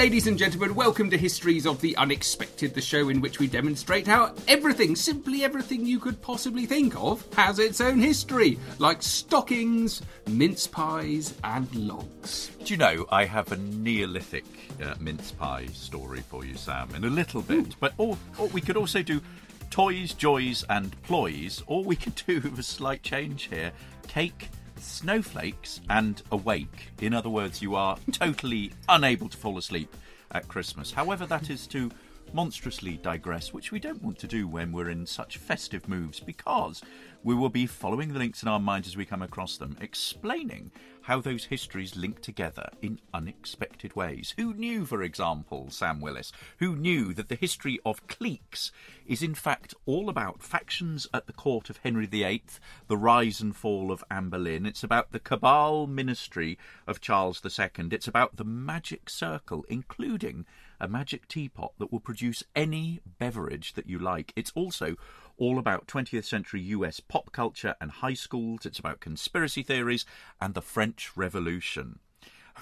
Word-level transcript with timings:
Ladies 0.00 0.26
and 0.26 0.38
gentlemen, 0.38 0.74
welcome 0.74 1.10
to 1.10 1.18
Histories 1.18 1.66
of 1.66 1.78
the 1.82 1.94
Unexpected, 1.98 2.72
the 2.72 2.80
show 2.80 3.10
in 3.10 3.20
which 3.20 3.38
we 3.38 3.46
demonstrate 3.46 4.06
how 4.06 4.34
everything, 4.48 4.96
simply 4.96 5.44
everything 5.44 5.84
you 5.84 5.98
could 5.98 6.22
possibly 6.22 6.64
think 6.64 6.96
of, 6.96 7.22
has 7.34 7.58
its 7.58 7.82
own 7.82 7.98
history, 7.98 8.58
like 8.78 9.02
stockings, 9.02 10.00
mince 10.26 10.66
pies, 10.66 11.34
and 11.44 11.72
logs. 11.74 12.50
Do 12.64 12.72
you 12.72 12.78
know, 12.78 13.04
I 13.12 13.26
have 13.26 13.52
a 13.52 13.56
Neolithic 13.56 14.46
uh, 14.82 14.94
mince 15.00 15.32
pie 15.32 15.66
story 15.66 16.22
for 16.22 16.46
you, 16.46 16.54
Sam, 16.54 16.94
in 16.94 17.04
a 17.04 17.10
little 17.10 17.42
bit. 17.42 17.76
But 17.78 17.92
or, 17.98 18.16
or 18.38 18.48
we 18.48 18.62
could 18.62 18.78
also 18.78 19.02
do 19.02 19.20
toys, 19.68 20.14
joys, 20.14 20.64
and 20.70 20.96
ploys, 21.02 21.62
or 21.66 21.84
we 21.84 21.96
could 21.96 22.14
do 22.26 22.40
with 22.40 22.58
a 22.58 22.62
slight 22.62 23.02
change 23.02 23.50
here 23.50 23.70
cake, 24.08 24.48
snowflakes, 24.82 25.80
and 25.88 26.22
awake. 26.32 26.90
In 27.00 27.14
other 27.14 27.30
words, 27.30 27.62
you 27.62 27.74
are 27.74 27.96
totally 28.12 28.72
unable 28.88 29.28
to 29.28 29.36
fall 29.36 29.58
asleep 29.58 29.94
at 30.32 30.48
Christmas. 30.48 30.92
However, 30.92 31.26
that 31.26 31.50
is 31.50 31.66
to 31.68 31.90
monstrously 32.32 32.96
digress, 32.96 33.52
which 33.52 33.72
we 33.72 33.80
don't 33.80 34.02
want 34.02 34.18
to 34.18 34.26
do 34.26 34.46
when 34.46 34.72
we're 34.72 34.90
in 34.90 35.06
such 35.06 35.38
festive 35.38 35.88
moves, 35.88 36.20
because 36.20 36.82
we 37.22 37.34
will 37.34 37.48
be 37.48 37.66
following 37.66 38.12
the 38.12 38.18
links 38.18 38.42
in 38.42 38.48
our 38.48 38.60
minds 38.60 38.88
as 38.88 38.96
we 38.96 39.04
come 39.04 39.22
across 39.22 39.56
them, 39.56 39.76
explaining 39.80 40.70
how 41.02 41.20
those 41.20 41.44
histories 41.44 41.96
link 41.96 42.20
together 42.20 42.68
in 42.80 43.00
unexpected 43.12 43.94
ways. 43.96 44.34
Who 44.36 44.54
knew, 44.54 44.86
for 44.86 45.02
example, 45.02 45.70
Sam 45.70 46.00
Willis, 46.00 46.32
who 46.58 46.76
knew 46.76 47.12
that 47.14 47.28
the 47.28 47.34
history 47.34 47.78
of 47.84 48.06
cliques 48.06 48.70
is 49.06 49.22
in 49.22 49.34
fact 49.34 49.74
all 49.86 50.08
about 50.08 50.42
factions 50.42 51.06
at 51.12 51.26
the 51.26 51.32
court 51.32 51.68
of 51.68 51.78
Henry 51.78 52.06
VIII, 52.06 52.44
the 52.86 52.96
rise 52.96 53.40
and 53.40 53.56
fall 53.56 53.90
of 53.90 54.04
Anne 54.10 54.28
Boleyn. 54.28 54.66
It's 54.66 54.84
about 54.84 55.12
the 55.12 55.20
cabal 55.20 55.86
ministry 55.86 56.58
of 56.86 57.00
Charles 57.00 57.42
II. 57.44 57.88
It's 57.90 58.08
about 58.08 58.36
the 58.36 58.44
magic 58.44 59.10
circle, 59.10 59.64
including 59.68 60.46
a 60.80 60.88
magic 60.88 61.28
teapot 61.28 61.72
that 61.78 61.92
will 61.92 62.00
produce 62.00 62.42
any 62.56 63.00
beverage 63.18 63.74
that 63.74 63.88
you 63.88 63.98
like. 63.98 64.32
It's 64.36 64.52
also 64.54 64.96
all 65.36 65.58
about 65.58 65.86
20th 65.86 66.24
century 66.24 66.60
US 66.62 67.00
pop 67.00 67.32
culture 67.32 67.74
and 67.80 67.90
high 67.90 68.14
schools. 68.14 68.66
It's 68.66 68.78
about 68.78 69.00
conspiracy 69.00 69.62
theories 69.62 70.04
and 70.40 70.54
the 70.54 70.62
French 70.62 71.16
Revolution. 71.16 71.98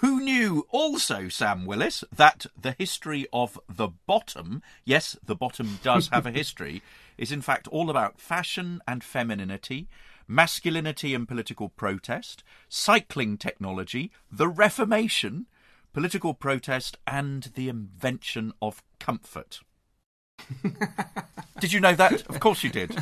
Who 0.00 0.20
knew 0.20 0.66
also, 0.70 1.28
Sam 1.28 1.66
Willis, 1.66 2.04
that 2.14 2.46
the 2.60 2.76
history 2.78 3.26
of 3.32 3.58
the 3.68 3.88
bottom, 4.06 4.62
yes, 4.84 5.16
the 5.24 5.34
bottom 5.34 5.80
does 5.82 6.08
have 6.08 6.24
a 6.24 6.30
history, 6.30 6.82
is 7.18 7.32
in 7.32 7.42
fact 7.42 7.66
all 7.68 7.90
about 7.90 8.20
fashion 8.20 8.80
and 8.86 9.02
femininity, 9.02 9.88
masculinity 10.28 11.14
and 11.14 11.26
political 11.26 11.68
protest, 11.68 12.44
cycling 12.68 13.36
technology, 13.36 14.12
the 14.30 14.46
Reformation, 14.46 15.46
political 15.98 16.32
protest, 16.32 16.96
and 17.08 17.50
the 17.56 17.68
invention 17.68 18.52
of 18.62 18.84
comfort. 19.00 19.62
did 21.58 21.72
you 21.72 21.80
know 21.80 21.92
that? 21.92 22.24
Of 22.28 22.38
course 22.38 22.62
you 22.62 22.70
did. 22.70 22.96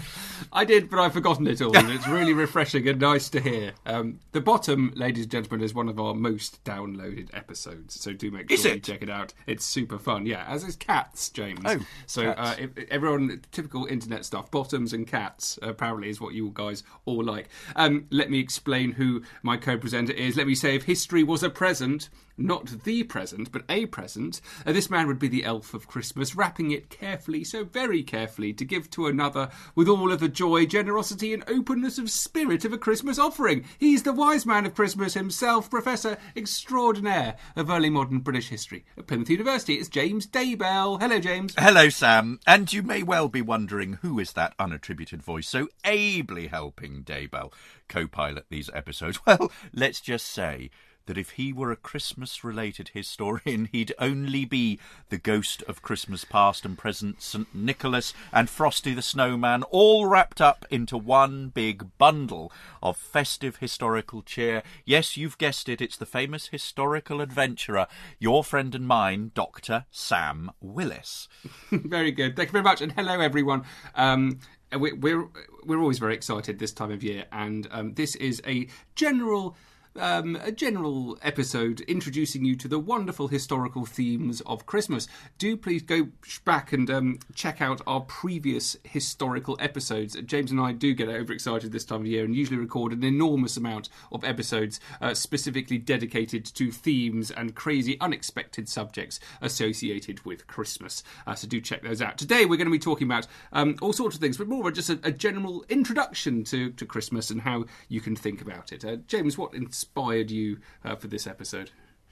I 0.51 0.65
did, 0.65 0.89
but 0.89 0.99
I've 1.01 1.12
forgotten 1.12 1.47
it 1.47 1.61
all, 1.61 1.77
and 1.77 1.91
it's 1.91 2.09
really 2.09 2.33
refreshing 2.45 2.89
and 2.89 2.99
nice 2.99 3.29
to 3.29 3.41
hear. 3.41 3.75
Um, 3.85 4.21
the 4.33 4.41
bottom, 4.41 4.95
ladies 4.97 5.25
and 5.25 5.33
gentlemen, 5.33 5.62
is 5.62 5.75
one 5.75 5.91
of 5.91 6.01
our 6.01 6.15
most 6.15 6.65
downloaded 6.65 7.29
episodes, 7.35 8.01
so 8.01 8.15
do 8.15 8.31
make 8.31 8.51
sure 8.51 8.73
you 8.73 8.81
check 8.81 9.03
it 9.03 9.11
out. 9.11 9.35
It's 9.47 9.67
super 9.67 9.99
fun, 9.99 10.25
yeah. 10.25 10.47
As 10.49 10.65
is 10.65 10.75
cats, 10.75 11.29
James. 11.29 11.61
Oh, 11.67 11.81
so 12.06 12.33
cats. 12.33 12.41
Uh, 12.41 12.62
if, 12.62 12.91
everyone, 12.91 13.43
typical 13.53 13.85
internet 13.85 14.25
stuff. 14.25 14.51
Bottoms 14.51 14.95
and 14.95 15.06
cats 15.06 15.59
apparently 15.61 16.09
is 16.09 16.19
what 16.19 16.33
you 16.33 16.51
guys 16.55 16.83
all 17.05 17.23
like. 17.23 17.51
Um, 17.77 18.06
let 18.09 18.31
me 18.31 18.41
explain 18.41 18.93
who 18.93 19.23
my 19.43 19.59
co-presenter 19.59 20.15
is. 20.15 20.35
Let 20.35 20.47
me 20.47 20.55
say, 20.55 20.77
if 20.77 20.85
history 20.85 21.23
was 21.23 21.43
a 21.43 21.51
present. 21.51 22.09
Not 22.39 22.85
the 22.85 23.03
present, 23.05 23.51
but 23.51 23.65
a 23.69 23.87
present. 23.87 24.43
Uh, 24.67 24.73
this 24.73 24.91
man 24.91 25.07
would 25.07 25.19
be 25.19 25.29
the 25.29 25.45
elf 25.45 25.73
of 25.73 25.89
Christmas, 25.89 26.37
wrapping 26.37 26.71
it 26.71 26.91
carefully, 26.91 27.45
so 27.45 27.65
very 27.65 28.03
carefully, 28.03 28.53
to 28.53 28.65
give 28.65 28.91
to 28.91 29.07
another 29.07 29.49
with 29.75 29.89
all 29.89 30.13
of 30.13 30.21
the 30.21 30.29
joy, 30.29 30.67
generosity, 30.67 31.33
and 31.33 31.49
openness 31.49 31.97
of 31.97 32.11
spirit 32.11 32.65
of 32.67 32.75
a 32.75 32.79
Christmas 32.79 33.19
offering. 33.19 33.65
He's 33.79 34.03
the 34.03 34.13
wise 34.13 34.45
man 34.45 34.67
of 34.67 34.75
Christmas 34.75 35.15
himself, 35.15 35.71
Professor 35.71 36.19
Extraordinaire 36.37 37.37
of 37.57 37.71
Early 37.71 37.89
Modern 37.89 38.19
British 38.19 38.51
History 38.51 38.85
at 38.99 39.07
Plymouth 39.07 39.31
University. 39.31 39.75
It's 39.75 39.89
James 39.89 40.27
Daybell. 40.27 41.01
Hello, 41.01 41.19
James. 41.19 41.55
Hello, 41.57 41.89
Sam. 41.89 42.39
And 42.47 42.71
you 42.71 42.83
may 42.83 43.03
well 43.03 43.29
be 43.29 43.41
wondering 43.41 43.95
who 44.03 44.19
is 44.19 44.35
that 44.35 44.57
unattributed 44.59 45.23
voice 45.23 45.49
so 45.49 45.69
ably 45.85 46.49
helping 46.49 47.03
Daybell 47.03 47.53
co 47.89 48.07
pilot 48.07 48.47
these 48.51 48.71
episodes? 48.75 49.21
Well, 49.27 49.51
let's 49.73 50.01
just 50.01 50.27
say 50.27 50.71
that 51.06 51.19
if 51.19 51.31
he 51.31 51.53
were 51.53 51.72
a 51.72 51.77
Christmas 51.77 52.44
related 52.44 52.91
historian, 52.93 53.69
he'd 53.72 53.93
only 53.99 54.44
be 54.44 54.78
the 55.09 55.19
ghost 55.19 55.62
of 55.65 55.83
Christmas 55.83 56.25
past 56.25 56.65
and 56.65 56.77
present, 56.77 57.22
St. 57.22 57.53
Nicholas 57.55 58.12
and 58.33 58.50
Frosty 58.50 58.94
the 58.94 59.03
Snowman, 59.03 59.62
all 59.65 60.06
wrapped 60.06 60.41
up 60.41 60.65
into 60.71 60.97
one 60.97 61.49
big 61.49 61.87
bundle 61.99 62.53
of 62.83 62.97
festive 62.97 63.56
historical 63.56 64.22
cheer. 64.22 64.62
Yes, 64.84 65.17
you've 65.17 65.39
guessed 65.39 65.69
it, 65.69 65.81
it's 65.81 65.97
the 65.97 66.06
famous 66.06 66.49
historical 66.49 67.21
adventurer, 67.21 67.87
your 68.19 68.44
friend 68.44 68.75
and 68.75 68.87
mine, 68.87 69.31
Dr. 69.34 69.87
Sam 69.91 70.50
Willis. 70.61 71.28
very 71.71 72.11
good. 72.11 72.37
Thank 72.37 72.49
you 72.49 72.53
very 72.53 72.65
much, 72.65 72.81
and 72.81 72.93
hello 72.93 73.21
everyone. 73.21 73.65
Um, 73.94 74.41
we, 74.77 74.93
we're 74.93 75.28
we're 75.65 75.78
always 75.81 75.99
very 75.99 76.15
excited 76.15 76.59
this 76.59 76.73
time 76.73 76.91
of 76.91 77.03
year, 77.03 77.27
and 77.33 77.67
um, 77.71 77.94
this 77.94 78.15
is 78.17 78.43
a 78.47 78.69
general. 78.94 79.56
Um, 79.99 80.37
a 80.43 80.53
general 80.53 81.19
episode 81.23 81.81
introducing 81.83 82.45
you 82.45 82.55
to 82.57 82.69
the 82.69 82.79
wonderful 82.79 83.29
historical 83.29 83.87
themes 83.87 84.43
of 84.43 84.67
Christmas. 84.67 85.09
Do 85.39 85.57
please 85.57 85.83
go 85.83 86.09
back 86.45 86.73
and 86.73 86.91
um, 86.91 87.19
check 87.34 87.62
out 87.62 87.81
our 87.87 88.01
previous 88.01 88.77
historical 88.85 89.56
episodes. 89.59 90.17
James 90.26 90.50
and 90.50 90.61
I 90.61 90.73
do 90.73 90.93
get 90.93 91.09
overexcited 91.09 91.73
this 91.73 91.85
time 91.85 92.00
of 92.00 92.06
year 92.06 92.25
and 92.25 92.35
usually 92.35 92.59
record 92.59 92.93
an 92.93 93.05
enormous 93.05 93.56
amount 93.56 93.88
of 94.12 94.23
episodes 94.25 94.81
uh, 95.00 95.15
specifically 95.15 95.79
dedicated 95.79 96.44
to 96.44 96.70
themes 96.70 97.31
and 97.31 97.55
crazy, 97.55 97.99
unexpected 98.00 98.69
subjects 98.69 99.19
associated 99.41 100.25
with 100.26 100.47
Christmas. 100.47 101.03
Uh, 101.26 101.35
so 101.35 101.49
do 101.49 101.61
check 101.61 101.82
those 101.82 102.03
out. 102.03 102.19
Today 102.19 102.44
we're 102.44 102.56
going 102.56 102.67
to 102.67 102.70
be 102.70 102.79
talking 102.79 103.06
about 103.06 103.26
um, 103.53 103.76
all 103.81 103.93
sorts 103.93 104.17
of 104.17 104.20
things, 104.20 104.37
but 104.37 104.49
more 104.49 104.69
of 104.69 104.75
just 104.75 104.91
a, 104.91 105.00
a 105.05 105.11
general 105.11 105.65
introduction 105.69 106.44
to, 106.44 106.70
to 106.73 106.85
Christmas 106.85 107.31
and 107.31 107.41
how 107.41 107.65
you 107.88 108.00
can 108.00 108.15
think 108.15 108.43
about 108.43 108.73
it. 108.73 108.85
Uh, 108.85 108.97
James, 109.06 109.38
what 109.38 109.55
inspired 109.55 109.86
you 110.31 110.59
uh, 110.85 110.97
for 110.97 111.09
this 111.09 111.27
episode? 111.27 111.71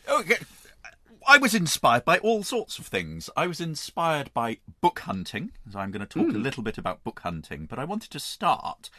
Okay. 0.08 0.38
I 1.26 1.38
was 1.38 1.54
inspired 1.54 2.04
by 2.04 2.18
all 2.18 2.42
sorts 2.42 2.78
of 2.78 2.86
things. 2.86 3.30
I 3.36 3.46
was 3.46 3.60
inspired 3.60 4.32
by 4.34 4.58
book 4.82 5.00
hunting, 5.00 5.52
so 5.72 5.78
I'm 5.78 5.90
going 5.90 6.06
to 6.06 6.06
talk 6.06 6.28
a 6.34 6.38
little 6.38 6.62
bit 6.62 6.76
about 6.76 7.02
book 7.02 7.20
hunting, 7.20 7.64
but 7.64 7.78
I 7.78 7.84
wanted 7.84 8.10
to 8.10 8.20
start 8.20 8.90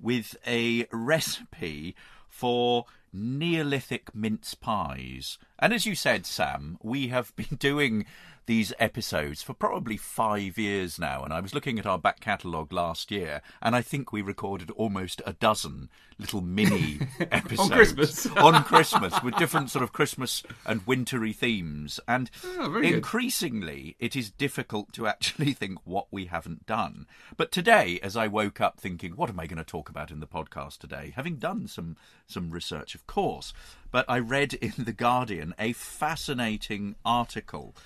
with 0.00 0.34
a 0.46 0.86
recipe 0.90 1.94
for 2.28 2.86
Neolithic 3.12 4.14
mince 4.14 4.54
pies. 4.54 5.38
And 5.58 5.72
as 5.72 5.86
you 5.86 5.94
said, 5.94 6.26
Sam, 6.26 6.78
we 6.82 7.08
have 7.08 7.34
been 7.36 7.56
doing 7.58 8.06
these 8.46 8.74
episodes 8.78 9.42
for 9.42 9.54
probably 9.54 9.96
five 9.96 10.58
years 10.58 10.98
now. 10.98 11.22
And 11.24 11.32
I 11.32 11.40
was 11.40 11.54
looking 11.54 11.78
at 11.78 11.86
our 11.86 11.98
back 11.98 12.20
catalogue 12.20 12.74
last 12.74 13.10
year, 13.10 13.40
and 13.62 13.74
I 13.74 13.80
think 13.80 14.12
we 14.12 14.20
recorded 14.20 14.70
almost 14.72 15.22
a 15.24 15.32
dozen 15.32 15.88
little 16.18 16.42
mini 16.42 17.00
episodes 17.32 17.70
Christmas. 17.70 18.26
on 18.36 18.62
Christmas 18.64 19.14
with 19.22 19.34
different 19.36 19.70
sort 19.70 19.82
of 19.82 19.92
Christmas 19.94 20.42
and 20.66 20.86
wintry 20.86 21.32
themes. 21.32 21.98
And 22.06 22.30
Oh, 22.58 22.68
very 22.68 22.86
good. 22.88 22.96
increasingly, 22.96 23.96
it 23.98 24.14
is 24.14 24.30
difficult 24.30 24.92
to 24.92 25.06
actually 25.06 25.54
think 25.54 25.78
what 25.84 26.08
we 26.10 26.26
haven't 26.26 26.66
done. 26.66 27.06
But 27.38 27.50
today, 27.50 27.98
as 28.02 28.14
I 28.14 28.26
woke 28.26 28.60
up 28.60 28.78
thinking, 28.78 29.12
what 29.16 29.30
am 29.30 29.40
I 29.40 29.46
going 29.46 29.56
to 29.56 29.64
talk 29.64 29.88
about 29.88 30.10
in 30.10 30.20
the 30.20 30.26
podcast 30.26 30.78
today? 30.78 31.14
Having 31.16 31.36
done 31.36 31.66
some 31.66 31.96
some 32.26 32.50
research, 32.50 32.94
of 32.94 33.06
course, 33.06 33.54
but 33.94 34.04
I 34.08 34.18
read 34.18 34.54
in 34.54 34.72
the 34.76 34.92
Guardian 34.92 35.54
a 35.56 35.72
fascinating 35.72 36.96
article 37.04 37.76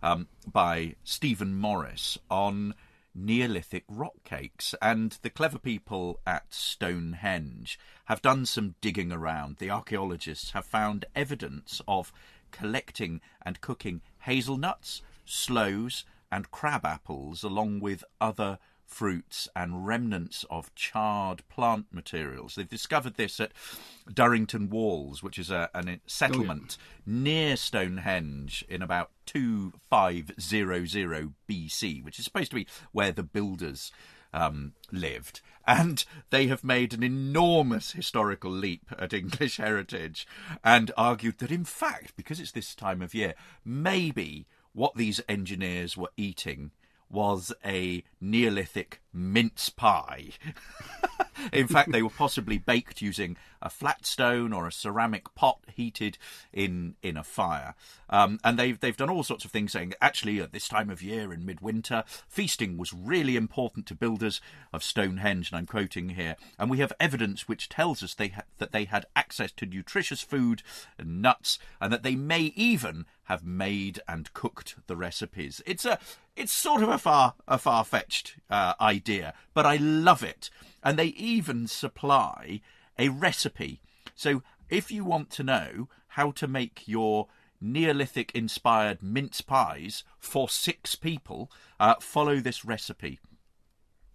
um, 0.00 0.28
by 0.46 0.94
Stephen 1.02 1.56
Morris 1.56 2.16
on 2.30 2.72
Neolithic 3.16 3.82
rock 3.88 4.14
cakes, 4.22 4.76
and 4.80 5.18
the 5.22 5.28
clever 5.28 5.58
people 5.58 6.20
at 6.24 6.54
Stonehenge 6.54 7.80
have 8.04 8.22
done 8.22 8.46
some 8.46 8.76
digging 8.80 9.10
around. 9.10 9.56
The 9.56 9.70
archaeologists 9.70 10.52
have 10.52 10.66
found 10.66 11.04
evidence 11.16 11.82
of 11.88 12.12
collecting 12.52 13.20
and 13.42 13.60
cooking 13.60 14.02
hazelnuts, 14.20 15.02
sloes, 15.24 16.04
and 16.30 16.50
crab 16.50 16.84
apples, 16.84 17.42
along 17.42 17.80
with 17.80 18.04
other 18.20 18.58
fruits 18.86 19.48
and 19.54 19.86
remnants 19.86 20.44
of 20.48 20.74
charred 20.74 21.46
plant 21.48 21.86
materials. 21.92 22.54
They've 22.54 22.68
discovered 22.68 23.16
this 23.16 23.40
at 23.40 23.52
Durrington 24.08 24.68
Walls, 24.68 25.22
which 25.22 25.38
is 25.38 25.50
a, 25.50 25.68
an 25.74 26.00
settlement 26.06 26.78
near 27.04 27.56
Stonehenge 27.56 28.64
in 28.68 28.82
about 28.82 29.10
2500 29.26 31.34
BC, 31.48 32.04
which 32.04 32.18
is 32.18 32.24
supposed 32.24 32.50
to 32.50 32.56
be 32.56 32.66
where 32.92 33.12
the 33.12 33.22
builders 33.22 33.92
um, 34.32 34.72
lived. 34.92 35.40
And 35.66 36.04
they 36.30 36.46
have 36.46 36.62
made 36.62 36.94
an 36.94 37.02
enormous 37.02 37.92
historical 37.92 38.52
leap 38.52 38.92
at 38.98 39.12
English 39.12 39.56
heritage 39.56 40.26
and 40.62 40.92
argued 40.96 41.38
that, 41.38 41.50
in 41.50 41.64
fact, 41.64 42.14
because 42.16 42.38
it's 42.38 42.52
this 42.52 42.74
time 42.74 43.02
of 43.02 43.14
year, 43.14 43.34
maybe 43.64 44.46
what 44.76 44.94
these 44.94 45.22
engineers 45.26 45.96
were 45.96 46.10
eating 46.18 46.70
was 47.08 47.50
a 47.64 48.04
Neolithic 48.20 49.00
mince 49.16 49.68
pie. 49.68 50.30
In 51.52 51.68
fact, 51.68 51.92
they 51.92 52.02
were 52.02 52.10
possibly 52.10 52.58
baked 52.58 53.02
using 53.02 53.36
a 53.62 53.70
flat 53.70 54.06
stone 54.06 54.52
or 54.52 54.66
a 54.66 54.72
ceramic 54.72 55.34
pot 55.34 55.58
heated 55.74 56.18
in 56.52 56.94
in 57.02 57.16
a 57.16 57.24
fire. 57.24 57.74
Um, 58.08 58.38
and 58.44 58.58
they've 58.58 58.78
they've 58.78 58.96
done 58.96 59.10
all 59.10 59.22
sorts 59.22 59.44
of 59.44 59.50
things, 59.50 59.72
saying 59.72 59.94
actually 60.00 60.40
at 60.40 60.52
this 60.52 60.68
time 60.68 60.90
of 60.90 61.02
year 61.02 61.32
in 61.32 61.44
midwinter, 61.44 62.04
feasting 62.28 62.76
was 62.76 62.92
really 62.92 63.36
important 63.36 63.86
to 63.86 63.94
builders 63.94 64.40
of 64.72 64.84
Stonehenge. 64.84 65.50
And 65.50 65.58
I'm 65.58 65.66
quoting 65.66 66.10
here, 66.10 66.36
and 66.58 66.70
we 66.70 66.78
have 66.78 66.92
evidence 67.00 67.48
which 67.48 67.68
tells 67.68 68.02
us 68.02 68.14
they 68.14 68.28
ha- 68.28 68.42
that 68.58 68.72
they 68.72 68.84
had 68.84 69.06
access 69.14 69.52
to 69.52 69.66
nutritious 69.66 70.22
food 70.22 70.62
and 70.98 71.20
nuts, 71.20 71.58
and 71.80 71.92
that 71.92 72.02
they 72.02 72.14
may 72.14 72.52
even 72.56 73.06
have 73.24 73.44
made 73.44 74.00
and 74.06 74.32
cooked 74.32 74.76
the 74.86 74.96
recipes. 74.96 75.60
It's 75.66 75.84
a 75.84 75.98
it's 76.36 76.52
sort 76.52 76.82
of 76.82 76.88
a 76.88 76.98
far 76.98 77.34
a 77.48 77.58
far 77.58 77.84
fetched 77.84 78.36
uh, 78.50 78.74
idea, 78.80 79.05
but 79.54 79.66
I 79.66 79.76
love 79.76 80.22
it. 80.22 80.50
And 80.82 80.98
they 80.98 81.06
even 81.06 81.66
supply 81.66 82.60
a 82.98 83.08
recipe. 83.08 83.80
So 84.14 84.42
if 84.68 84.90
you 84.90 85.04
want 85.04 85.30
to 85.30 85.42
know 85.42 85.88
how 86.08 86.30
to 86.32 86.46
make 86.46 86.86
your 86.86 87.28
Neolithic 87.60 88.32
inspired 88.34 89.02
mince 89.02 89.40
pies 89.40 90.04
for 90.18 90.48
six 90.48 90.94
people, 90.94 91.50
uh, 91.80 91.94
follow 92.00 92.40
this 92.40 92.64
recipe. 92.64 93.18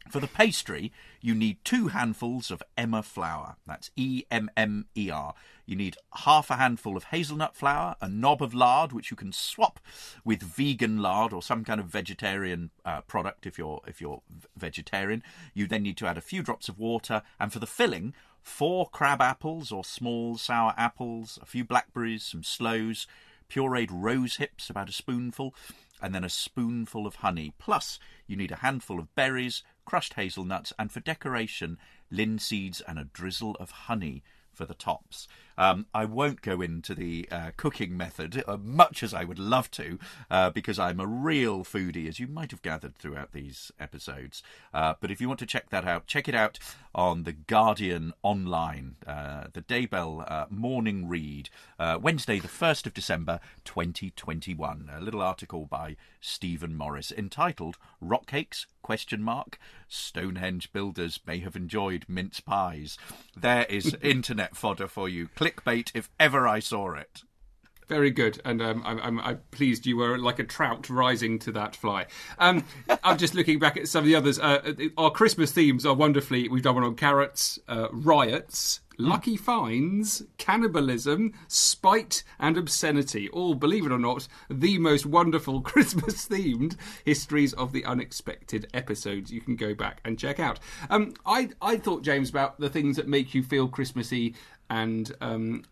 For 0.09 0.19
the 0.19 0.27
pastry, 0.27 0.91
you 1.21 1.35
need 1.35 1.63
two 1.63 1.87
handfuls 1.89 2.51
of 2.51 2.63
emmer 2.77 3.01
flour. 3.01 3.55
That's 3.65 3.91
E 3.95 4.23
M 4.29 4.49
M 4.57 4.87
E 4.95 5.09
R. 5.09 5.33
You 5.71 5.77
need 5.77 5.95
half 6.13 6.49
a 6.49 6.57
handful 6.57 6.97
of 6.97 7.05
hazelnut 7.05 7.55
flour, 7.55 7.95
a 8.01 8.09
knob 8.09 8.43
of 8.43 8.53
lard, 8.53 8.91
which 8.91 9.09
you 9.09 9.15
can 9.15 9.31
swap 9.31 9.79
with 10.25 10.43
vegan 10.43 10.97
lard 10.97 11.31
or 11.31 11.41
some 11.41 11.63
kind 11.63 11.79
of 11.79 11.85
vegetarian 11.85 12.71
uh, 12.83 12.99
product 12.99 13.45
if 13.45 13.57
you're 13.57 13.79
if 13.87 14.01
you're 14.01 14.21
vegetarian. 14.57 15.23
You 15.53 15.67
then 15.67 15.83
need 15.83 15.95
to 15.99 16.07
add 16.07 16.17
a 16.17 16.21
few 16.21 16.43
drops 16.43 16.67
of 16.67 16.77
water, 16.77 17.21
and 17.39 17.53
for 17.53 17.59
the 17.59 17.65
filling, 17.65 18.13
four 18.41 18.89
crab 18.89 19.21
apples 19.21 19.71
or 19.71 19.85
small 19.85 20.37
sour 20.37 20.73
apples, 20.75 21.39
a 21.41 21.45
few 21.45 21.63
blackberries, 21.63 22.25
some 22.25 22.43
sloes, 22.43 23.07
pureed 23.49 23.91
rose 23.93 24.35
hips, 24.35 24.69
about 24.69 24.89
a 24.89 24.91
spoonful, 24.91 25.55
and 26.01 26.13
then 26.13 26.25
a 26.25 26.29
spoonful 26.29 27.07
of 27.07 27.15
honey. 27.15 27.53
Plus, 27.59 27.97
you 28.27 28.35
need 28.35 28.51
a 28.51 28.57
handful 28.57 28.99
of 28.99 29.15
berries, 29.15 29.63
crushed 29.85 30.15
hazelnuts, 30.15 30.73
and 30.77 30.91
for 30.91 30.99
decoration, 30.99 31.77
linseeds 32.11 32.81
and 32.85 32.99
a 32.99 33.05
drizzle 33.05 33.55
of 33.57 33.71
honey 33.71 34.21
for 34.53 34.65
the 34.65 34.73
tops. 34.73 35.27
Um, 35.57 35.85
I 35.93 36.05
won't 36.05 36.41
go 36.41 36.61
into 36.61 36.95
the 36.95 37.27
uh, 37.31 37.51
cooking 37.57 37.95
method, 37.95 38.43
uh, 38.47 38.57
much 38.57 39.03
as 39.03 39.13
I 39.13 39.23
would 39.23 39.39
love 39.39 39.69
to, 39.71 39.99
uh, 40.29 40.49
because 40.49 40.79
I'm 40.79 40.99
a 40.99 41.07
real 41.07 41.63
foodie, 41.63 42.07
as 42.07 42.19
you 42.19 42.27
might 42.27 42.51
have 42.51 42.61
gathered 42.61 42.95
throughout 42.95 43.31
these 43.31 43.71
episodes. 43.79 44.43
Uh, 44.73 44.95
but 44.99 45.11
if 45.11 45.21
you 45.21 45.27
want 45.27 45.39
to 45.39 45.45
check 45.45 45.69
that 45.69 45.85
out, 45.85 46.07
check 46.07 46.27
it 46.27 46.35
out 46.35 46.59
on 46.93 47.23
The 47.23 47.33
Guardian 47.33 48.13
Online, 48.23 48.95
uh, 49.07 49.45
the 49.53 49.61
Daybell 49.61 50.29
uh, 50.29 50.45
Morning 50.49 51.07
Read, 51.07 51.49
uh, 51.79 51.97
Wednesday, 52.01 52.39
the 52.39 52.47
1st 52.47 52.87
of 52.87 52.93
December 52.93 53.39
2021. 53.65 54.89
A 54.93 55.01
little 55.01 55.21
article 55.21 55.65
by 55.65 55.95
Stephen 56.19 56.75
Morris 56.75 57.11
entitled 57.11 57.77
Rock 57.99 58.27
Cakes? 58.27 58.67
Question 58.81 59.21
mark. 59.21 59.59
Stonehenge 59.87 60.73
builders 60.73 61.19
may 61.25 61.39
have 61.39 61.55
enjoyed 61.55 62.05
mince 62.07 62.39
pies. 62.39 62.97
There 63.35 63.65
is 63.65 63.95
internet 64.01 64.55
fodder 64.55 64.87
for 64.87 65.07
you. 65.07 65.29
Clickbait 65.41 65.91
if 65.95 66.09
ever 66.19 66.47
I 66.47 66.59
saw 66.59 66.93
it. 66.93 67.23
Very 67.87 68.11
good, 68.11 68.39
and 68.45 68.61
um, 68.61 68.83
I'm, 68.85 68.99
I'm, 69.01 69.19
I'm 69.19 69.41
pleased 69.49 69.85
you 69.85 69.97
were 69.97 70.17
like 70.17 70.39
a 70.39 70.45
trout 70.45 70.89
rising 70.89 71.39
to 71.39 71.51
that 71.53 71.75
fly. 71.75 72.05
Um, 72.37 72.63
I'm 73.03 73.17
just 73.17 73.33
looking 73.33 73.57
back 73.57 73.75
at 73.75 73.87
some 73.87 74.03
of 74.03 74.05
the 74.05 74.15
others. 74.15 74.39
Uh, 74.39 74.73
our 74.97 75.09
Christmas 75.09 75.51
themes 75.51 75.85
are 75.85 75.95
wonderfully. 75.95 76.47
We've 76.47 76.63
done 76.63 76.75
one 76.75 76.83
on 76.83 76.95
carrots, 76.95 77.59
uh, 77.67 77.87
riots, 77.91 78.81
lucky 78.97 79.35
finds, 79.35 80.23
cannibalism, 80.37 81.33
spite, 81.47 82.23
and 82.39 82.55
obscenity. 82.55 83.27
All, 83.29 83.55
believe 83.55 83.85
it 83.85 83.91
or 83.91 83.99
not, 83.99 84.27
the 84.49 84.77
most 84.77 85.05
wonderful 85.05 85.59
Christmas 85.61 86.27
themed 86.27 86.77
histories 87.03 87.53
of 87.53 87.73
the 87.73 87.83
unexpected 87.85 88.67
episodes. 88.73 89.31
You 89.31 89.41
can 89.41 89.55
go 89.55 89.73
back 89.73 90.01
and 90.05 90.19
check 90.19 90.39
out. 90.39 90.59
Um, 90.89 91.13
I 91.25 91.49
I 91.61 91.77
thought 91.77 92.03
James 92.03 92.29
about 92.29 92.59
the 92.59 92.69
things 92.69 92.95
that 92.95 93.07
make 93.07 93.33
you 93.33 93.43
feel 93.43 93.67
Christmassy 93.67 94.35
and. 94.71 95.11
Um, 95.21 95.63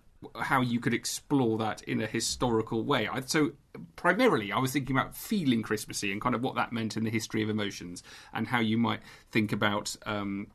how 0.42 0.60
you 0.60 0.82
could 0.82 0.94
explore 0.94 1.58
that 1.58 1.82
in 1.84 2.02
a 2.02 2.06
historical 2.06 2.84
way. 2.84 3.08
I, 3.08 3.22
so 3.22 3.52
primarily, 3.96 4.52
I 4.52 4.60
was 4.60 4.74
thinking 4.74 4.94
about 4.96 5.16
feeling 5.16 5.62
Christmassy 5.62 6.12
and 6.12 6.22
kind 6.22 6.36
of 6.36 6.42
what 6.42 6.56
that 6.56 6.74
meant 6.74 6.98
in 6.98 7.06
the 7.06 7.10
history 7.10 7.42
of 7.42 7.50
emotions, 7.50 8.04
and 8.34 8.48
how 8.48 8.60
you 8.60 8.78
might 8.78 9.00
think 9.32 9.54
about. 9.54 9.96
Um, 10.06 10.48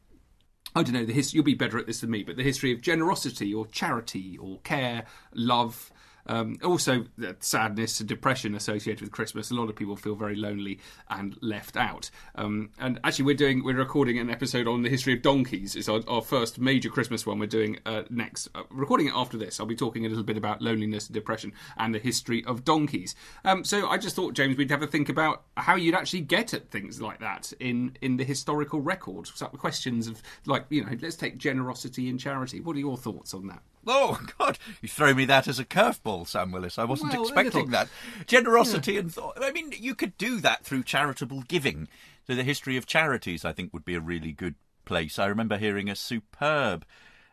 I 0.76 0.82
don't 0.82 0.92
know 0.92 1.06
the 1.06 1.14
history. 1.14 1.38
You'll 1.38 1.44
be 1.44 1.54
better 1.54 1.78
at 1.78 1.86
this 1.86 2.00
than 2.00 2.10
me, 2.10 2.24
but 2.24 2.36
the 2.36 2.42
history 2.42 2.72
of 2.72 2.82
generosity 2.82 3.54
or 3.54 3.66
charity 3.66 4.36
or 4.36 4.58
care, 4.60 5.06
love. 5.32 5.90
Um, 6.26 6.58
also, 6.64 7.06
sadness 7.40 8.00
and 8.00 8.08
depression 8.08 8.54
associated 8.54 9.02
with 9.02 9.12
Christmas. 9.12 9.50
A 9.50 9.54
lot 9.54 9.68
of 9.68 9.76
people 9.76 9.96
feel 9.96 10.14
very 10.14 10.36
lonely 10.36 10.80
and 11.08 11.36
left 11.40 11.76
out. 11.76 12.10
Um, 12.34 12.70
and 12.78 13.00
actually, 13.04 13.26
we're 13.26 13.34
doing 13.34 13.64
we're 13.64 13.76
recording 13.76 14.18
an 14.18 14.30
episode 14.30 14.66
on 14.66 14.82
the 14.82 14.88
history 14.88 15.12
of 15.14 15.22
donkeys. 15.22 15.76
It's 15.76 15.88
our, 15.88 16.00
our 16.08 16.22
first 16.22 16.58
major 16.58 16.88
Christmas 16.88 17.26
one. 17.26 17.38
We're 17.38 17.46
doing 17.46 17.78
uh, 17.86 18.02
next. 18.10 18.48
Uh, 18.54 18.62
recording 18.70 19.08
it 19.08 19.12
after 19.14 19.36
this. 19.36 19.60
I'll 19.60 19.66
be 19.66 19.76
talking 19.76 20.06
a 20.06 20.08
little 20.08 20.24
bit 20.24 20.36
about 20.36 20.62
loneliness 20.62 21.06
and 21.06 21.14
depression 21.14 21.52
and 21.76 21.94
the 21.94 21.98
history 21.98 22.44
of 22.44 22.64
donkeys. 22.64 23.14
Um, 23.44 23.64
so 23.64 23.88
I 23.88 23.98
just 23.98 24.16
thought, 24.16 24.34
James, 24.34 24.56
we'd 24.56 24.70
have 24.70 24.82
a 24.82 24.86
think 24.86 25.08
about 25.08 25.42
how 25.56 25.76
you'd 25.76 25.94
actually 25.94 26.20
get 26.22 26.54
at 26.54 26.70
things 26.70 27.00
like 27.00 27.20
that 27.20 27.52
in 27.60 27.96
in 28.00 28.16
the 28.16 28.24
historical 28.24 28.80
record. 28.80 29.26
So 29.26 29.46
questions 29.46 30.08
of 30.08 30.22
like 30.46 30.66
you 30.70 30.84
know, 30.84 30.96
let's 31.00 31.16
take 31.16 31.38
generosity 31.38 32.08
and 32.08 32.18
charity. 32.18 32.60
What 32.60 32.76
are 32.76 32.80
your 32.80 32.96
thoughts 32.96 33.34
on 33.34 33.46
that? 33.48 33.62
Oh 33.86 34.20
God! 34.38 34.58
You 34.80 34.88
throw 34.88 35.14
me 35.14 35.24
that 35.26 35.48
as 35.48 35.58
a 35.58 35.64
curveball, 35.64 36.13
Sam 36.24 36.52
Willis. 36.52 36.78
I 36.78 36.84
wasn't 36.84 37.12
Well, 37.12 37.22
expecting 37.22 37.70
that. 37.70 37.88
Generosity 38.26 38.96
and 38.96 39.12
thought. 39.12 39.42
I 39.42 39.50
mean, 39.50 39.72
you 39.76 39.96
could 39.96 40.16
do 40.16 40.40
that 40.40 40.64
through 40.64 40.84
charitable 40.84 41.42
giving. 41.48 41.88
So 42.26 42.34
the 42.36 42.44
history 42.44 42.76
of 42.76 42.86
charities, 42.86 43.44
I 43.44 43.52
think, 43.52 43.72
would 43.72 43.84
be 43.84 43.96
a 43.96 44.00
really 44.00 44.32
good 44.32 44.54
place. 44.84 45.18
I 45.18 45.26
remember 45.26 45.58
hearing 45.58 45.90
a 45.90 45.96
superb 45.96 46.84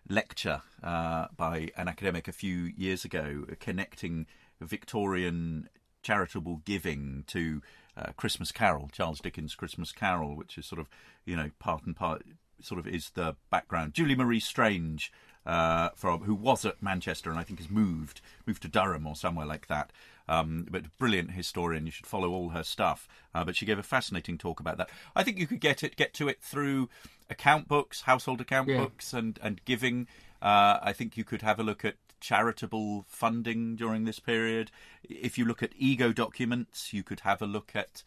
lecture 0.10 0.64
uh, 0.84 1.28
by 1.38 1.70
an 1.78 1.88
academic 1.88 2.28
a 2.28 2.34
few 2.34 2.72
years 2.76 3.06
ago, 3.06 3.46
connecting 3.60 4.26
Victorian 4.60 5.70
charitable 6.02 6.62
giving 6.66 7.24
to 7.28 7.62
uh, 7.96 8.12
Christmas 8.18 8.52
Carol, 8.52 8.90
Charles 8.92 9.20
Dickens' 9.20 9.56
Christmas 9.56 9.92
Carol, 9.92 10.36
which 10.36 10.58
is 10.58 10.66
sort 10.66 10.80
of, 10.80 10.88
you 11.26 11.36
know, 11.36 11.52
part 11.60 11.86
and 11.86 11.96
part, 11.96 12.24
sort 12.62 12.80
of 12.80 12.88
is 12.88 13.12
the 13.12 13.36
background. 13.50 13.94
Julie 13.94 14.16
Marie 14.16 14.40
Strange 14.40 15.12
uh, 15.46 15.90
from 15.96 16.22
who 16.24 16.36
was 16.36 16.66
at 16.66 16.82
Manchester 16.82 17.30
and 17.30 17.40
I 17.40 17.44
think 17.44 17.60
has 17.60 17.70
moved 17.70 18.22
moved 18.46 18.62
to 18.64 18.68
Durham 18.68 19.08
or 19.08 19.16
somewhere 19.16 19.46
like 19.46 19.68
that. 19.68 19.92
Um, 20.28 20.68
but 20.70 20.98
brilliant 20.98 21.32
historian, 21.32 21.86
you 21.86 21.92
should 21.92 22.06
follow 22.06 22.32
all 22.32 22.50
her 22.50 22.64
stuff. 22.64 23.08
Uh, 23.34 23.44
but 23.44 23.56
she 23.56 23.66
gave 23.66 23.80
a 23.80 23.84
fascinating 23.84 24.38
talk 24.38 24.60
about 24.60 24.78
that. 24.78 24.90
I 25.16 25.24
think 25.24 25.38
you 25.38 25.48
could 25.48 25.60
get 25.60 25.84
it 25.84 25.96
get 25.96 26.14
to 26.16 26.28
it 26.28 26.42
through 26.42 26.90
account 27.30 27.68
books, 27.68 28.02
household 28.02 28.40
account 28.42 28.70
Yeah. 28.70 28.78
books, 28.78 29.14
and 29.14 29.40
and 29.42 29.64
giving. 29.66 30.08
Uh, 30.42 30.80
I 30.82 30.94
think 30.94 31.18
you 31.18 31.24
could 31.24 31.42
have 31.42 31.60
a 31.60 31.64
look 31.64 31.84
at 31.86 31.96
charitable 32.20 33.04
funding 33.08 33.76
during 33.76 34.06
this 34.06 34.20
period. 34.20 34.72
If 35.04 35.38
you 35.38 35.46
look 35.46 35.62
at 35.64 35.72
ego 35.78 36.14
documents, 36.14 36.94
you 36.94 37.04
could 37.04 37.22
have 37.22 37.42
a 37.42 37.48
look 37.48 37.72
at 37.76 38.04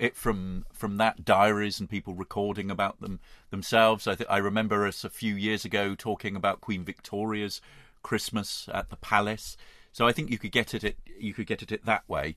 it 0.00 0.16
from 0.16 0.64
from 0.72 0.96
that 0.96 1.24
diaries 1.24 1.78
and 1.78 1.88
people 1.88 2.14
recording 2.14 2.70
about 2.70 3.00
them 3.00 3.20
themselves. 3.50 4.08
I 4.08 4.14
th- 4.14 4.30
I 4.30 4.38
remember 4.38 4.86
us 4.86 5.04
a 5.04 5.10
few 5.10 5.34
years 5.34 5.64
ago 5.64 5.94
talking 5.94 6.34
about 6.34 6.62
Queen 6.62 6.84
Victoria's 6.84 7.60
Christmas 8.02 8.68
at 8.72 8.88
the 8.88 8.96
palace. 8.96 9.56
So 9.92 10.06
I 10.06 10.12
think 10.12 10.30
you 10.30 10.38
could 10.38 10.52
get 10.52 10.74
at 10.74 10.82
it 10.82 10.96
you 11.18 11.34
could 11.34 11.46
get 11.46 11.62
at 11.62 11.70
it 11.70 11.84
that 11.84 12.08
way. 12.08 12.34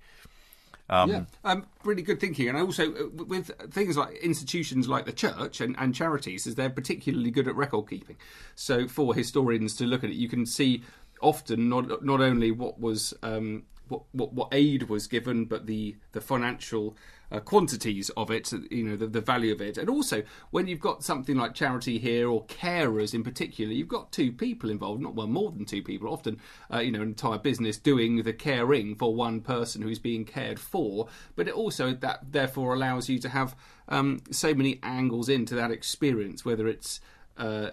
Um, 0.89 1.09
yeah, 1.09 1.23
um, 1.45 1.65
really 1.85 2.01
good 2.01 2.19
thinking, 2.19 2.49
and 2.49 2.57
also 2.57 2.93
uh, 2.93 3.23
with 3.23 3.49
things 3.71 3.95
like 3.95 4.17
institutions 4.17 4.89
like 4.89 5.05
the 5.05 5.13
church 5.13 5.61
and, 5.61 5.75
and 5.79 5.95
charities, 5.95 6.45
is 6.45 6.55
they're 6.55 6.69
particularly 6.69 7.31
good 7.31 7.47
at 7.47 7.55
record 7.55 7.89
keeping. 7.89 8.17
So 8.55 8.89
for 8.89 9.15
historians 9.15 9.77
to 9.77 9.85
look 9.85 10.03
at 10.03 10.09
it, 10.09 10.17
you 10.17 10.27
can 10.27 10.45
see 10.45 10.83
often 11.21 11.69
not 11.69 12.03
not 12.03 12.19
only 12.19 12.51
what 12.51 12.81
was 12.81 13.13
um, 13.23 13.63
what, 13.93 14.03
what 14.11 14.33
what 14.33 14.49
aid 14.51 14.83
was 14.89 15.07
given, 15.07 15.45
but 15.45 15.65
the 15.65 15.95
the 16.11 16.21
financial 16.21 16.97
uh, 17.31 17.39
quantities 17.39 18.09
of 18.11 18.29
it, 18.29 18.51
you 18.69 18.83
know, 18.83 18.95
the, 18.95 19.07
the 19.07 19.21
value 19.21 19.53
of 19.53 19.61
it, 19.61 19.77
and 19.77 19.89
also 19.89 20.23
when 20.51 20.67
you've 20.67 20.79
got 20.79 21.03
something 21.03 21.35
like 21.35 21.53
charity 21.53 21.97
here 21.97 22.29
or 22.29 22.45
carers 22.45 23.13
in 23.13 23.23
particular, 23.23 23.71
you've 23.71 23.87
got 23.87 24.11
two 24.11 24.31
people 24.31 24.69
involved, 24.69 25.01
not 25.01 25.15
well 25.15 25.27
more 25.27 25.51
than 25.51 25.65
two 25.65 25.81
people. 25.81 26.11
Often, 26.11 26.39
uh, 26.73 26.79
you 26.79 26.91
know, 26.91 27.01
an 27.01 27.09
entire 27.09 27.39
business 27.39 27.77
doing 27.77 28.23
the 28.23 28.33
caring 28.33 28.95
for 28.95 29.15
one 29.15 29.41
person 29.41 29.81
who's 29.81 29.99
being 29.99 30.25
cared 30.25 30.59
for, 30.59 31.07
but 31.35 31.47
it 31.47 31.53
also 31.53 31.93
that 31.93 32.31
therefore 32.31 32.73
allows 32.73 33.09
you 33.09 33.19
to 33.19 33.29
have 33.29 33.55
um, 33.89 34.21
so 34.31 34.53
many 34.53 34.79
angles 34.83 35.29
into 35.29 35.55
that 35.55 35.71
experience, 35.71 36.45
whether 36.45 36.67
it's 36.67 36.99
uh, 37.37 37.71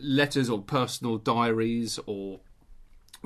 letters 0.00 0.50
or 0.50 0.60
personal 0.60 1.16
diaries 1.18 1.98
or 2.06 2.40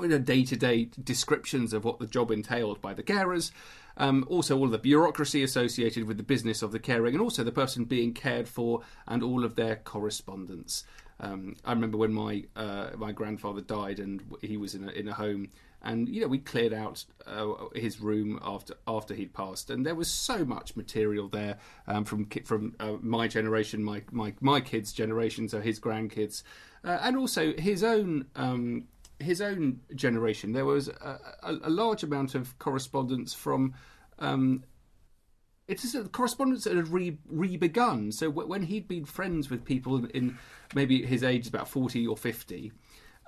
you 0.02 0.08
know, 0.08 0.18
day-to-day 0.18 0.90
descriptions 1.02 1.72
of 1.72 1.84
what 1.84 1.98
the 1.98 2.06
job 2.06 2.30
entailed 2.30 2.80
by 2.80 2.94
the 2.94 3.02
carers. 3.02 3.50
Um, 3.96 4.24
also, 4.28 4.56
all 4.56 4.68
the 4.68 4.78
bureaucracy 4.78 5.42
associated 5.42 6.04
with 6.04 6.16
the 6.16 6.22
business 6.22 6.62
of 6.62 6.72
the 6.72 6.78
caring, 6.78 7.14
and 7.14 7.22
also 7.22 7.44
the 7.44 7.52
person 7.52 7.84
being 7.84 8.14
cared 8.14 8.48
for, 8.48 8.80
and 9.06 9.22
all 9.22 9.44
of 9.44 9.56
their 9.56 9.76
correspondence. 9.76 10.84
Um, 11.20 11.56
I 11.64 11.72
remember 11.72 11.98
when 11.98 12.14
my 12.14 12.44
uh, 12.56 12.90
my 12.96 13.12
grandfather 13.12 13.60
died, 13.60 13.98
and 13.98 14.22
he 14.40 14.56
was 14.56 14.74
in 14.74 14.88
a, 14.88 14.92
in 14.92 15.08
a 15.08 15.12
home, 15.12 15.50
and 15.82 16.08
you 16.08 16.22
know 16.22 16.28
we 16.28 16.38
cleared 16.38 16.72
out 16.72 17.04
uh, 17.26 17.46
his 17.74 18.00
room 18.00 18.38
after 18.42 18.74
after 18.86 19.14
he'd 19.14 19.34
passed, 19.34 19.70
and 19.70 19.84
there 19.84 19.94
was 19.94 20.10
so 20.10 20.44
much 20.44 20.76
material 20.76 21.28
there 21.28 21.58
um, 21.86 22.04
from 22.04 22.26
from 22.44 22.74
uh, 22.80 22.92
my 23.02 23.28
generation, 23.28 23.84
my 23.84 24.02
my 24.10 24.32
my 24.40 24.60
kids' 24.60 24.92
generation, 24.92 25.48
so 25.48 25.60
his 25.60 25.78
grandkids, 25.78 26.42
uh, 26.84 26.98
and 27.02 27.16
also 27.16 27.52
his 27.54 27.84
own. 27.84 28.26
Um, 28.34 28.84
his 29.20 29.40
own 29.40 29.80
generation, 29.94 30.52
there 30.52 30.64
was 30.64 30.88
a, 30.88 31.18
a, 31.42 31.52
a 31.64 31.70
large 31.70 32.02
amount 32.02 32.34
of 32.34 32.58
correspondence 32.58 33.34
from. 33.34 33.74
Um, 34.18 34.64
it 35.68 35.84
is 35.84 35.94
a 35.94 36.04
correspondence 36.04 36.64
that 36.64 36.74
had 36.74 36.88
re, 36.88 37.16
re-begun. 37.28 38.10
So 38.10 38.26
w- 38.26 38.48
when 38.48 38.64
he'd 38.64 38.88
been 38.88 39.04
friends 39.04 39.50
with 39.50 39.64
people 39.64 39.96
in, 39.98 40.10
in 40.10 40.38
maybe 40.74 41.06
his 41.06 41.22
age, 41.22 41.46
about 41.46 41.68
forty 41.68 42.06
or 42.06 42.16
fifty, 42.16 42.72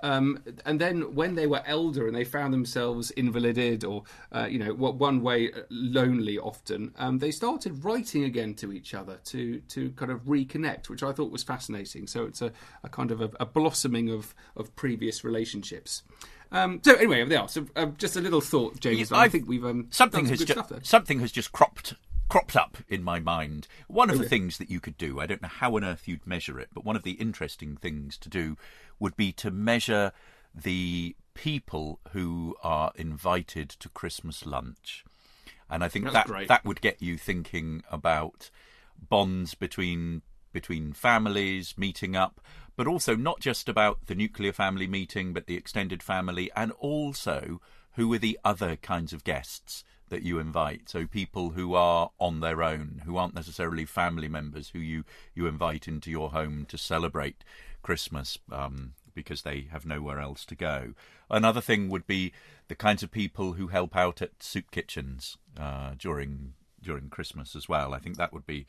um, 0.03 0.43
and 0.65 0.79
then 0.79 1.15
when 1.15 1.35
they 1.35 1.47
were 1.47 1.63
elder 1.65 2.05
and 2.07 2.15
they 2.15 2.25
found 2.25 2.53
themselves 2.53 3.09
invalided 3.11 3.83
or 3.83 4.03
uh, 4.33 4.45
you 4.45 4.59
know 4.59 4.73
one 4.73 5.21
way 5.21 5.51
uh, 5.51 5.61
lonely 5.69 6.37
often 6.37 6.93
um, 6.97 7.17
they 7.19 7.31
started 7.31 7.83
writing 7.83 8.25
again 8.25 8.53
to 8.53 8.71
each 8.71 8.93
other 8.93 9.17
to 9.23 9.59
to 9.61 9.91
kind 9.91 10.11
of 10.11 10.21
reconnect 10.25 10.89
which 10.89 11.01
i 11.01 11.11
thought 11.11 11.31
was 11.31 11.43
fascinating. 11.43 12.05
So 12.07 12.25
it's 12.25 12.41
a, 12.41 12.51
a 12.83 12.89
kind 12.89 13.11
of 13.11 13.21
a, 13.21 13.31
a 13.39 13.45
blossoming 13.45 14.09
of 14.09 14.35
of 14.55 14.75
previous 14.75 15.23
relationships. 15.23 16.03
Um, 16.51 16.81
so 16.83 16.93
anyway 16.95 17.23
there 17.25 17.39
are. 17.39 17.47
So 17.47 17.65
um, 17.75 17.95
just 17.97 18.15
a 18.17 18.21
little 18.21 18.41
thought 18.41 18.79
james. 18.79 19.09
Yeah, 19.11 19.17
i 19.17 19.29
think 19.29 19.47
we've 19.47 19.65
um, 19.65 19.87
something 19.89 20.25
some 20.25 20.29
has 20.29 20.39
good 20.39 20.47
ju- 20.47 20.53
stuff 20.53 20.69
there. 20.69 20.79
something 20.83 21.19
has 21.21 21.31
just 21.31 21.51
cropped 21.51 21.95
cropped 22.29 22.55
up 22.55 22.77
in 22.89 23.03
my 23.03 23.19
mind. 23.19 23.67
One 23.87 24.09
of 24.09 24.17
the 24.17 24.27
things 24.27 24.57
that 24.57 24.67
you 24.67 24.79
could 24.79 24.97
do, 24.97 25.19
I 25.19 25.27
don't 25.27 25.41
know 25.41 25.47
how 25.47 25.75
on 25.75 25.83
earth 25.83 26.07
you'd 26.07 26.25
measure 26.25 26.59
it, 26.59 26.69
but 26.73 26.83
one 26.83 26.95
of 26.95 27.03
the 27.03 27.11
interesting 27.11 27.77
things 27.77 28.17
to 28.17 28.29
do 28.29 28.57
would 29.03 29.17
be 29.17 29.33
to 29.33 29.51
measure 29.51 30.13
the 30.55 31.13
people 31.33 31.99
who 32.11 32.55
are 32.63 32.93
invited 32.95 33.69
to 33.69 33.89
Christmas 33.89 34.45
lunch. 34.45 35.03
And 35.69 35.83
I 35.83 35.89
think 35.89 36.05
That's 36.05 36.13
that 36.13 36.27
great. 36.27 36.47
that 36.47 36.63
would 36.63 36.79
get 36.79 37.01
you 37.01 37.17
thinking 37.17 37.83
about 37.91 38.49
bonds 38.97 39.55
between 39.55 40.21
between 40.53 40.93
families 40.93 41.75
meeting 41.77 42.15
up, 42.15 42.39
but 42.77 42.87
also 42.87 43.15
not 43.15 43.41
just 43.41 43.67
about 43.67 44.05
the 44.05 44.15
nuclear 44.15 44.53
family 44.53 44.87
meeting, 44.87 45.33
but 45.33 45.47
the 45.47 45.57
extended 45.57 46.01
family, 46.01 46.49
and 46.55 46.71
also 46.73 47.59
who 47.95 48.11
are 48.13 48.19
the 48.19 48.39
other 48.45 48.77
kinds 48.77 49.11
of 49.11 49.25
guests 49.25 49.83
that 50.07 50.21
you 50.21 50.39
invite. 50.39 50.87
So 50.87 51.07
people 51.07 51.49
who 51.49 51.73
are 51.73 52.11
on 52.19 52.39
their 52.39 52.63
own, 52.63 53.01
who 53.03 53.17
aren't 53.17 53.35
necessarily 53.35 53.83
family 53.83 54.29
members, 54.29 54.69
who 54.69 54.79
you 54.79 55.03
you 55.35 55.47
invite 55.47 55.89
into 55.89 56.09
your 56.09 56.29
home 56.29 56.65
to 56.69 56.77
celebrate 56.77 57.43
Christmas. 57.83 58.39
Um, 58.51 58.93
because 59.15 59.43
they 59.43 59.67
have 59.71 59.85
nowhere 59.85 60.19
else 60.19 60.45
to 60.45 60.55
go. 60.55 60.93
Another 61.29 61.61
thing 61.61 61.89
would 61.89 62.07
be 62.07 62.33
the 62.67 62.75
kinds 62.75 63.03
of 63.03 63.11
people 63.11 63.53
who 63.53 63.67
help 63.67 63.95
out 63.95 64.21
at 64.21 64.41
soup 64.41 64.71
kitchens 64.71 65.37
uh, 65.59 65.91
during 65.97 66.53
during 66.81 67.09
Christmas 67.09 67.55
as 67.55 67.69
well. 67.69 67.93
I 67.93 67.99
think 67.99 68.17
that 68.17 68.33
would 68.33 68.45
be 68.45 68.65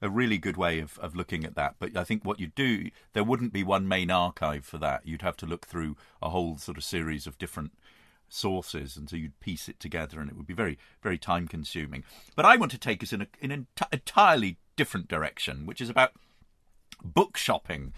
a 0.00 0.08
really 0.08 0.38
good 0.38 0.56
way 0.56 0.80
of, 0.80 0.98
of 0.98 1.14
looking 1.14 1.44
at 1.44 1.54
that. 1.56 1.74
But 1.78 1.94
I 1.94 2.04
think 2.04 2.24
what 2.24 2.40
you'd 2.40 2.54
do, 2.54 2.88
there 3.12 3.24
wouldn't 3.24 3.52
be 3.52 3.62
one 3.62 3.86
main 3.86 4.10
archive 4.10 4.64
for 4.64 4.78
that. 4.78 5.06
You'd 5.06 5.22
have 5.22 5.36
to 5.38 5.46
look 5.46 5.66
through 5.66 5.96
a 6.22 6.30
whole 6.30 6.56
sort 6.56 6.78
of 6.78 6.84
series 6.84 7.26
of 7.26 7.36
different 7.36 7.72
sources, 8.28 8.96
and 8.96 9.10
so 9.10 9.16
you'd 9.16 9.38
piece 9.40 9.68
it 9.68 9.78
together, 9.78 10.20
and 10.20 10.30
it 10.30 10.36
would 10.36 10.46
be 10.46 10.54
very, 10.54 10.78
very 11.02 11.18
time 11.18 11.48
consuming. 11.48 12.04
But 12.34 12.46
I 12.46 12.56
want 12.56 12.70
to 12.72 12.78
take 12.78 13.02
us 13.02 13.12
in 13.12 13.22
a 13.22 13.26
in 13.40 13.50
an 13.50 13.66
enti- 13.76 13.92
entirely 13.92 14.56
different 14.76 15.08
direction, 15.08 15.66
which 15.66 15.80
is 15.80 15.90
about 15.90 16.12
book 17.04 17.36
shopping. 17.36 17.92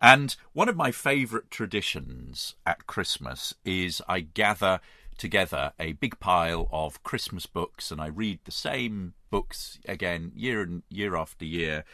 And 0.00 0.36
one 0.52 0.68
of 0.68 0.76
my 0.76 0.92
favourite 0.92 1.50
traditions 1.50 2.54
at 2.64 2.86
Christmas 2.86 3.54
is 3.64 4.00
I 4.08 4.20
gather 4.20 4.80
together 5.16 5.72
a 5.78 5.92
big 5.94 6.20
pile 6.20 6.68
of 6.70 7.02
Christmas 7.02 7.46
books 7.46 7.90
and 7.90 8.00
I 8.00 8.06
read 8.06 8.38
the 8.44 8.52
same 8.52 9.14
books 9.30 9.78
again 9.86 10.32
year 10.34 10.62
and 10.62 10.82
year 10.88 11.16
after 11.16 11.44
year. 11.44 11.84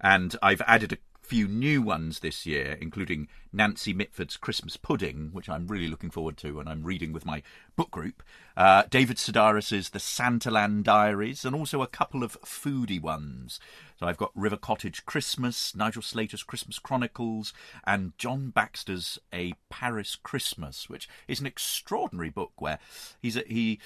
And 0.00 0.34
I've 0.42 0.62
added 0.66 0.92
a 0.92 0.98
few 1.24 1.48
new 1.48 1.80
ones 1.80 2.20
this 2.20 2.44
year, 2.44 2.76
including 2.80 3.28
Nancy 3.52 3.94
Mitford's 3.94 4.36
Christmas 4.36 4.76
Pudding, 4.76 5.30
which 5.32 5.48
I'm 5.48 5.66
really 5.66 5.88
looking 5.88 6.10
forward 6.10 6.36
to, 6.38 6.60
and 6.60 6.68
I'm 6.68 6.84
reading 6.84 7.12
with 7.12 7.24
my 7.24 7.42
book 7.76 7.90
group. 7.90 8.22
Uh, 8.56 8.82
David 8.90 9.16
Sedaris's 9.16 9.90
The 9.90 9.98
Santaland 9.98 10.82
Diaries, 10.82 11.44
and 11.44 11.56
also 11.56 11.80
a 11.80 11.86
couple 11.86 12.22
of 12.22 12.40
foodie 12.42 13.00
ones. 13.00 13.58
So 13.98 14.06
I've 14.06 14.18
got 14.18 14.32
River 14.34 14.58
Cottage 14.58 15.06
Christmas, 15.06 15.74
Nigel 15.74 16.02
Slater's 16.02 16.42
Christmas 16.42 16.78
Chronicles, 16.78 17.54
and 17.84 18.12
John 18.18 18.50
Baxter's 18.50 19.18
A 19.32 19.54
Paris 19.70 20.16
Christmas, 20.16 20.90
which 20.90 21.08
is 21.26 21.40
an 21.40 21.46
extraordinary 21.46 22.30
book 22.30 22.52
where 22.58 22.78
he's 23.22 23.36
a, 23.36 23.44
he 23.46 23.80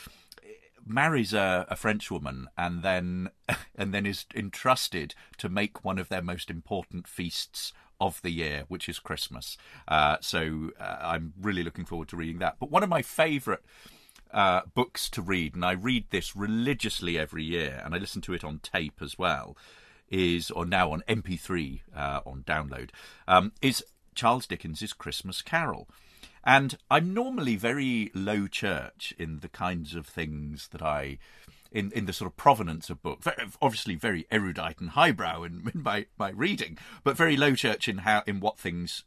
marries 0.89 1.33
a, 1.33 1.67
a 1.69 1.77
French 1.77 2.11
woman 2.11 2.49
and 2.57 2.83
then 2.83 3.31
and 3.77 3.93
then 3.93 4.07
is 4.07 4.27
entrusted 4.35 5.15
to 5.39 5.49
make 5.49 5.85
one 5.85 5.99
of 5.99 6.09
their 6.09 6.23
most 6.23 6.51
important 6.51 7.07
feasts 7.07 7.73
of 8.01 8.23
the 8.23 8.31
year, 8.31 8.65
which 8.69 8.89
is 8.89 8.99
Christmas. 8.99 9.57
Uh, 9.87 10.17
so 10.21 10.71
uh, 10.79 10.97
I'm 11.01 11.33
really 11.41 11.63
looking 11.63 11.85
forward 11.85 12.09
to 12.09 12.17
reading 12.17 12.39
that. 12.39 12.57
But 12.61 12.71
one 12.71 12.83
of 12.83 12.89
my 12.89 13.03
favourite 13.03 13.61
uh, 14.33 14.63
books 14.75 15.09
to 15.11 15.23
read, 15.23 15.55
and 15.55 15.65
I 15.65 15.73
read 15.73 16.07
this 16.11 16.37
religiously 16.37 17.19
every 17.19 17.45
year, 17.45 17.81
and 17.85 17.95
I 17.95 17.99
listen 17.99 18.23
to 18.23 18.35
it 18.35 18.45
on 18.45 18.61
tape 18.61 19.01
as 19.03 19.19
well, 19.19 19.57
is 20.09 20.51
or 20.51 20.65
now 20.65 20.93
on 20.93 21.03
MP3 21.09 21.81
uh, 21.95 22.21
on 22.25 22.43
download, 22.47 22.91
um, 23.27 23.53
is 23.61 23.85
Charles 24.15 24.47
Dickens's 24.47 24.93
Christmas 24.93 25.43
Carol. 25.43 25.89
And 26.49 26.79
I'm 26.91 27.13
normally 27.13 27.57
very 27.57 28.11
low 28.15 28.47
church 28.47 29.13
in 29.19 29.41
the 29.41 29.51
kinds 29.51 29.95
of 29.95 30.07
things 30.07 30.69
that 30.69 30.81
I, 30.81 31.19
in, 31.71 31.93
in 31.93 32.07
the 32.07 32.13
sort 32.15 32.31
of 32.31 32.39
provenance 32.39 32.89
of 32.89 33.03
book. 33.03 33.23
Very, 33.23 33.37
obviously, 33.61 33.97
very 33.97 34.27
erudite 34.31 34.81
and 34.81 34.89
highbrow 34.91 35.43
in, 35.43 35.71
in 35.75 35.83
my, 35.83 36.07
my 36.19 36.31
reading, 36.31 36.79
but 37.05 37.19
very 37.19 37.37
low 37.37 37.55
church 37.55 37.87
in 37.87 37.99
how 37.99 38.23
in 38.27 38.41
what 38.41 38.59
things, 38.59 39.05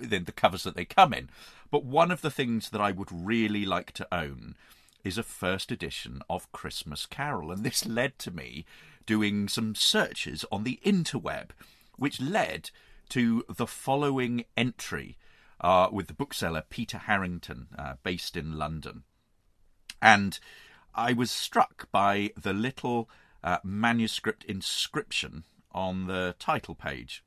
in 0.00 0.26
the 0.26 0.32
covers 0.32 0.62
that 0.62 0.76
they 0.76 0.84
come 0.84 1.12
in. 1.12 1.28
But 1.72 1.84
one 1.84 2.12
of 2.12 2.22
the 2.22 2.30
things 2.30 2.70
that 2.70 2.80
I 2.80 2.92
would 2.92 3.10
really 3.10 3.66
like 3.66 3.90
to 3.94 4.14
own 4.14 4.54
is 5.02 5.18
a 5.18 5.24
first 5.24 5.72
edition 5.72 6.22
of 6.30 6.52
Christmas 6.52 7.04
Carol, 7.04 7.50
and 7.50 7.64
this 7.64 7.84
led 7.84 8.16
to 8.20 8.30
me 8.30 8.64
doing 9.06 9.48
some 9.48 9.74
searches 9.74 10.44
on 10.52 10.62
the 10.62 10.78
interweb, 10.86 11.50
which 11.96 12.20
led 12.20 12.70
to 13.08 13.44
the 13.48 13.66
following 13.66 14.44
entry 14.56 15.16
uh, 15.60 15.88
with 15.90 16.06
the 16.08 16.14
bookseller 16.14 16.62
Peter 16.68 16.98
Harrington, 16.98 17.68
uh, 17.78 17.94
based 18.02 18.36
in 18.36 18.58
London. 18.58 19.04
And 20.00 20.38
I 20.94 21.12
was 21.12 21.30
struck 21.30 21.90
by 21.90 22.30
the 22.40 22.52
little 22.52 23.08
uh, 23.42 23.58
manuscript 23.62 24.44
inscription 24.44 25.44
on 25.72 26.06
the 26.06 26.34
title 26.38 26.74
page. 26.74 27.22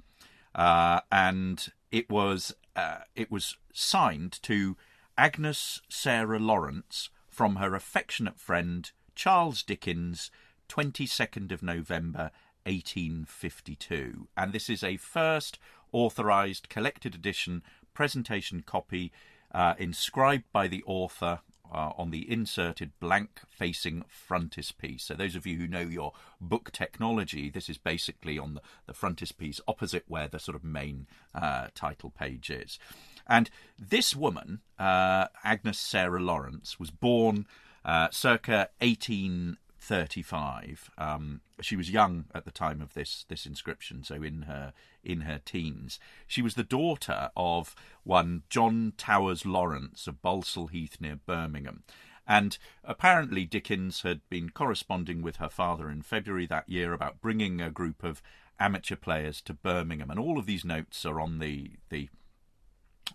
Uh, 0.56 1.02
and 1.12 1.72
it 1.92 2.10
was 2.10 2.54
uh, 2.76 3.00
it 3.16 3.32
was 3.32 3.58
signed 3.74 4.40
to 4.44 4.76
Agnes 5.18 5.82
Sarah 5.90 6.40
Lawrence 6.40 7.10
from 7.28 7.58
her 7.58 7.76
affectionate 7.76 8.40
friend 8.40 8.92
Charles 9.16 9.64
Dickens, 9.64 10.32
22nd 10.70 11.52
of 11.52 11.62
November 11.62 12.32
1852. 12.64 14.28
And 14.38 14.54
this 14.54 14.70
is 14.70 14.84
a 14.84 14.98
first 14.98 15.60
authorized 15.92 16.70
collected 16.70 17.16
edition 17.16 17.64
presentation 18.00 18.64
copy 18.66 19.12
uh, 19.54 19.74
inscribed 19.78 20.46
by 20.54 20.70
the 20.70 20.82
author 20.86 21.42
uh, 21.70 21.92
on 21.98 22.12
the 22.12 22.32
inserted 22.32 22.94
blank 23.02 23.42
facing 23.50 24.06
frontispiece. 24.08 25.04
So, 25.04 25.16
those 25.16 25.36
of 25.36 25.46
you 25.46 25.58
who 25.58 25.68
know 25.68 25.82
your 25.82 26.14
book 26.40 26.72
technology, 26.72 27.50
this 27.50 27.68
is 27.68 27.78
basically 27.78 28.40
on 28.40 28.54
the, 28.54 28.62
the 28.88 28.94
frontispiece 28.94 29.60
opposite 29.68 30.06
where 30.08 30.30
the 30.30 30.40
sort 30.40 30.56
of 30.56 30.64
main 30.64 31.08
uh, 31.36 31.68
title 31.76 32.10
page 32.10 32.50
is. 32.50 32.80
And 33.28 33.50
this 33.78 34.16
woman, 34.16 34.62
uh, 34.80 35.26
Agnes 35.44 35.78
Sarah 35.78 36.22
Lawrence, 36.22 36.80
was 36.80 36.92
born 36.92 37.48
uh, 37.84 38.08
circa 38.12 38.70
1880. 38.80 39.58
35. 39.80 40.92
Um, 40.98 41.42
she 41.62 41.76
was 41.76 41.90
young 41.90 42.26
at 42.34 42.46
the 42.46 42.52
time 42.52 42.82
of 42.82 42.94
this 42.94 43.26
this 43.28 43.46
inscription, 43.46 44.04
so 44.04 44.22
in 44.22 44.44
her 44.44 44.74
in 45.04 45.22
her 45.22 45.40
teens. 45.44 46.00
She 46.28 46.42
was 46.42 46.56
the 46.56 46.64
daughter 46.64 47.32
of 47.36 47.76
one 48.04 48.44
John 48.50 48.94
Towers 48.98 49.46
Lawrence 49.46 50.08
of 50.08 50.22
Balsall 50.22 50.70
Heath 50.70 50.98
near 51.00 51.16
Birmingham. 51.16 51.84
And 52.28 52.60
apparently, 52.84 53.46
Dickens 53.46 54.04
had 54.04 54.22
been 54.30 54.52
corresponding 54.52 55.24
with 55.24 55.38
her 55.38 55.50
father 55.50 55.90
in 55.90 56.04
February 56.04 56.46
that 56.46 56.70
year 56.70 56.94
about 56.94 57.22
bringing 57.22 57.60
a 57.60 57.72
group 57.72 58.04
of 58.04 58.22
amateur 58.60 58.96
players 58.96 59.42
to 59.42 59.54
Birmingham. 59.54 60.12
And 60.12 60.20
all 60.20 60.38
of 60.38 60.46
these 60.46 60.64
notes 60.64 61.06
are 61.06 61.20
on 61.20 61.40
the 61.40 61.72
the 61.90 62.10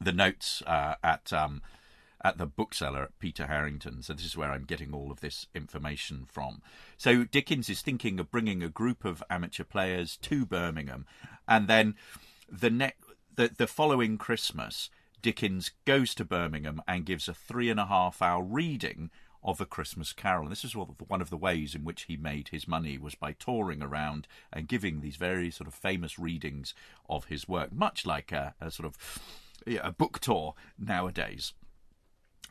the 0.00 0.12
notes 0.12 0.62
uh, 0.66 0.96
at 1.04 1.32
um, 1.32 1.62
at 2.24 2.38
the 2.38 2.46
bookseller 2.46 3.10
Peter 3.20 3.46
Harrington. 3.46 4.02
So 4.02 4.14
this 4.14 4.24
is 4.24 4.36
where 4.36 4.50
I'm 4.50 4.64
getting 4.64 4.94
all 4.94 5.12
of 5.12 5.20
this 5.20 5.46
information 5.54 6.24
from. 6.26 6.62
So 6.96 7.24
Dickens 7.24 7.68
is 7.68 7.82
thinking 7.82 8.18
of 8.18 8.30
bringing 8.30 8.62
a 8.62 8.68
group 8.68 9.04
of 9.04 9.22
amateur 9.28 9.64
players 9.64 10.16
to 10.22 10.46
Birmingham, 10.46 11.04
and 11.46 11.68
then 11.68 11.94
the 12.50 12.70
ne- 12.70 12.94
the, 13.36 13.50
the 13.56 13.66
following 13.66 14.16
Christmas, 14.16 14.90
Dickens 15.20 15.72
goes 15.84 16.14
to 16.14 16.24
Birmingham 16.24 16.80
and 16.88 17.04
gives 17.04 17.28
a 17.28 17.34
three 17.34 17.68
and 17.68 17.80
a 17.80 17.86
half 17.86 18.22
hour 18.22 18.42
reading 18.42 19.10
of 19.42 19.60
a 19.60 19.66
Christmas 19.66 20.12
Carol. 20.14 20.44
And 20.44 20.52
this 20.52 20.64
is 20.64 20.74
one 20.74 21.20
of 21.20 21.28
the 21.28 21.36
ways 21.36 21.74
in 21.74 21.84
which 21.84 22.02
he 22.04 22.16
made 22.16 22.48
his 22.48 22.66
money 22.66 22.96
was 22.96 23.14
by 23.14 23.32
touring 23.32 23.82
around 23.82 24.26
and 24.50 24.66
giving 24.66 25.00
these 25.00 25.16
very 25.16 25.50
sort 25.50 25.68
of 25.68 25.74
famous 25.74 26.18
readings 26.18 26.72
of 27.10 27.26
his 27.26 27.46
work, 27.46 27.70
much 27.70 28.06
like 28.06 28.32
a, 28.32 28.54
a 28.58 28.70
sort 28.70 28.86
of 28.86 29.20
yeah, 29.66 29.80
a 29.82 29.92
book 29.92 30.18
tour 30.20 30.54
nowadays. 30.78 31.52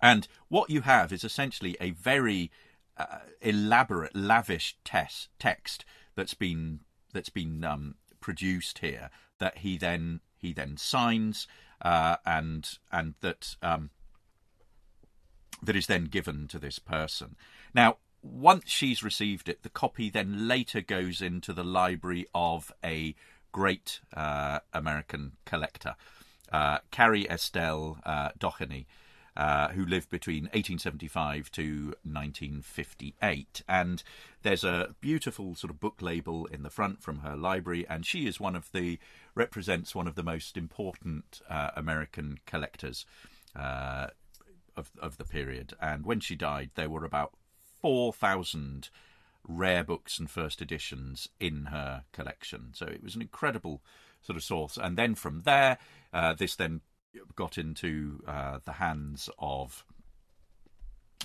And 0.04 0.28
what 0.50 0.70
you 0.70 0.82
have 0.82 1.14
is 1.14 1.24
essentially 1.24 1.78
a 1.80 1.92
very 1.92 2.52
uh, 2.98 3.20
elaborate, 3.42 4.14
lavish 4.14 4.76
test, 4.84 5.30
text 5.40 5.86
that's 6.14 6.34
been 6.34 6.82
that's 7.14 7.30
been 7.30 7.64
um, 7.64 7.96
produced 8.20 8.80
here 8.80 9.10
that 9.40 9.60
he 9.60 9.78
then 9.78 10.20
he 10.36 10.52
then 10.52 10.76
signs 10.76 11.48
uh, 11.82 12.18
and 12.26 12.78
and 12.92 13.14
that 13.22 13.56
um, 13.62 13.92
that 15.64 15.78
is 15.78 15.88
then 15.88 16.06
given 16.06 16.50
to 16.50 16.60
this 16.60 16.80
person. 16.80 17.38
Now, 17.74 17.96
once 18.22 18.70
she's 18.70 19.04
received 19.04 19.48
it, 19.48 19.64
the 19.64 19.70
copy 19.70 20.10
then 20.10 20.50
later 20.50 20.82
goes 20.82 21.22
into 21.22 21.54
the 21.54 21.64
library 21.64 22.28
of 22.36 22.74
a 22.84 23.16
great 23.54 24.02
uh, 24.14 24.60
American 24.74 25.38
collector, 25.46 25.96
uh, 26.52 26.80
Carrie 26.92 27.30
Estelle 27.30 28.00
uh, 28.06 28.30
Doheny, 28.38 28.86
uh, 29.36 29.70
who 29.70 29.86
lived 29.86 30.10
between 30.10 30.44
1875 30.46 31.52
to 31.52 31.64
1958. 32.04 33.64
And 33.68 34.04
there's 34.44 34.64
a 34.64 34.96
beautiful 35.02 35.56
sort 35.56 35.72
of 35.72 35.80
book 35.80 36.02
label 36.02 36.46
in 36.48 36.64
the 36.64 36.70
front 36.70 37.02
from 37.02 37.20
her 37.20 37.36
library, 37.36 37.86
and 37.90 38.06
she 38.06 38.28
is 38.28 38.40
one 38.40 38.56
of 38.56 38.72
the 38.72 39.00
represents 39.36 39.96
one 39.96 40.08
of 40.08 40.16
the 40.16 40.24
most 40.24 40.58
important 40.58 41.42
uh, 41.50 41.72
American 41.76 42.40
collectors 42.46 43.06
uh, 43.56 44.08
of 44.76 44.92
of 45.00 45.18
the 45.18 45.26
period. 45.26 45.74
And 45.82 46.06
when 46.06 46.20
she 46.20 46.36
died, 46.36 46.72
there 46.76 46.90
were 46.90 47.06
about 47.06 47.34
four 47.82 48.14
thousand 48.14 48.90
rare 49.48 49.84
books 49.84 50.20
and 50.20 50.30
first 50.30 50.62
editions 50.62 51.28
in 51.40 51.66
her 51.66 52.04
collection. 52.12 52.70
So 52.74 52.86
it 52.86 53.04
was 53.04 53.16
an 53.16 53.22
incredible 53.22 53.82
sort 54.22 54.38
of 54.38 54.44
source. 54.44 54.78
And 54.78 54.98
then 54.98 55.16
from 55.16 55.42
there, 55.42 55.78
uh, 56.14 56.34
this 56.34 56.56
then 56.56 56.82
got 57.36 57.58
into 57.58 58.24
uh, 58.28 58.60
the 58.66 58.74
hands 58.74 59.30
of 59.40 59.86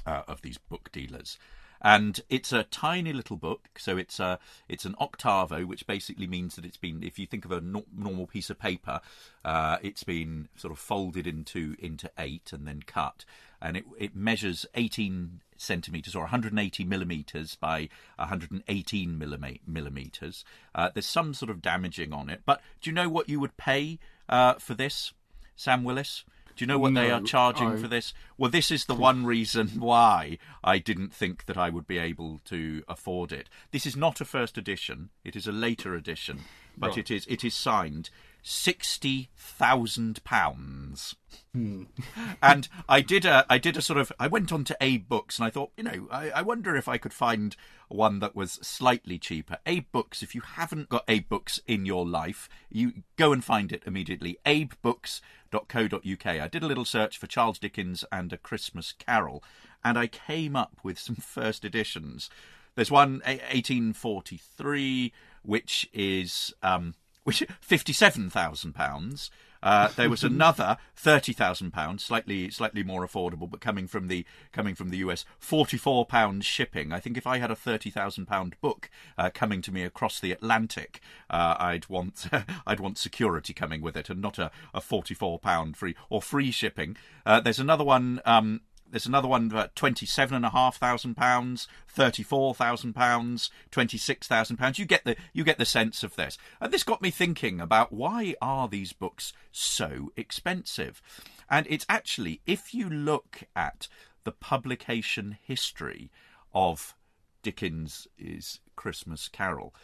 uh, 0.06 0.22
of 0.28 0.42
these 0.42 0.58
book 0.58 0.90
dealers. 0.92 1.38
And 1.80 2.20
it's 2.28 2.52
a 2.52 2.64
tiny 2.64 3.12
little 3.12 3.36
book, 3.36 3.68
so 3.78 3.96
it's 3.96 4.18
a 4.18 4.40
it's 4.68 4.84
an 4.84 4.96
octavo, 4.98 5.64
which 5.64 5.86
basically 5.86 6.26
means 6.26 6.56
that 6.56 6.64
it's 6.64 6.76
been, 6.76 7.04
if 7.04 7.20
you 7.20 7.26
think 7.26 7.44
of 7.44 7.52
a 7.52 7.60
no- 7.60 7.86
normal 7.96 8.26
piece 8.26 8.50
of 8.50 8.58
paper, 8.58 9.00
uh, 9.44 9.76
it's 9.80 10.02
been 10.02 10.48
sort 10.56 10.72
of 10.72 10.78
folded 10.78 11.26
into 11.26 11.76
into 11.78 12.10
eight 12.18 12.52
and 12.52 12.66
then 12.66 12.82
cut, 12.82 13.24
and 13.62 13.76
it 13.76 13.84
it 13.96 14.16
measures 14.16 14.66
18 14.74 15.40
centimeters 15.56 16.16
or 16.16 16.22
180 16.22 16.84
millimeters 16.84 17.54
by 17.54 17.88
118 18.16 19.18
millimeters. 19.66 20.44
Uh, 20.74 20.90
there's 20.92 21.06
some 21.06 21.32
sort 21.32 21.50
of 21.50 21.62
damaging 21.62 22.12
on 22.12 22.28
it, 22.28 22.40
but 22.44 22.60
do 22.80 22.90
you 22.90 22.94
know 22.94 23.08
what 23.08 23.28
you 23.28 23.38
would 23.38 23.56
pay 23.56 24.00
uh, 24.28 24.54
for 24.54 24.74
this? 24.74 25.12
Sam 25.58 25.82
Willis? 25.82 26.24
Do 26.54 26.62
you 26.62 26.66
know 26.66 26.78
what 26.78 26.92
no, 26.92 27.00
they 27.00 27.10
are 27.10 27.20
charging 27.20 27.72
I... 27.72 27.76
for 27.76 27.88
this? 27.88 28.14
Well, 28.36 28.50
this 28.50 28.70
is 28.70 28.86
the 28.86 28.94
one 28.94 29.26
reason 29.26 29.68
why 29.78 30.38
I 30.62 30.78
didn't 30.78 31.12
think 31.12 31.46
that 31.46 31.58
I 31.58 31.68
would 31.68 31.86
be 31.86 31.98
able 31.98 32.40
to 32.46 32.82
afford 32.88 33.32
it. 33.32 33.48
This 33.72 33.84
is 33.84 33.96
not 33.96 34.20
a 34.20 34.24
first 34.24 34.56
edition; 34.56 35.10
it 35.24 35.36
is 35.36 35.46
a 35.46 35.52
later 35.52 35.94
edition, 35.94 36.44
but 36.76 36.90
right. 36.90 36.98
it 36.98 37.10
is 37.10 37.26
it 37.28 37.44
is 37.44 37.54
signed 37.54 38.10
sixty 38.42 39.30
thousand 39.36 40.22
pounds. 40.24 41.16
Hmm. 41.52 41.84
and 42.42 42.68
I 42.88 43.00
did 43.00 43.24
a 43.24 43.44
I 43.48 43.58
did 43.58 43.76
a 43.76 43.82
sort 43.82 43.98
of 43.98 44.12
I 44.18 44.26
went 44.26 44.52
on 44.52 44.64
to 44.64 44.76
Abe 44.80 45.08
Books 45.08 45.38
and 45.38 45.46
I 45.46 45.50
thought 45.50 45.72
you 45.76 45.84
know 45.84 46.08
I, 46.10 46.30
I 46.30 46.42
wonder 46.42 46.76
if 46.76 46.88
I 46.88 46.98
could 46.98 47.12
find 47.12 47.56
one 47.88 48.20
that 48.20 48.36
was 48.36 48.52
slightly 48.62 49.18
cheaper. 49.18 49.58
Abe 49.66 49.86
Books. 49.92 50.22
If 50.22 50.34
you 50.34 50.42
haven't 50.42 50.88
got 50.88 51.04
Abe 51.08 51.28
Books 51.28 51.60
in 51.66 51.86
your 51.86 52.06
life, 52.06 52.48
you 52.70 53.02
go 53.16 53.32
and 53.32 53.44
find 53.44 53.72
it 53.72 53.82
immediately. 53.86 54.38
AbeBooks.co.uk. 54.46 56.26
I 56.26 56.48
did 56.48 56.62
a 56.62 56.66
little 56.66 56.84
search 56.84 57.18
for 57.18 57.26
Charles 57.26 57.58
Dickens 57.58 58.04
and 58.12 58.32
a 58.32 58.38
Christmas 58.38 58.92
Carol, 58.92 59.42
and 59.84 59.98
I 59.98 60.06
came 60.06 60.54
up 60.54 60.78
with 60.82 60.98
some 60.98 61.16
first 61.20 61.64
editions. 61.64 62.30
There's 62.74 62.90
one 62.90 63.22
1843, 63.24 65.12
which 65.42 65.88
is 65.92 66.54
um, 66.62 66.94
which 67.28 67.44
fifty-seven 67.60 68.30
thousand 68.30 68.72
pounds. 68.72 69.30
Uh, 69.62 69.88
there 69.96 70.08
was 70.08 70.24
another 70.34 70.78
thirty 70.96 71.34
thousand 71.34 71.72
pounds, 71.72 72.02
slightly 72.02 72.48
slightly 72.48 72.82
more 72.82 73.06
affordable, 73.06 73.50
but 73.50 73.60
coming 73.60 73.86
from 73.86 74.08
the 74.08 74.24
coming 74.50 74.74
from 74.74 74.88
the 74.88 74.96
US, 74.98 75.26
forty-four 75.38 76.06
pounds 76.06 76.46
shipping. 76.46 76.90
I 76.90 77.00
think 77.00 77.18
if 77.18 77.26
I 77.26 77.36
had 77.36 77.50
a 77.50 77.54
thirty 77.54 77.90
thousand 77.90 78.24
pound 78.24 78.58
book 78.62 78.88
uh, 79.18 79.28
coming 79.28 79.60
to 79.60 79.70
me 79.70 79.82
across 79.82 80.18
the 80.18 80.32
Atlantic, 80.32 81.02
uh, 81.28 81.54
I'd 81.58 81.90
want 81.90 82.28
I'd 82.66 82.80
want 82.80 82.96
security 82.96 83.52
coming 83.52 83.82
with 83.82 83.94
it, 83.94 84.08
and 84.08 84.22
not 84.22 84.38
a, 84.38 84.50
a 84.72 84.80
forty-four 84.80 85.38
pound 85.38 85.76
free 85.76 85.96
or 86.08 86.22
free 86.22 86.50
shipping. 86.50 86.96
Uh, 87.26 87.40
there's 87.40 87.60
another 87.60 87.84
one. 87.84 88.22
Um, 88.24 88.62
there's 88.90 89.06
another 89.06 89.28
one 89.28 89.50
for 89.50 89.68
twenty-seven 89.74 90.34
and 90.34 90.44
a 90.44 90.50
half 90.50 90.76
thousand 90.76 91.16
pounds, 91.16 91.68
thirty-four 91.88 92.54
thousand 92.54 92.94
pounds, 92.94 93.50
twenty-six 93.70 94.26
thousand 94.26 94.56
pounds. 94.56 94.78
You 94.78 94.86
get 94.86 95.04
the 95.04 95.16
you 95.32 95.44
get 95.44 95.58
the 95.58 95.64
sense 95.64 96.02
of 96.02 96.16
this. 96.16 96.38
And 96.60 96.72
this 96.72 96.82
got 96.82 97.02
me 97.02 97.10
thinking 97.10 97.60
about 97.60 97.92
why 97.92 98.34
are 98.40 98.68
these 98.68 98.92
books 98.92 99.32
so 99.52 100.12
expensive? 100.16 101.02
And 101.50 101.66
it's 101.68 101.86
actually 101.88 102.40
if 102.46 102.72
you 102.72 102.88
look 102.88 103.42
at 103.54 103.88
the 104.24 104.32
publication 104.32 105.36
history 105.42 106.10
of 106.54 106.94
Dickens's 107.42 108.60
Christmas 108.74 109.28
Carol, 109.28 109.74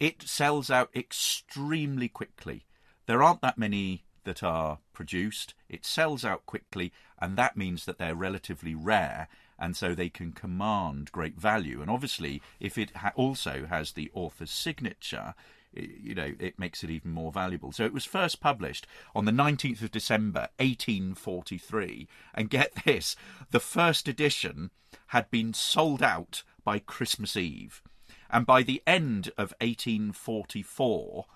it 0.00 0.22
sells 0.22 0.70
out 0.70 0.90
extremely 0.94 2.08
quickly. 2.08 2.64
There 3.06 3.22
aren't 3.22 3.42
that 3.42 3.58
many 3.58 4.05
that 4.26 4.42
are 4.42 4.78
produced. 4.92 5.54
It 5.68 5.86
sells 5.86 6.24
out 6.24 6.44
quickly, 6.44 6.92
and 7.18 7.36
that 7.36 7.56
means 7.56 7.86
that 7.86 7.96
they're 7.96 8.14
relatively 8.14 8.74
rare, 8.74 9.28
and 9.58 9.74
so 9.74 9.94
they 9.94 10.10
can 10.10 10.32
command 10.32 11.10
great 11.10 11.40
value. 11.40 11.80
And 11.80 11.90
obviously, 11.90 12.42
if 12.60 12.76
it 12.76 12.94
ha- 12.94 13.12
also 13.16 13.66
has 13.66 13.92
the 13.92 14.10
author's 14.12 14.50
signature, 14.50 15.34
you 15.72 16.14
know, 16.14 16.34
it 16.38 16.58
makes 16.58 16.82
it 16.84 16.90
even 16.90 17.10
more 17.12 17.32
valuable. 17.32 17.72
So 17.72 17.84
it 17.84 17.92
was 17.92 18.04
first 18.04 18.40
published 18.40 18.86
on 19.14 19.24
the 19.24 19.32
19th 19.32 19.82
of 19.82 19.90
December, 19.90 20.48
1843. 20.58 22.08
And 22.34 22.50
get 22.50 22.72
this, 22.84 23.16
the 23.50 23.60
first 23.60 24.08
edition 24.08 24.70
had 25.08 25.30
been 25.30 25.54
sold 25.54 26.02
out 26.02 26.42
by 26.64 26.78
Christmas 26.78 27.36
Eve. 27.36 27.82
And 28.28 28.44
by 28.44 28.62
the 28.62 28.82
end 28.86 29.28
of 29.38 29.54
1844, 29.60 31.26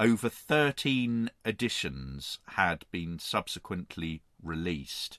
over 0.00 0.28
13 0.28 1.30
editions 1.44 2.38
had 2.48 2.84
been 2.90 3.18
subsequently 3.18 4.22
released. 4.42 5.18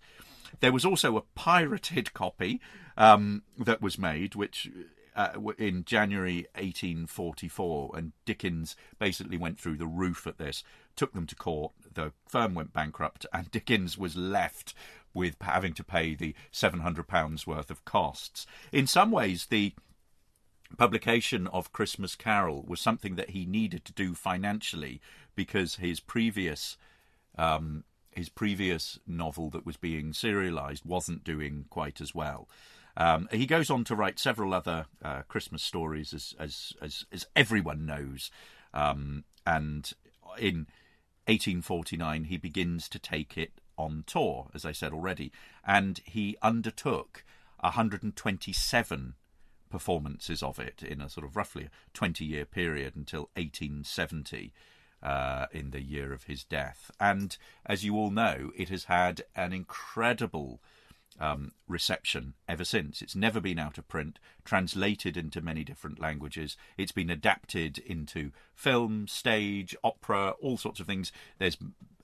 There 0.59 0.71
was 0.71 0.85
also 0.85 1.17
a 1.17 1.23
pirated 1.33 2.13
copy 2.13 2.61
um, 2.97 3.43
that 3.57 3.81
was 3.81 3.97
made, 3.97 4.35
which 4.35 4.69
uh, 5.15 5.29
in 5.57 5.85
January 5.85 6.45
1844, 6.55 7.91
and 7.95 8.11
Dickens 8.25 8.75
basically 8.99 9.37
went 9.37 9.59
through 9.59 9.77
the 9.77 9.87
roof 9.87 10.27
at 10.27 10.37
this, 10.37 10.63
took 10.95 11.13
them 11.13 11.27
to 11.27 11.35
court. 11.35 11.71
The 11.93 12.11
firm 12.27 12.53
went 12.53 12.73
bankrupt, 12.73 13.25
and 13.33 13.49
Dickens 13.51 13.97
was 13.97 14.15
left 14.15 14.73
with 15.13 15.37
having 15.41 15.73
to 15.73 15.83
pay 15.83 16.13
the 16.13 16.35
£700 16.51 17.47
worth 17.47 17.71
of 17.71 17.85
costs. 17.85 18.45
In 18.73 18.85
some 18.85 19.11
ways, 19.11 19.45
the 19.45 19.73
publication 20.77 21.47
of 21.47 21.73
Christmas 21.73 22.15
Carol 22.15 22.63
was 22.67 22.81
something 22.81 23.15
that 23.15 23.31
he 23.31 23.45
needed 23.45 23.85
to 23.85 23.93
do 23.93 24.13
financially 24.13 24.99
because 25.35 25.75
his 25.75 25.99
previous 25.99 26.77
um, 27.37 27.83
his 28.11 28.29
previous 28.29 28.97
novel 29.05 29.49
that 29.49 29.65
was 29.65 29.75
being 29.77 30.13
serialized 30.13 30.85
wasn't 30.85 31.23
doing 31.23 31.65
quite 31.69 31.99
as 31.99 32.15
well. 32.15 32.47
Um, 32.97 33.27
he 33.29 33.45
goes 33.45 33.69
on 33.69 33.83
to 33.85 33.95
write 33.95 34.19
several 34.19 34.53
other 34.53 34.85
uh, 35.03 35.23
Christmas 35.27 35.61
stories, 35.61 36.13
as 36.13 36.33
as 36.39 36.73
as, 36.81 37.05
as 37.11 37.27
everyone 37.35 37.85
knows, 37.85 38.31
um, 38.73 39.25
and 39.45 39.91
in 40.37 40.67
1849 41.27 42.25
he 42.25 42.37
begins 42.37 42.87
to 42.89 42.99
take 42.99 43.37
it 43.37 43.51
on 43.77 44.05
tour, 44.07 44.47
as 44.53 44.65
I 44.65 44.71
said 44.71 44.93
already, 44.93 45.31
and 45.65 45.99
he 46.05 46.37
undertook 46.41 47.25
127 47.59 49.15
performances 49.75 50.41
of 50.41 50.57
it 50.57 50.81
in 50.81 51.01
a 51.01 51.09
sort 51.09 51.25
of 51.25 51.35
roughly 51.35 51.67
20 51.93 52.23
year 52.23 52.45
period 52.45 52.95
until 52.95 53.29
1870. 53.35 54.53
Uh, 55.03 55.45
in 55.51 55.69
the 55.69 55.83
year 55.83 56.13
of 56.13 56.23
his 56.23 56.43
death. 56.43 56.89
And 56.99 57.37
as 57.63 57.85
you 57.85 57.95
all 57.95 58.09
know, 58.09 58.49
it 58.55 58.69
has 58.69 58.85
had 58.85 59.23
an 59.35 59.53
incredible 59.53 60.61
um, 61.19 61.51
reception 61.67 62.33
ever 62.47 62.65
since. 62.65 63.03
It's 63.03 63.15
never 63.15 63.39
been 63.39 63.59
out 63.59 63.77
of 63.77 63.87
print, 63.87 64.17
translated 64.45 65.15
into 65.15 65.41
many 65.41 65.63
different 65.63 65.99
languages. 65.99 66.57
It's 66.75 66.91
been 66.91 67.11
adapted 67.11 67.77
into 67.77 68.31
film, 68.55 69.07
stage, 69.07 69.75
opera, 69.83 70.33
all 70.41 70.57
sorts 70.57 70.79
of 70.79 70.87
things. 70.87 71.11
There's 71.37 71.57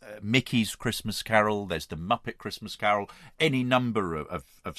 uh, 0.03 0.19
Mickey's 0.21 0.75
Christmas 0.75 1.23
Carol. 1.23 1.65
There's 1.65 1.87
the 1.87 1.97
Muppet 1.97 2.37
Christmas 2.37 2.75
Carol. 2.75 3.09
Any 3.39 3.63
number 3.63 4.13
of, 4.13 4.27
of, 4.27 4.43
of 4.63 4.77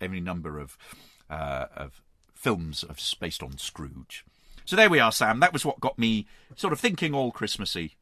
any 0.00 0.20
number 0.20 0.60
of 0.60 0.78
uh, 1.30 1.66
of 1.76 2.02
films 2.44 2.82
of, 2.82 3.00
based 3.18 3.42
on 3.42 3.56
Scrooge. 3.56 4.22
So 4.66 4.76
there 4.76 4.90
we 4.90 5.00
are, 5.00 5.10
Sam. 5.10 5.40
That 5.40 5.54
was 5.54 5.64
what 5.64 5.80
got 5.80 5.98
me 5.98 6.26
sort 6.54 6.74
of 6.74 6.78
thinking 6.78 7.14
all 7.14 7.32
Christmassy. 7.32 7.96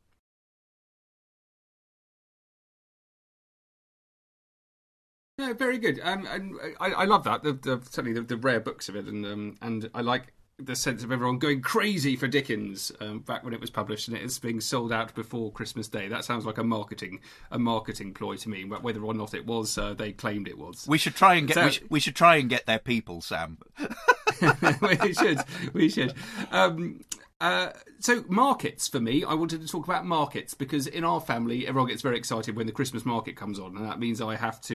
No, 5.38 5.54
very 5.54 5.78
good. 5.78 6.00
Um, 6.02 6.26
and 6.26 6.56
I, 6.80 6.90
I 6.90 7.04
love 7.04 7.22
that. 7.24 7.44
The, 7.44 7.52
the, 7.52 7.80
certainly 7.88 8.12
the, 8.12 8.22
the 8.22 8.36
rare 8.36 8.60
books 8.60 8.88
of 8.88 8.96
it, 8.96 9.06
and 9.06 9.24
um, 9.24 9.56
and 9.62 9.88
I 9.94 10.00
like 10.00 10.34
the 10.64 10.76
sense 10.76 11.02
of 11.02 11.12
everyone 11.12 11.38
going 11.38 11.60
crazy 11.60 12.16
for 12.16 12.28
Dickens 12.28 12.92
um, 13.00 13.20
back 13.20 13.44
when 13.44 13.52
it 13.52 13.60
was 13.60 13.70
published, 13.70 14.08
and 14.08 14.16
it 14.16 14.22
is 14.22 14.38
being 14.38 14.60
sold 14.60 14.92
out 14.92 15.14
before 15.14 15.50
Christmas 15.52 15.88
Day. 15.88 16.08
That 16.08 16.24
sounds 16.24 16.46
like 16.46 16.58
a 16.58 16.64
marketing 16.64 17.20
a 17.50 17.58
marketing 17.58 18.14
ploy 18.14 18.36
to 18.36 18.48
me. 18.48 18.64
But 18.64 18.82
whether 18.82 19.02
or 19.02 19.14
not 19.14 19.34
it 19.34 19.46
was, 19.46 19.76
uh, 19.78 19.94
they 19.94 20.12
claimed 20.12 20.48
it 20.48 20.58
was. 20.58 20.86
We 20.86 20.98
should 20.98 21.14
try 21.14 21.34
and 21.34 21.46
get 21.46 21.54
so, 21.54 21.64
we, 21.64 21.70
should, 21.70 21.90
we, 21.90 22.00
should, 22.00 22.16
try 22.16 22.36
and 22.36 22.48
get 22.48 22.66
their 22.66 22.78
people, 22.78 23.20
Sam. 23.20 23.58
we 25.02 25.14
should. 25.14 25.40
We 25.72 25.88
should. 25.88 26.14
Um, 26.50 27.04
uh, 27.40 27.70
so 27.98 28.24
markets 28.28 28.86
for 28.86 29.00
me, 29.00 29.24
I 29.24 29.34
wanted 29.34 29.60
to 29.62 29.66
talk 29.66 29.84
about 29.84 30.06
markets 30.06 30.54
because 30.54 30.86
in 30.86 31.04
our 31.04 31.20
family, 31.20 31.66
everyone 31.66 31.88
gets 31.88 32.02
very 32.02 32.16
excited 32.16 32.56
when 32.56 32.66
the 32.66 32.72
Christmas 32.72 33.04
market 33.04 33.36
comes 33.36 33.58
on, 33.58 33.76
and 33.76 33.84
that 33.86 33.98
means 33.98 34.20
I 34.20 34.36
have 34.36 34.60
to 34.62 34.74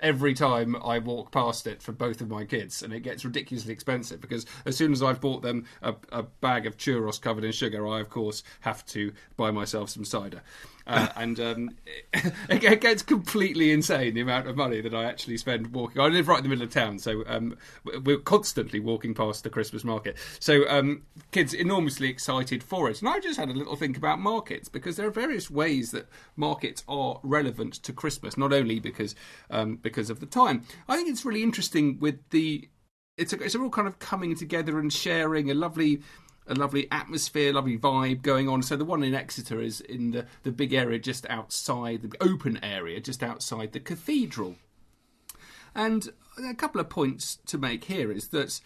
every 0.00 0.34
time 0.34 0.76
I 0.76 0.98
walk 0.98 1.32
past 1.32 1.66
it 1.66 1.82
for 1.82 1.92
both 1.92 2.20
of 2.20 2.28
my 2.28 2.44
kids, 2.44 2.82
and 2.82 2.92
it 2.92 3.00
gets 3.00 3.24
ridiculously 3.24 3.72
expensive 3.72 4.20
because 4.20 4.46
as 4.64 4.76
soon 4.76 4.92
as 4.92 5.02
I've 5.02 5.20
bought 5.20 5.42
them 5.42 5.64
a, 5.82 5.94
a 6.10 6.22
bag 6.22 6.66
of 6.66 6.76
churros 6.76 7.20
covered 7.20 7.44
in 7.44 7.52
sugar, 7.52 7.86
I 7.86 8.00
of 8.00 8.10
course 8.10 8.42
have 8.60 8.84
to 8.86 9.12
buy 9.36 9.50
myself 9.50 9.90
some 9.90 10.04
cider. 10.04 10.42
uh, 10.88 11.08
and 11.16 11.38
um, 11.38 11.70
it, 12.12 12.64
it, 12.64 12.80
gets 12.80 13.02
completely 13.02 13.70
insane 13.70 14.14
the 14.14 14.20
amount 14.20 14.48
of 14.48 14.56
money 14.56 14.80
that 14.80 14.94
I 14.94 15.04
actually 15.04 15.36
spend 15.36 15.72
walking. 15.72 16.00
I 16.00 16.06
live 16.06 16.28
right 16.28 16.38
in 16.38 16.42
the 16.42 16.48
middle 16.48 16.64
of 16.64 16.72
town, 16.72 16.98
so 16.98 17.22
um, 17.26 17.56
we're 18.02 18.18
constantly 18.18 18.80
walking 18.80 19.14
past 19.14 19.44
the 19.44 19.50
Christmas 19.50 19.84
market. 19.84 20.16
So 20.40 20.68
um, 20.68 21.02
kids 21.30 21.52
enormously 21.54 22.08
excited 22.08 22.62
for 22.64 22.90
it, 22.90 23.00
and 23.00 23.08
I 23.08 23.20
just 23.20 23.38
had 23.38 23.50
a 23.50 23.52
little 23.52 23.76
think 23.76 23.96
about 23.96 24.18
markets 24.18 24.68
because 24.68 24.96
there 24.96 25.06
are 25.06 25.12
various 25.12 25.50
ways 25.50 25.90
that 25.92 26.08
markets 26.36 26.82
are 26.88 27.20
relevant 27.22 27.74
to 27.74 27.92
Christmas, 27.92 28.36
not 28.36 28.52
only 28.52 28.80
because 28.80 29.14
um, 29.50 29.76
because 29.88 30.10
of 30.10 30.20
the 30.20 30.26
time. 30.26 30.64
I 30.88 30.96
think 30.96 31.08
it's 31.08 31.24
really 31.24 31.42
interesting 31.42 31.98
with 31.98 32.18
the 32.30 32.68
it's 33.16 33.32
a, 33.32 33.42
it's 33.42 33.54
a 33.54 33.58
real 33.58 33.70
kind 33.70 33.88
of 33.88 33.98
coming 33.98 34.36
together 34.36 34.78
and 34.78 34.92
sharing 34.92 35.50
a 35.50 35.54
lovely 35.54 36.02
a 36.46 36.54
lovely 36.54 36.90
atmosphere, 36.90 37.52
lovely 37.52 37.78
vibe 37.78 38.22
going 38.22 38.48
on. 38.48 38.62
So 38.62 38.76
the 38.76 38.84
one 38.84 39.02
in 39.02 39.14
Exeter 39.14 39.60
is 39.60 39.80
in 39.80 40.12
the, 40.12 40.26
the 40.44 40.52
big 40.52 40.72
area 40.72 40.98
just 40.98 41.26
outside, 41.28 42.02
the 42.02 42.16
open 42.22 42.58
area 42.64 43.00
just 43.00 43.22
outside 43.22 43.72
the 43.72 43.80
cathedral. 43.80 44.56
And 45.74 46.08
a 46.42 46.54
couple 46.54 46.80
of 46.80 46.88
points 46.88 47.36
to 47.46 47.58
make 47.58 47.84
here 47.84 48.10
is 48.10 48.28
that 48.28 48.60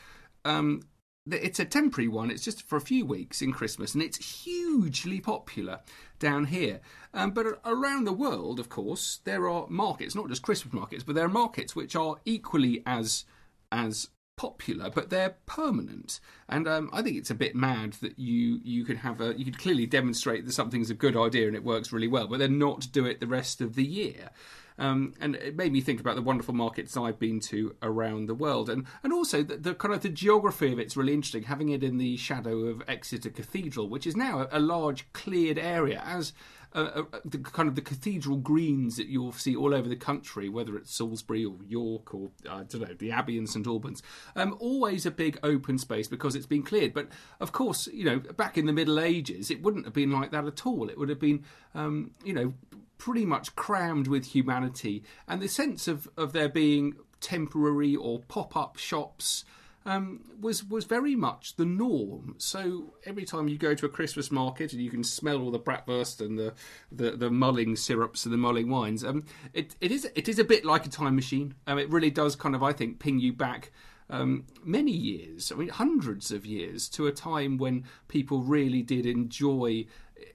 um, 0.45 0.83
it's 1.31 1.61
a 1.61 1.65
temporary 1.65 2.09
one. 2.09 2.31
It's 2.31 2.45
just 2.45 2.63
for 2.63 2.77
a 2.77 2.81
few 2.81 3.05
weeks 3.05 3.43
in 3.43 3.53
Christmas, 3.53 3.95
and 3.95 4.03
it's 4.03 4.45
hugely 4.45 5.21
popular 5.21 5.81
down 6.19 6.47
here. 6.47 6.81
Um, 7.15 7.33
but 7.33 7.61
around 7.65 8.05
the 8.05 8.13
world, 8.13 8.59
of 8.59 8.69
course, 8.69 9.21
there 9.25 9.49
are 9.49 9.67
markets, 9.69 10.15
not 10.15 10.29
just 10.29 10.43
Christmas 10.43 10.73
markets, 10.73 11.05
but 11.05 11.15
there 11.15 11.27
are 11.27 11.31
markets 11.31 11.77
which 11.77 11.95
are 11.95 12.17
equally 12.25 12.83
as 12.87 13.25
as 13.71 14.09
popular, 14.37 14.91
but 14.91 15.11
they're 15.11 15.37
permanent. 15.47 16.19
And 16.49 16.67
um, 16.67 16.91
I 16.93 17.03
think 17.03 17.17
it's 17.17 17.31
a 17.31 17.35
bit 17.35 17.55
mad 17.55 17.95
that 18.01 18.19
you 18.19 18.61
you 18.65 18.85
can 18.85 18.97
have 18.97 19.21
a 19.21 19.35
you 19.39 19.45
could 19.45 19.59
clearly 19.59 19.87
demonstrate 19.87 20.47
that 20.47 20.53
something's 20.53 20.91
a 20.91 20.95
good 20.95 21.17
idea 21.17 21.47
and 21.47 21.57
it 21.57 21.65
works 21.65 21.93
really 21.93 22.09
well, 22.09 22.27
but 22.27 22.39
then 22.39 22.59
not 22.59 22.89
do 22.93 23.05
it 23.05 23.21
the 23.21 23.27
rest 23.27 23.61
of 23.61 23.75
the 23.75 23.85
year. 23.85 24.31
Um, 24.79 25.13
and 25.21 25.37
it 25.37 25.55
made 25.55 25.73
me 25.73 25.81
think 25.81 26.01
about 26.01 26.17
the 26.17 26.23
wonderful 26.23 26.55
markets 26.55 26.97
I've 26.97 27.19
been 27.19 27.41
to 27.41 27.77
around 27.83 28.27
the 28.27 28.35
world, 28.35 28.71
and 28.71 28.87
and 29.05 29.13
also 29.13 29.43
the, 29.43 29.57
the, 29.57 29.75
kind 29.75 29.95
of 29.95 30.01
the 30.01 30.09
geography 30.09 30.73
of 30.73 30.79
it's 30.79 30.97
really 30.97 31.15
interesting. 31.15 31.45
Having 31.45 31.69
it 31.69 31.85
in 31.85 31.99
the 31.99 32.17
shadow 32.17 32.61
of 32.61 32.83
Exeter 32.89 33.31
Cathedral, 33.31 33.89
which 33.89 34.07
is 34.07 34.17
now 34.17 34.41
a, 34.41 34.59
a 34.59 34.61
large 34.61 35.13
cleared 35.13 35.59
area, 35.59 36.03
as 36.05 36.33
uh, 36.75 37.03
uh, 37.13 37.19
the 37.25 37.39
kind 37.39 37.69
of 37.69 37.75
the 37.75 37.83
cathedral 37.83 38.37
greens 38.37 38.97
that 38.97 39.09
you'll 39.09 39.33
see 39.33 39.55
all 39.55 39.75
over 39.75 39.89
the 39.89 39.97
country, 39.97 40.49
whether 40.49 40.77
it's 40.77 40.95
Salisbury 40.95 41.45
or 41.45 41.57
York 41.67 42.15
or 42.15 42.31
I 42.49 42.63
don't 42.63 42.81
know 42.81 42.95
the 42.99 43.13
Abbey 43.13 43.39
in 43.39 43.47
St 43.47 43.67
Albans. 43.67 44.03
Um, 44.35 44.57
always 44.59 45.05
a 45.05 45.11
big 45.11 45.39
open 45.43 45.79
space 45.79 46.09
because 46.09 46.35
it's 46.35 46.47
been 46.47 46.63
cleared. 46.63 46.95
But 46.95 47.09
of 47.41 47.53
course, 47.53 47.87
you 47.89 48.05
know, 48.05 48.19
back 48.19 48.57
in 48.57 48.67
the 48.67 48.73
Middle 48.73 49.01
Ages, 49.01 49.51
it 49.51 49.63
wouldn't 49.63 49.85
have 49.85 49.95
been 49.95 50.11
like 50.11 50.31
that 50.31 50.47
at 50.47 50.67
all. 50.67 50.89
It 50.89 50.99
would 50.99 51.09
have 51.09 51.21
been, 51.21 51.45
um, 51.75 52.13
you 52.25 52.33
know, 52.33 52.55
pretty 52.99 53.27
much 53.27 53.57
crammed 53.57 54.07
with 54.07 54.27
humanity 54.27 55.03
and 55.27 55.43
the 55.43 55.49
sense 55.49 55.89
of 55.89 56.09
of 56.17 56.33
there 56.33 56.49
being 56.49 56.95
temporary 57.21 57.97
or 57.97 58.21
pop 58.21 58.57
up 58.57 58.77
shops 58.77 59.45
um, 59.85 60.21
was 60.41 60.65
was 60.65 60.85
very 60.85 61.15
much 61.15 61.57
the 61.57 61.65
norm. 61.65 62.35
So 62.39 62.95
every 63.05 63.25
time 63.25 63.49
you 63.49 63.59
go 63.59 63.75
to 63.75 63.87
a 63.87 63.89
Christmas 63.89 64.31
market 64.31 64.73
and 64.73 64.83
you 64.83 64.91
can 64.91 65.05
smell 65.05 65.41
all 65.41 65.51
the 65.51 65.59
bratwurst 65.59 66.21
and 66.21 66.39
the, 66.39 66.55
the, 66.91 67.13
the 67.13 67.31
mulling 67.31 67.77
syrups 67.77 68.25
and 68.25 68.33
the 68.33 68.39
mulling 68.39 68.69
wines, 68.69 69.05
um, 69.05 69.25
it, 69.53 69.77
it 69.81 69.91
is 69.91 70.09
it 70.15 70.29
is 70.29 70.39
a 70.39 70.45
bit 70.45 70.65
like 70.65 70.87
a 70.87 70.91
time 70.91 71.17
machine. 71.17 71.55
Um, 71.67 71.79
it 71.79 71.91
really 71.91 72.11
does 72.11 72.37
kind 72.37 72.55
of 72.55 72.63
I 72.63 72.73
think 72.73 72.99
ping 72.99 73.19
you 73.19 73.33
back. 73.33 73.73
Um, 74.11 74.45
many 74.63 74.91
years, 74.91 75.51
I 75.51 75.55
mean, 75.55 75.69
hundreds 75.69 76.31
of 76.31 76.45
years, 76.45 76.87
to 76.91 77.07
a 77.07 77.13
time 77.13 77.57
when 77.57 77.85
people 78.09 78.43
really 78.43 78.83
did 78.83 79.07
enjoy 79.07 79.87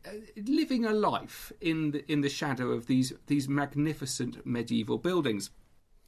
uh, 0.04 0.10
living 0.36 0.84
a 0.84 0.94
life 0.94 1.52
in 1.62 1.92
the 1.92 2.12
in 2.12 2.22
the 2.22 2.30
shadow 2.30 2.72
of 2.72 2.88
these 2.88 3.14
these 3.28 3.48
magnificent 3.48 4.46
medieval 4.46 4.98
buildings. 4.98 5.52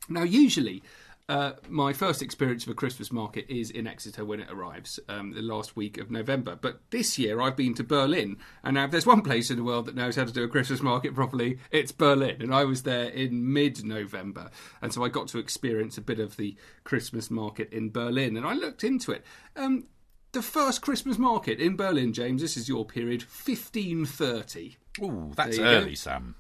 Now, 0.08 0.23
usually, 0.23 0.82
uh, 1.29 1.53
my 1.69 1.93
first 1.93 2.23
experience 2.23 2.63
of 2.63 2.71
a 2.71 2.73
Christmas 2.73 3.11
market 3.11 3.45
is 3.47 3.69
in 3.69 3.85
Exeter 3.85 4.25
when 4.25 4.39
it 4.39 4.49
arrives, 4.49 4.99
um, 5.07 5.31
the 5.31 5.43
last 5.43 5.75
week 5.75 5.99
of 5.99 6.09
November. 6.09 6.57
But 6.59 6.81
this 6.89 7.19
year 7.19 7.39
I've 7.39 7.55
been 7.55 7.75
to 7.75 7.83
Berlin, 7.83 8.37
and 8.63 8.73
now 8.73 8.85
if 8.85 8.91
there's 8.91 9.05
one 9.05 9.21
place 9.21 9.51
in 9.51 9.57
the 9.57 9.63
world 9.63 9.85
that 9.85 9.95
knows 9.95 10.15
how 10.15 10.25
to 10.25 10.33
do 10.33 10.43
a 10.43 10.47
Christmas 10.47 10.81
market 10.81 11.13
properly, 11.13 11.59
it's 11.69 11.91
Berlin. 11.91 12.41
And 12.41 12.51
I 12.51 12.65
was 12.65 12.81
there 12.81 13.09
in 13.09 13.53
mid 13.53 13.85
November, 13.85 14.49
and 14.81 14.91
so 14.91 15.03
I 15.03 15.09
got 15.09 15.27
to 15.27 15.37
experience 15.37 15.99
a 15.99 16.01
bit 16.01 16.19
of 16.19 16.35
the 16.35 16.57
Christmas 16.83 17.29
market 17.29 17.71
in 17.71 17.91
Berlin, 17.91 18.35
and 18.35 18.45
I 18.47 18.53
looked 18.53 18.83
into 18.83 19.11
it. 19.11 19.23
Um, 19.55 19.85
the 20.31 20.41
first 20.41 20.81
Christmas 20.81 21.19
market 21.19 21.59
in 21.59 21.75
Berlin, 21.75 22.11
James, 22.11 22.41
this 22.41 22.57
is 22.57 22.67
your 22.67 22.85
period, 22.85 23.21
1530. 23.21 24.77
Oh, 24.99 25.31
that's 25.35 25.59
early, 25.59 25.91
go. 25.91 25.95
Sam. 25.95 26.35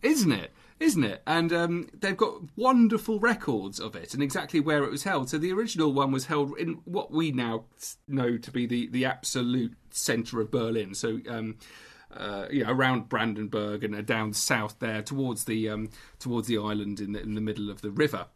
Isn't 0.00 0.30
it? 0.32 0.52
Isn't 0.80 1.04
it? 1.04 1.22
And 1.26 1.52
um, 1.52 1.88
they've 1.92 2.16
got 2.16 2.42
wonderful 2.56 3.18
records 3.18 3.80
of 3.80 3.96
it 3.96 4.14
and 4.14 4.22
exactly 4.22 4.60
where 4.60 4.84
it 4.84 4.90
was 4.90 5.04
held. 5.04 5.30
So 5.30 5.38
the 5.38 5.52
original 5.52 5.92
one 5.92 6.12
was 6.12 6.26
held 6.26 6.56
in 6.58 6.80
what 6.84 7.10
we 7.10 7.32
now 7.32 7.64
know 8.06 8.38
to 8.38 8.50
be 8.50 8.66
the, 8.66 8.88
the 8.88 9.04
absolute 9.04 9.76
centre 9.90 10.40
of 10.40 10.50
Berlin. 10.50 10.94
So. 10.94 11.20
Um, 11.28 11.56
uh, 12.10 12.46
you 12.50 12.64
know, 12.64 12.72
around 12.72 13.10
Brandenburg 13.10 13.84
and 13.84 13.94
uh, 13.94 14.00
down 14.00 14.32
south 14.32 14.78
there 14.78 15.02
towards 15.02 15.44
the 15.44 15.68
um, 15.68 15.90
towards 16.18 16.48
the 16.48 16.56
island 16.56 17.00
in 17.00 17.12
the, 17.12 17.20
in 17.20 17.34
the 17.34 17.40
middle 17.42 17.68
of 17.68 17.82
the 17.82 17.90
river. 17.90 18.28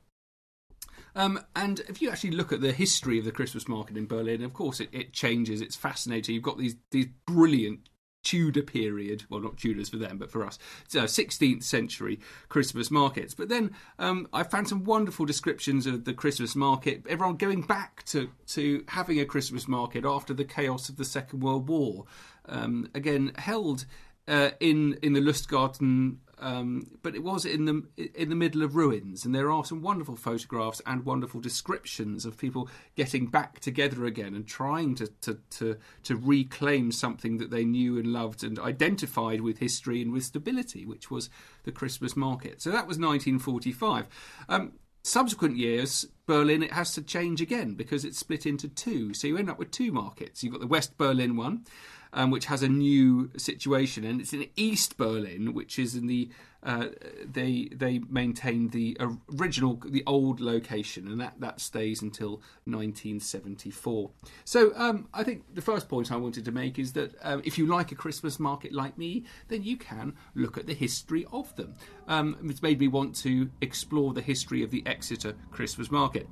Um, 1.14 1.40
and 1.56 1.80
if 1.88 2.02
you 2.02 2.10
actually 2.10 2.32
look 2.32 2.52
at 2.52 2.60
the 2.60 2.72
history 2.72 3.18
of 3.18 3.24
the 3.24 3.32
Christmas 3.32 3.68
market 3.68 3.96
in 3.96 4.06
Berlin, 4.06 4.42
of 4.44 4.52
course 4.52 4.80
it, 4.80 4.88
it 4.92 5.12
changes. 5.12 5.60
It's 5.60 5.74
fascinating. 5.74 6.34
You've 6.34 6.44
got 6.44 6.58
these 6.58 6.76
these 6.90 7.08
brilliant 7.26 7.88
Tudor 8.22 8.62
period, 8.62 9.24
well, 9.28 9.40
not 9.40 9.56
Tudors 9.56 9.88
for 9.88 9.96
them, 9.96 10.18
but 10.18 10.30
for 10.30 10.44
us, 10.44 10.58
uh, 10.94 11.04
16th 11.04 11.62
century 11.62 12.20
Christmas 12.48 12.90
markets. 12.90 13.34
But 13.34 13.48
then 13.48 13.72
um, 13.98 14.28
I 14.32 14.42
found 14.42 14.68
some 14.68 14.84
wonderful 14.84 15.26
descriptions 15.26 15.86
of 15.86 16.04
the 16.04 16.14
Christmas 16.14 16.54
market, 16.54 17.04
everyone 17.08 17.36
going 17.36 17.62
back 17.62 18.04
to, 18.06 18.30
to 18.48 18.84
having 18.88 19.20
a 19.20 19.24
Christmas 19.24 19.66
market 19.66 20.04
after 20.04 20.32
the 20.32 20.44
chaos 20.44 20.88
of 20.88 20.96
the 20.96 21.04
Second 21.04 21.40
World 21.40 21.68
War. 21.68 22.04
Um, 22.46 22.88
again, 22.94 23.32
held 23.36 23.86
uh, 24.28 24.50
in, 24.60 24.98
in 25.02 25.12
the 25.12 25.20
Lustgarten 25.20 26.16
um, 26.42 26.86
but 27.02 27.14
it 27.14 27.22
was 27.22 27.44
in 27.44 27.64
the 27.64 27.82
in 28.14 28.28
the 28.28 28.34
middle 28.34 28.62
of 28.62 28.74
ruins, 28.74 29.24
and 29.24 29.34
there 29.34 29.50
are 29.50 29.64
some 29.64 29.80
wonderful 29.80 30.16
photographs 30.16 30.82
and 30.84 31.04
wonderful 31.04 31.40
descriptions 31.40 32.26
of 32.26 32.36
people 32.36 32.68
getting 32.96 33.26
back 33.26 33.60
together 33.60 34.04
again 34.04 34.34
and 34.34 34.46
trying 34.46 34.94
to 34.96 35.06
to 35.22 35.38
to, 35.50 35.76
to 36.02 36.16
reclaim 36.16 36.90
something 36.90 37.38
that 37.38 37.50
they 37.50 37.64
knew 37.64 37.96
and 37.96 38.08
loved 38.08 38.42
and 38.42 38.58
identified 38.58 39.40
with 39.40 39.58
history 39.58 40.02
and 40.02 40.12
with 40.12 40.24
stability, 40.24 40.84
which 40.84 41.10
was 41.10 41.30
the 41.62 41.72
Christmas 41.72 42.16
market. 42.16 42.60
So 42.60 42.70
that 42.70 42.88
was 42.88 42.98
1945. 42.98 44.08
Um, 44.48 44.72
subsequent 45.04 45.56
years, 45.56 46.06
Berlin, 46.26 46.62
it 46.62 46.72
has 46.72 46.92
to 46.94 47.02
change 47.02 47.40
again 47.40 47.74
because 47.74 48.04
it's 48.04 48.18
split 48.18 48.46
into 48.46 48.68
two. 48.68 49.14
So 49.14 49.26
you 49.26 49.36
end 49.36 49.50
up 49.50 49.58
with 49.58 49.70
two 49.70 49.92
markets. 49.92 50.42
You've 50.42 50.52
got 50.52 50.60
the 50.60 50.66
West 50.66 50.96
Berlin 50.96 51.36
one, 51.36 51.64
um, 52.12 52.30
which 52.30 52.46
has 52.46 52.62
a 52.62 52.68
new 52.68 53.30
situation, 53.36 54.04
and 54.04 54.20
it's 54.20 54.32
in 54.32 54.46
East 54.56 54.96
Berlin, 54.96 55.54
which 55.54 55.78
is 55.78 55.94
in 55.94 56.06
the 56.06 56.30
uh, 56.64 56.86
they 57.24 57.68
they 57.74 57.98
maintain 58.08 58.68
the 58.68 58.96
original 59.40 59.80
the 59.84 60.04
old 60.06 60.40
location, 60.40 61.08
and 61.08 61.20
that 61.20 61.34
that 61.40 61.60
stays 61.60 62.02
until 62.02 62.42
1974. 62.64 64.10
So 64.44 64.72
um, 64.76 65.08
I 65.12 65.24
think 65.24 65.54
the 65.54 65.62
first 65.62 65.88
point 65.88 66.12
I 66.12 66.16
wanted 66.16 66.44
to 66.44 66.52
make 66.52 66.78
is 66.78 66.92
that 66.92 67.14
um, 67.22 67.42
if 67.44 67.58
you 67.58 67.66
like 67.66 67.90
a 67.90 67.96
Christmas 67.96 68.38
market 68.38 68.72
like 68.72 68.96
me, 68.96 69.24
then 69.48 69.64
you 69.64 69.76
can 69.76 70.14
look 70.34 70.56
at 70.56 70.66
the 70.66 70.74
history 70.74 71.26
of 71.32 71.54
them. 71.56 71.74
Um, 72.06 72.36
it's 72.44 72.62
made 72.62 72.78
me 72.78 72.88
want 72.88 73.16
to 73.16 73.50
explore 73.60 74.12
the 74.12 74.22
history 74.22 74.62
of 74.62 74.70
the 74.70 74.82
Exeter 74.86 75.34
Christmas 75.50 75.90
market. 75.90 76.28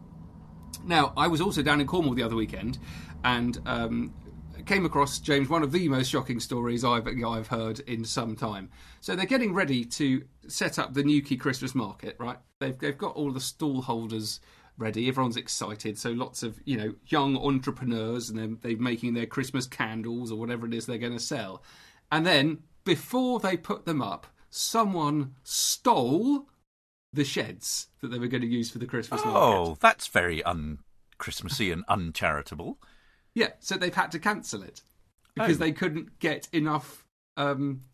Now, 0.85 1.13
I 1.17 1.27
was 1.27 1.41
also 1.41 1.63
down 1.63 1.81
in 1.81 1.87
Cornwall 1.87 2.15
the 2.15 2.23
other 2.23 2.37
weekend, 2.37 2.79
and 3.25 3.59
um, 3.67 4.15
came 4.67 4.85
across 4.85 5.19
James 5.19 5.49
one 5.49 5.63
of 5.63 5.73
the 5.73 5.89
most 5.89 6.09
shocking 6.09 6.41
stories 6.41 6.85
I've 6.85 7.07
I've 7.07 7.49
heard 7.49 7.81
in 7.81 8.05
some 8.05 8.37
time. 8.37 8.71
So 9.01 9.15
they're 9.15 9.27
getting 9.27 9.55
ready 9.55 9.85
to 9.85 10.25
set 10.49 10.79
up 10.79 10.95
the 10.95 11.03
Newquay 11.03 11.37
Christmas 11.37 11.75
market, 11.75 12.17
right? 12.19 12.39
They've 12.59 12.79
they've 12.79 12.99
got 12.99 13.17
all 13.17 13.33
the 13.33 13.41
stall 13.41 13.83
holders 13.83 14.41
ready. 14.79 15.09
Everyone's 15.09 15.37
excited. 15.37 15.99
So 15.99 16.11
lots 16.11 16.43
of 16.43 16.61
you 16.65 16.77
know 16.77 16.95
young 17.07 17.37
entrepreneurs, 17.37 18.31
and 18.31 18.39
they're, 18.39 18.73
they're 18.73 18.83
making 18.83 19.15
their 19.15 19.27
Christmas 19.27 19.67
candles 19.67 20.33
or 20.33 20.39
whatever 20.39 20.67
it 20.67 20.75
is 20.75 20.87
they're 20.87 20.99
going 20.99 21.13
to 21.13 21.21
sell. 21.21 21.63
And 22.11 22.27
then 22.27 22.59
before 22.85 23.39
they 23.39 23.57
put 23.57 23.85
them 23.85 24.03
up, 24.03 24.27
someone 24.49 25.35
stole 25.45 26.49
the 27.13 27.25
sheds 27.25 27.89
that 28.01 28.09
they 28.09 28.19
were 28.19 28.29
going 28.29 28.43
to 28.43 28.47
use 28.49 28.71
for 28.71 28.79
the 28.79 28.87
Christmas 28.87 29.21
oh, 29.25 29.31
market. 29.31 29.71
Oh, 29.71 29.77
that's 29.81 30.07
very 30.09 30.43
un 30.43 30.79
Christmassy 31.19 31.71
and 31.71 31.85
uncharitable. 31.89 32.79
Yeah, 33.41 33.53
so 33.59 33.79
they've 33.79 33.95
had 33.95 34.13
to 34.13 34.19
cancel 34.19 34.63
it 34.63 34.83
because 35.35 35.57
oh. 35.57 35.61
they 35.61 35.73
couldn't 35.73 36.19
get 36.19 36.47
enough 36.53 37.07
um, 37.39 37.85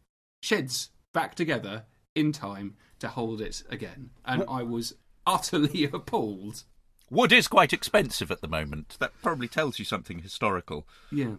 sheds 0.43 0.91
back 1.13 1.37
together 1.37 1.85
in 2.17 2.33
time 2.33 2.75
to 2.99 3.07
hold 3.07 3.41
it 3.41 3.63
again. 3.71 4.11
And 4.25 4.41
what? 4.41 4.51
I 4.51 4.63
was 4.65 4.97
utterly 5.25 5.85
appalled. 5.93 6.65
Wood 7.11 7.33
is 7.33 7.47
quite 7.47 7.73
expensive 7.73 8.33
at 8.33 8.41
the 8.41 8.49
moment. 8.49 8.97
That 8.99 9.13
probably 9.23 9.47
tells 9.47 9.79
you 9.79 9.85
something 9.85 10.19
historical. 10.19 10.85
Yeah. 11.13 11.37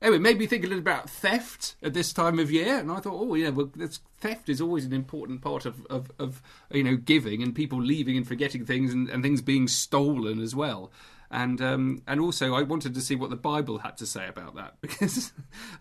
anyway, 0.00 0.16
it 0.16 0.22
made 0.22 0.38
me 0.38 0.46
think 0.46 0.64
a 0.64 0.68
little 0.68 0.78
about 0.78 1.10
theft 1.10 1.74
at 1.82 1.92
this 1.92 2.14
time 2.14 2.38
of 2.38 2.50
year, 2.50 2.78
and 2.78 2.90
I 2.90 3.00
thought, 3.00 3.20
oh 3.20 3.34
yeah, 3.34 3.50
well, 3.50 3.70
this, 3.76 4.00
theft 4.18 4.48
is 4.48 4.62
always 4.62 4.86
an 4.86 4.94
important 4.94 5.42
part 5.42 5.66
of, 5.66 5.84
of, 5.90 6.10
of, 6.18 6.40
you 6.70 6.84
know 6.84 6.96
giving 6.96 7.42
and 7.42 7.54
people 7.54 7.82
leaving 7.82 8.16
and 8.16 8.26
forgetting 8.26 8.64
things 8.64 8.94
and, 8.94 9.10
and 9.10 9.22
things 9.22 9.42
being 9.42 9.68
stolen 9.68 10.40
as 10.40 10.54
well 10.54 10.90
and 11.30 11.60
um, 11.60 12.02
and 12.06 12.20
also 12.20 12.54
I 12.54 12.62
wanted 12.62 12.94
to 12.94 13.00
see 13.00 13.16
what 13.16 13.30
the 13.30 13.36
Bible 13.36 13.78
had 13.78 13.96
to 13.98 14.06
say 14.06 14.28
about 14.28 14.54
that 14.56 14.74
because 14.80 15.32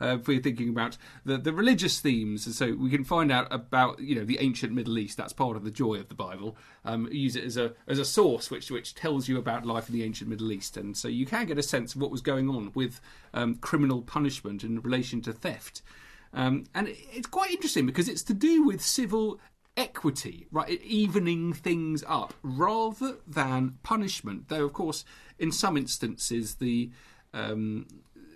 uh, 0.02 0.18
if 0.20 0.28
we're 0.28 0.42
thinking 0.42 0.70
about 0.70 0.98
the, 1.24 1.38
the 1.38 1.54
religious 1.54 2.00
themes, 2.00 2.56
so 2.56 2.74
we 2.74 2.90
can 2.90 3.04
find 3.04 3.32
out 3.32 3.48
about 3.52 4.00
you 4.00 4.16
know 4.16 4.26
the 4.26 4.40
ancient 4.40 4.74
Middle 4.74 4.98
East. 4.98 5.18
That's 5.18 5.34
part 5.34 5.56
of 5.56 5.64
the 5.64 5.72
joy 5.72 5.96
of 5.96 6.10
the 6.10 6.16
Bible. 6.16 6.58
Um, 6.84 7.08
use 7.12 7.36
it 7.36 7.44
as 7.44 7.58
a 7.58 7.74
as 7.88 8.00
a 8.00 8.06
source 8.06 8.50
which 8.50 8.70
which 8.72 8.96
tells 8.96 9.28
you 9.28 9.38
about 9.38 9.66
life 9.66 9.90
in 9.90 9.96
the 9.96 10.04
ancient 10.04 10.30
Middle 10.30 10.52
East, 10.52 10.78
and 10.78 10.96
so 10.98 11.08
you 11.08 11.26
can 11.26 11.46
get 11.46 11.58
a 11.58 11.64
sense 11.64 11.96
of 11.96 12.02
what 12.02 12.12
was 12.12 12.22
going 12.22 12.50
on 12.50 12.72
with 12.74 13.00
um, 13.34 13.56
criminal 13.56 14.02
punishment 14.02 14.64
in 14.64 14.82
relation 14.82 15.22
to 15.22 15.34
theft. 15.34 15.82
Um, 16.34 16.66
and 16.76 16.90
it's 17.14 17.28
quite 17.28 17.52
interesting 17.52 17.86
because 17.86 18.10
it's 18.10 18.24
to 18.24 18.34
do 18.34 18.64
with 18.64 18.82
civil 18.82 19.40
equity, 19.78 20.48
right? 20.52 20.82
Evening 20.82 21.54
things 21.54 22.04
up 22.08 22.34
rather 22.42 23.18
than 23.28 23.78
punishment. 23.84 24.48
Though, 24.48 24.66
of 24.66 24.74
course, 24.74 25.06
in 25.38 25.52
some 25.52 25.78
instances, 25.78 26.56
the 26.56 26.92
um, 27.34 27.88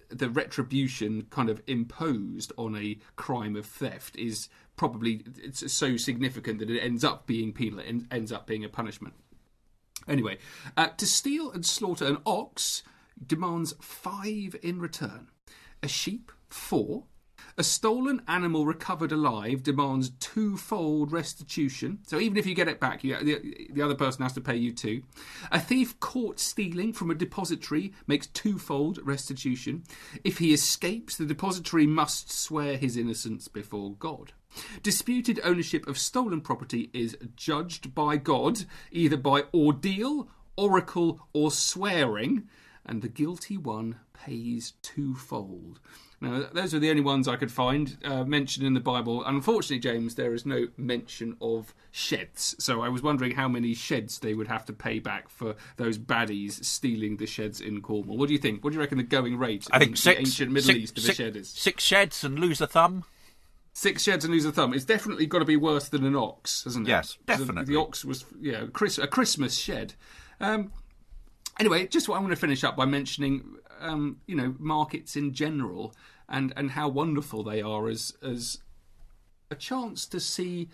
the 0.09 0.29
retribution 0.29 1.27
kind 1.29 1.49
of 1.49 1.61
imposed 1.67 2.51
on 2.57 2.75
a 2.75 2.97
crime 3.15 3.55
of 3.55 3.65
theft 3.65 4.15
is 4.15 4.49
probably 4.75 5.21
it's 5.37 5.71
so 5.71 5.97
significant 5.97 6.59
that 6.59 6.69
it 6.69 6.79
ends 6.79 7.03
up 7.03 7.27
being 7.27 7.53
penal. 7.53 7.79
It 7.79 8.03
ends 8.11 8.31
up 8.31 8.47
being 8.47 8.65
a 8.65 8.69
punishment. 8.69 9.13
Anyway, 10.07 10.37
uh, 10.75 10.87
to 10.97 11.05
steal 11.05 11.51
and 11.51 11.65
slaughter 11.65 12.05
an 12.05 12.17
ox 12.25 12.83
demands 13.25 13.73
five 13.79 14.55
in 14.63 14.79
return. 14.79 15.27
A 15.83 15.87
sheep, 15.87 16.31
four. 16.49 17.03
A 17.59 17.63
stolen 17.63 18.21
animal 18.25 18.65
recovered 18.65 19.11
alive 19.11 19.63
demands 19.63 20.11
twofold 20.21 21.11
restitution. 21.11 21.99
So 22.07 22.17
even 22.17 22.37
if 22.37 22.45
you 22.45 22.55
get 22.55 22.69
it 22.69 22.79
back, 22.79 23.03
you, 23.03 23.17
the, 23.21 23.67
the 23.73 23.81
other 23.81 23.95
person 23.95 24.23
has 24.23 24.31
to 24.33 24.41
pay 24.41 24.55
you 24.55 24.71
two. 24.71 25.03
A 25.51 25.59
thief 25.59 25.99
caught 25.99 26.39
stealing 26.39 26.93
from 26.93 27.11
a 27.11 27.15
depository 27.15 27.91
makes 28.07 28.27
twofold 28.27 28.99
restitution. 29.03 29.83
If 30.23 30.37
he 30.37 30.53
escapes, 30.53 31.17
the 31.17 31.25
depository 31.25 31.85
must 31.85 32.31
swear 32.31 32.77
his 32.77 32.95
innocence 32.95 33.49
before 33.49 33.91
God. 33.95 34.31
Disputed 34.81 35.41
ownership 35.43 35.85
of 35.85 35.97
stolen 35.97 36.39
property 36.39 36.89
is 36.93 37.17
judged 37.35 37.93
by 37.93 38.15
God, 38.15 38.63
either 38.89 39.17
by 39.17 39.43
ordeal, 39.53 40.29
oracle, 40.55 41.27
or 41.33 41.51
swearing, 41.51 42.47
and 42.85 43.01
the 43.01 43.09
guilty 43.09 43.57
one 43.57 43.99
pays 44.13 44.75
twofold. 44.81 45.81
Now, 46.21 46.47
those 46.51 46.73
are 46.73 46.79
the 46.79 46.89
only 46.89 47.01
ones 47.01 47.29
I 47.29 47.37
could 47.37 47.51
find 47.51 47.97
uh, 48.03 48.25
mentioned 48.25 48.67
in 48.67 48.73
the 48.73 48.81
Bible. 48.81 49.23
Unfortunately, 49.23 49.79
James, 49.79 50.15
there 50.15 50.33
is 50.33 50.45
no 50.45 50.67
mention 50.75 51.37
of 51.39 51.73
sheds. 51.91 52.55
So 52.59 52.81
I 52.81 52.89
was 52.89 53.01
wondering 53.01 53.35
how 53.35 53.47
many 53.47 53.73
sheds 53.73 54.19
they 54.19 54.33
would 54.33 54.49
have 54.49 54.65
to 54.65 54.73
pay 54.73 54.99
back 54.99 55.29
for 55.29 55.55
those 55.77 55.97
baddies 55.97 56.63
stealing 56.65 57.17
the 57.17 57.25
sheds 57.25 57.61
in 57.61 57.81
Cornwall. 57.81 58.17
What 58.17 58.27
do 58.27 58.33
you 58.33 58.39
think? 58.39 58.63
What 58.63 58.71
do 58.71 58.75
you 58.75 58.81
reckon 58.81 58.97
the 58.97 59.03
going 59.05 59.37
rate 59.37 59.65
I 59.71 59.79
think 59.79 59.95
six, 59.95 60.15
the 60.17 60.19
ancient 60.21 60.51
Middle 60.51 60.67
six, 60.67 60.79
East 60.79 60.97
of 60.97 61.03
six, 61.05 61.19
a 61.19 61.23
shed 61.23 61.35
is? 61.37 61.49
Six 61.49 61.83
sheds 61.83 62.23
and 62.25 62.37
lose 62.37 62.59
a 62.59 62.67
thumb. 62.67 63.05
Six 63.71 64.03
sheds 64.03 64.25
and 64.25 64.33
lose 64.33 64.43
a 64.43 64.51
thumb. 64.51 64.73
It's 64.73 64.83
definitely 64.83 65.25
got 65.25 65.39
to 65.39 65.45
be 65.45 65.55
worse 65.55 65.87
than 65.87 66.03
an 66.05 66.17
ox, 66.17 66.65
hasn't 66.65 66.85
it? 66.85 66.89
Yes, 66.91 67.17
The- 67.25 67.37
definitely. 67.37 67.73
The, 67.73 67.79
ox 67.79 68.03
was, 68.03 68.25
yeah, 68.41 68.63
a 68.63 69.07
Christmas 69.07 69.57
shed. 69.57 69.93
Um, 70.41 70.73
anyway, 71.61 71.87
just 71.87 72.09
what 72.09 72.17
I 72.17 72.19
want 72.19 72.31
to 72.31 72.35
finish 72.35 72.65
up 72.65 72.75
by 72.75 72.83
mentioning, 72.85 73.55
um, 73.79 74.17
you 74.27 74.35
know, 74.35 74.55
markets 74.59 75.15
in 75.15 75.33
general 75.33 75.93
and 76.27 76.53
and 76.55 76.71
how 76.71 76.87
wonderful 76.87 77.43
they 77.43 77.61
are 77.61 77.87
as 77.87 78.13
as 78.21 78.59
a 79.51 79.55
chance 79.55 80.05
to 80.07 80.19
see. 80.19 80.69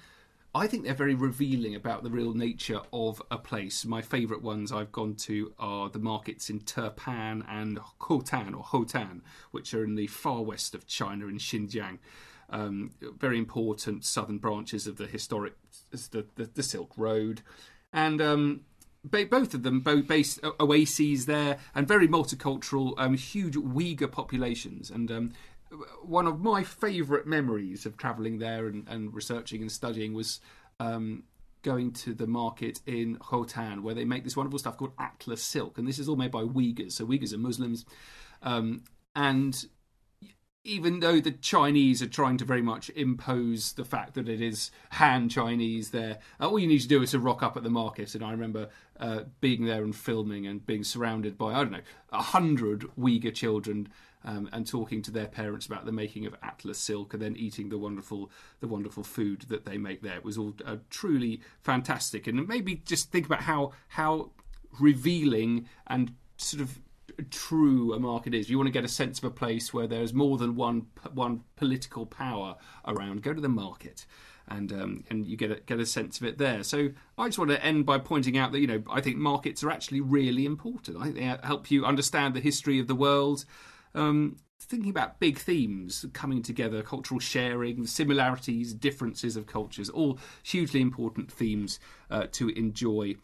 I 0.53 0.67
think 0.67 0.85
they're 0.85 0.93
very 0.93 1.15
revealing 1.15 1.75
about 1.75 2.03
the 2.03 2.09
real 2.09 2.33
nature 2.33 2.79
of 2.93 3.21
a 3.29 3.37
place. 3.37 3.83
My 3.83 4.01
favourite 4.01 4.41
ones 4.41 4.71
I've 4.71 4.93
gone 4.93 5.15
to 5.15 5.53
are 5.59 5.89
the 5.89 5.99
markets 5.99 6.49
in 6.49 6.61
Turpan 6.61 7.43
and 7.49 7.77
Khotan 7.99 8.55
or 8.55 8.63
Hotan, 8.63 9.19
which 9.51 9.73
are 9.73 9.83
in 9.83 9.95
the 9.95 10.07
far 10.07 10.41
west 10.41 10.73
of 10.73 10.87
China 10.87 11.27
in 11.27 11.39
Xinjiang. 11.39 11.97
Um, 12.49 12.91
very 13.19 13.37
important 13.37 14.05
southern 14.05 14.37
branches 14.37 14.87
of 14.87 14.95
the 14.95 15.07
historic 15.07 15.55
the, 15.91 16.25
the, 16.35 16.45
the 16.45 16.63
Silk 16.63 16.93
Road, 16.95 17.41
and 17.91 18.21
um, 18.21 18.61
both 19.11 19.53
of 19.53 19.63
them 19.63 19.79
both 19.81 20.07
based 20.07 20.39
oases 20.59 21.25
there 21.25 21.57
and 21.73 21.87
very 21.87 22.07
multicultural, 22.07 22.93
um, 22.97 23.15
huge 23.15 23.55
Uyghur 23.55 24.11
populations. 24.11 24.89
And 24.89 25.11
um, 25.11 25.33
one 26.01 26.27
of 26.27 26.41
my 26.41 26.63
favourite 26.63 27.25
memories 27.25 27.85
of 27.85 27.97
travelling 27.97 28.39
there 28.39 28.67
and, 28.67 28.87
and 28.87 29.13
researching 29.13 29.61
and 29.61 29.71
studying 29.71 30.13
was 30.13 30.39
um, 30.79 31.23
going 31.61 31.91
to 31.91 32.13
the 32.13 32.27
market 32.27 32.79
in 32.85 33.17
Khotan 33.17 33.81
where 33.81 33.95
they 33.95 34.05
make 34.05 34.23
this 34.23 34.37
wonderful 34.37 34.59
stuff 34.59 34.77
called 34.77 34.93
Atlas 34.99 35.43
silk, 35.43 35.77
and 35.77 35.87
this 35.87 35.99
is 35.99 36.07
all 36.07 36.15
made 36.15 36.31
by 36.31 36.43
Uyghurs. 36.43 36.93
So 36.93 37.05
Uyghurs 37.05 37.33
are 37.33 37.39
Muslims, 37.39 37.85
um, 38.43 38.83
and 39.15 39.65
even 40.65 40.99
though 40.99 41.19
the 41.19 41.31
Chinese 41.31 42.01
are 42.01 42.07
trying 42.07 42.37
to 42.37 42.43
very 42.43 42.61
much 42.61 42.89
impose 42.95 43.73
the 43.73 43.85
fact 43.85 44.15
that 44.15 44.27
it 44.27 44.41
is 44.41 44.71
Han 44.93 45.29
Chinese 45.29 45.91
there, 45.91 46.17
uh, 46.41 46.49
all 46.49 46.57
you 46.57 46.67
need 46.67 46.81
to 46.81 46.87
do 46.87 47.03
is 47.03 47.11
to 47.11 47.19
rock 47.19 47.43
up 47.43 47.55
at 47.55 47.61
the 47.61 47.69
market. 47.69 48.15
And 48.15 48.23
I 48.23 48.31
remember 48.31 48.69
uh, 48.99 49.21
being 49.41 49.65
there 49.65 49.83
and 49.83 49.95
filming 49.95 50.47
and 50.47 50.65
being 50.65 50.83
surrounded 50.83 51.37
by, 51.37 51.53
I 51.53 51.57
don't 51.57 51.71
know, 51.71 51.81
a 52.11 52.21
hundred 52.21 52.81
Uyghur 52.99 53.33
children 53.33 53.89
um, 54.23 54.49
and 54.51 54.65
talking 54.65 55.03
to 55.03 55.11
their 55.11 55.27
parents 55.27 55.67
about 55.67 55.85
the 55.85 55.91
making 55.91 56.25
of 56.25 56.35
Atlas 56.41 56.79
silk 56.79 57.13
and 57.13 57.21
then 57.21 57.35
eating 57.37 57.69
the 57.69 57.77
wonderful, 57.77 58.31
the 58.59 58.67
wonderful 58.67 59.03
food 59.03 59.41
that 59.49 59.65
they 59.65 59.77
make 59.77 60.01
there. 60.01 60.15
It 60.15 60.25
was 60.25 60.37
all 60.37 60.55
uh, 60.65 60.77
truly 60.89 61.41
fantastic. 61.61 62.25
And 62.25 62.47
maybe 62.47 62.81
just 62.85 63.11
think 63.11 63.27
about 63.27 63.41
how, 63.41 63.73
how 63.89 64.31
revealing 64.79 65.67
and 65.85 66.15
sort 66.37 66.61
of 66.61 66.79
true 67.23 67.93
a 67.93 67.99
market 67.99 68.33
is. 68.33 68.49
You 68.49 68.57
want 68.57 68.67
to 68.67 68.73
get 68.73 68.83
a 68.83 68.89
sense 68.89 69.19
of 69.19 69.25
a 69.25 69.31
place 69.31 69.73
where 69.73 69.87
there's 69.87 70.13
more 70.13 70.37
than 70.37 70.55
one 70.55 70.87
one 71.13 71.43
political 71.55 72.05
power 72.05 72.55
around. 72.85 73.23
Go 73.23 73.33
to 73.33 73.41
the 73.41 73.49
market, 73.49 74.05
and 74.47 74.71
um, 74.71 75.03
and 75.09 75.25
you 75.25 75.37
get 75.37 75.51
a, 75.51 75.55
get 75.65 75.79
a 75.79 75.85
sense 75.85 76.19
of 76.19 76.25
it 76.25 76.37
there. 76.37 76.63
So 76.63 76.89
I 77.17 77.27
just 77.27 77.39
want 77.39 77.51
to 77.51 77.63
end 77.63 77.85
by 77.85 77.97
pointing 77.97 78.37
out 78.37 78.51
that 78.51 78.59
you 78.59 78.67
know 78.67 78.83
I 78.89 79.01
think 79.01 79.17
markets 79.17 79.63
are 79.63 79.71
actually 79.71 80.01
really 80.01 80.45
important. 80.45 80.97
I 80.97 81.03
think 81.03 81.15
they 81.15 81.37
help 81.43 81.71
you 81.71 81.85
understand 81.85 82.33
the 82.33 82.41
history 82.41 82.79
of 82.79 82.87
the 82.87 82.95
world. 82.95 83.45
Um, 83.93 84.37
thinking 84.59 84.89
about 84.89 85.19
big 85.19 85.37
themes 85.37 86.05
coming 86.13 86.41
together, 86.41 86.81
cultural 86.81 87.19
sharing, 87.19 87.85
similarities, 87.85 88.73
differences 88.73 89.35
of 89.35 89.45
cultures, 89.45 89.89
all 89.89 90.17
hugely 90.43 90.81
important 90.81 91.31
themes 91.31 91.79
uh, 92.09 92.25
to 92.31 92.49
enjoy 92.49 93.15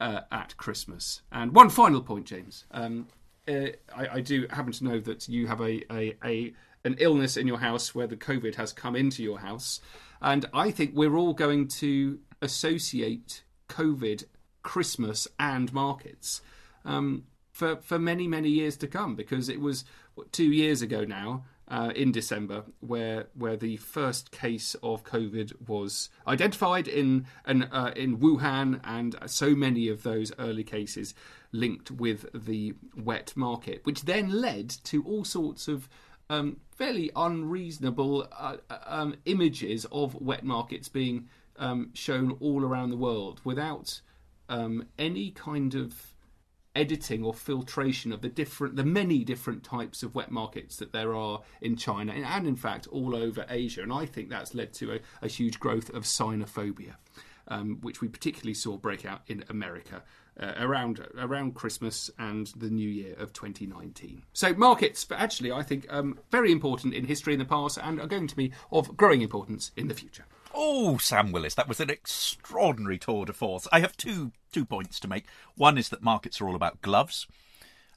uh, 0.00 0.20
at 0.30 0.56
Christmas. 0.56 1.22
And 1.30 1.54
one 1.54 1.70
final 1.70 2.02
point, 2.02 2.26
James. 2.26 2.64
Um, 2.70 3.08
I, 3.48 4.08
I 4.12 4.20
do 4.20 4.46
happen 4.50 4.72
to 4.72 4.84
know 4.84 5.00
that 5.00 5.28
you 5.28 5.46
have 5.46 5.60
a, 5.60 5.92
a, 5.92 6.16
a 6.24 6.52
an 6.84 6.96
illness 6.98 7.36
in 7.36 7.46
your 7.46 7.58
house 7.58 7.94
where 7.94 8.06
the 8.06 8.16
COVID 8.16 8.54
has 8.54 8.72
come 8.72 8.94
into 8.94 9.22
your 9.22 9.40
house, 9.40 9.80
and 10.20 10.46
I 10.52 10.70
think 10.70 10.92
we're 10.94 11.16
all 11.16 11.34
going 11.34 11.68
to 11.68 12.18
associate 12.42 13.42
COVID, 13.68 14.24
Christmas, 14.62 15.26
and 15.38 15.72
markets 15.72 16.42
um, 16.84 17.24
for 17.50 17.76
for 17.76 17.98
many 17.98 18.28
many 18.28 18.50
years 18.50 18.76
to 18.78 18.86
come 18.86 19.16
because 19.16 19.48
it 19.48 19.60
was 19.60 19.84
what, 20.14 20.32
two 20.32 20.52
years 20.52 20.82
ago 20.82 21.04
now. 21.04 21.44
Uh, 21.70 21.92
in 21.94 22.10
December, 22.10 22.64
where 22.80 23.26
where 23.34 23.54
the 23.54 23.76
first 23.76 24.30
case 24.30 24.74
of 24.82 25.04
COVID 25.04 25.68
was 25.68 26.08
identified 26.26 26.88
in 26.88 27.26
uh, 27.44 27.92
in 27.94 28.16
Wuhan, 28.16 28.80
and 28.84 29.14
so 29.26 29.54
many 29.54 29.90
of 29.90 30.02
those 30.02 30.32
early 30.38 30.64
cases 30.64 31.12
linked 31.52 31.90
with 31.90 32.26
the 32.34 32.74
wet 32.96 33.32
market, 33.36 33.80
which 33.84 34.02
then 34.02 34.30
led 34.30 34.68
to 34.68 35.02
all 35.04 35.24
sorts 35.24 35.68
of 35.68 35.88
um, 36.30 36.58
fairly 36.70 37.10
unreasonable 37.16 38.28
uh, 38.36 38.56
um, 38.86 39.14
images 39.24 39.86
of 39.90 40.14
wet 40.14 40.44
markets 40.44 40.88
being 40.88 41.28
um, 41.56 41.90
shown 41.94 42.36
all 42.40 42.64
around 42.64 42.90
the 42.90 42.96
world 42.96 43.40
without 43.44 44.00
um, 44.48 44.86
any 44.98 45.30
kind 45.30 45.74
of 45.74 46.14
editing 46.76 47.24
or 47.24 47.34
filtration 47.34 48.12
of 48.12 48.20
the 48.20 48.28
different 48.28 48.76
the 48.76 48.84
many 48.84 49.24
different 49.24 49.64
types 49.64 50.02
of 50.02 50.14
wet 50.14 50.30
markets 50.30 50.76
that 50.76 50.92
there 50.92 51.14
are 51.14 51.40
in 51.60 51.76
China 51.76 52.12
and, 52.12 52.46
in 52.46 52.54
fact 52.54 52.86
all 52.88 53.16
over 53.16 53.44
Asia. 53.48 53.82
And 53.82 53.92
I 53.92 54.06
think 54.06 54.28
that's 54.28 54.54
led 54.54 54.72
to 54.74 54.92
a, 54.92 54.98
a 55.22 55.28
huge 55.28 55.58
growth 55.58 55.90
of 55.90 56.04
sinophobia 56.04 56.94
um, 57.48 57.78
which 57.80 58.00
we 58.00 58.08
particularly 58.08 58.54
saw 58.54 58.76
break 58.76 59.04
out 59.04 59.22
in 59.26 59.44
America 59.48 60.02
uh, 60.40 60.52
around 60.58 61.06
around 61.18 61.54
Christmas 61.54 62.10
and 62.18 62.48
the 62.56 62.70
New 62.70 62.88
Year 62.88 63.14
of 63.18 63.32
2019. 63.32 64.22
So 64.32 64.54
markets, 64.54 65.04
but 65.04 65.18
actually, 65.18 65.52
I 65.52 65.62
think 65.62 65.86
um, 65.90 66.18
very 66.30 66.52
important 66.52 66.94
in 66.94 67.04
history 67.04 67.32
in 67.32 67.38
the 67.38 67.44
past 67.44 67.78
and 67.82 68.00
are 68.00 68.06
going 68.06 68.28
to 68.28 68.36
be 68.36 68.52
of 68.70 68.96
growing 68.96 69.22
importance 69.22 69.72
in 69.76 69.88
the 69.88 69.94
future. 69.94 70.24
Oh, 70.54 70.98
Sam 70.98 71.30
Willis, 71.30 71.54
that 71.54 71.68
was 71.68 71.80
an 71.80 71.90
extraordinary 71.90 72.98
tour 72.98 73.26
de 73.26 73.32
force. 73.32 73.68
I 73.70 73.80
have 73.80 73.96
two 73.96 74.32
two 74.52 74.64
points 74.64 74.98
to 75.00 75.08
make. 75.08 75.26
One 75.56 75.76
is 75.78 75.88
that 75.90 76.02
markets 76.02 76.40
are 76.40 76.48
all 76.48 76.56
about 76.56 76.80
gloves. 76.82 77.26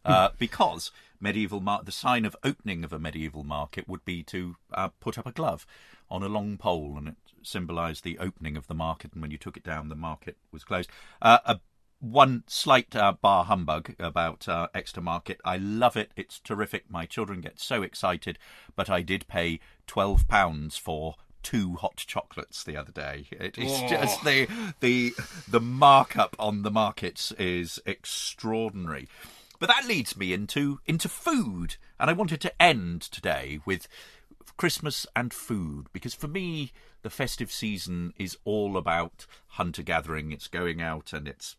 uh, 0.03 0.29
because 0.39 0.91
medieval 1.19 1.59
mar- 1.59 1.83
the 1.83 1.91
sign 1.91 2.25
of 2.25 2.35
opening 2.43 2.83
of 2.83 2.91
a 2.91 2.99
medieval 2.99 3.43
market 3.43 3.87
would 3.87 4.03
be 4.03 4.23
to 4.23 4.55
uh, 4.73 4.89
put 4.99 5.17
up 5.17 5.27
a 5.27 5.31
glove 5.31 5.65
on 6.09 6.23
a 6.23 6.27
long 6.27 6.57
pole, 6.57 6.95
and 6.97 7.07
it 7.09 7.15
symbolised 7.43 8.03
the 8.03 8.17
opening 8.19 8.57
of 8.57 8.67
the 8.67 8.73
market. 8.73 9.13
And 9.13 9.21
when 9.21 9.31
you 9.31 9.37
took 9.37 9.57
it 9.57 9.63
down, 9.63 9.89
the 9.89 9.95
market 9.95 10.37
was 10.51 10.63
closed. 10.63 10.89
Uh, 11.21 11.39
a 11.45 11.59
one 12.01 12.43
slight 12.47 12.95
uh, 12.95 13.13
bar 13.13 13.45
humbug 13.45 13.95
about 13.99 14.49
uh, 14.49 14.67
Exeter 14.73 15.01
Market. 15.01 15.39
I 15.45 15.57
love 15.57 15.95
it. 15.95 16.11
It's 16.17 16.39
terrific. 16.39 16.89
My 16.89 17.05
children 17.05 17.39
get 17.41 17.59
so 17.59 17.83
excited, 17.83 18.37
but 18.75 18.89
I 18.89 19.01
did 19.01 19.27
pay 19.27 19.59
twelve 19.87 20.27
pounds 20.27 20.77
for 20.77 21.15
two 21.43 21.75
hot 21.75 21.97
chocolates 21.97 22.63
the 22.63 22.75
other 22.77 22.91
day. 22.91 23.27
It 23.31 23.57
is 23.57 23.71
Oh. 23.71 23.87
just 23.87 24.23
the 24.23 24.47
the 24.79 25.13
the 25.47 25.61
markup 25.61 26.35
on 26.39 26.63
the 26.63 26.71
markets 26.71 27.31
is 27.33 27.79
extraordinary. 27.85 29.07
But 29.59 29.69
that 29.69 29.85
leads 29.87 30.17
me 30.17 30.33
into 30.33 30.79
into 30.87 31.07
food, 31.07 31.75
and 31.99 32.09
I 32.09 32.13
wanted 32.13 32.41
to 32.41 32.61
end 32.61 33.01
today 33.03 33.59
with 33.65 33.87
Christmas 34.57 35.05
and 35.15 35.33
food 35.33 35.87
because 35.93 36.13
for 36.13 36.27
me 36.27 36.71
the 37.03 37.09
festive 37.09 37.51
season 37.51 38.13
is 38.17 38.37
all 38.43 38.77
about 38.77 39.25
hunter 39.49 39.81
gathering. 39.83 40.31
It's 40.31 40.47
going 40.47 40.81
out 40.81 41.13
and 41.13 41.27
it's 41.27 41.55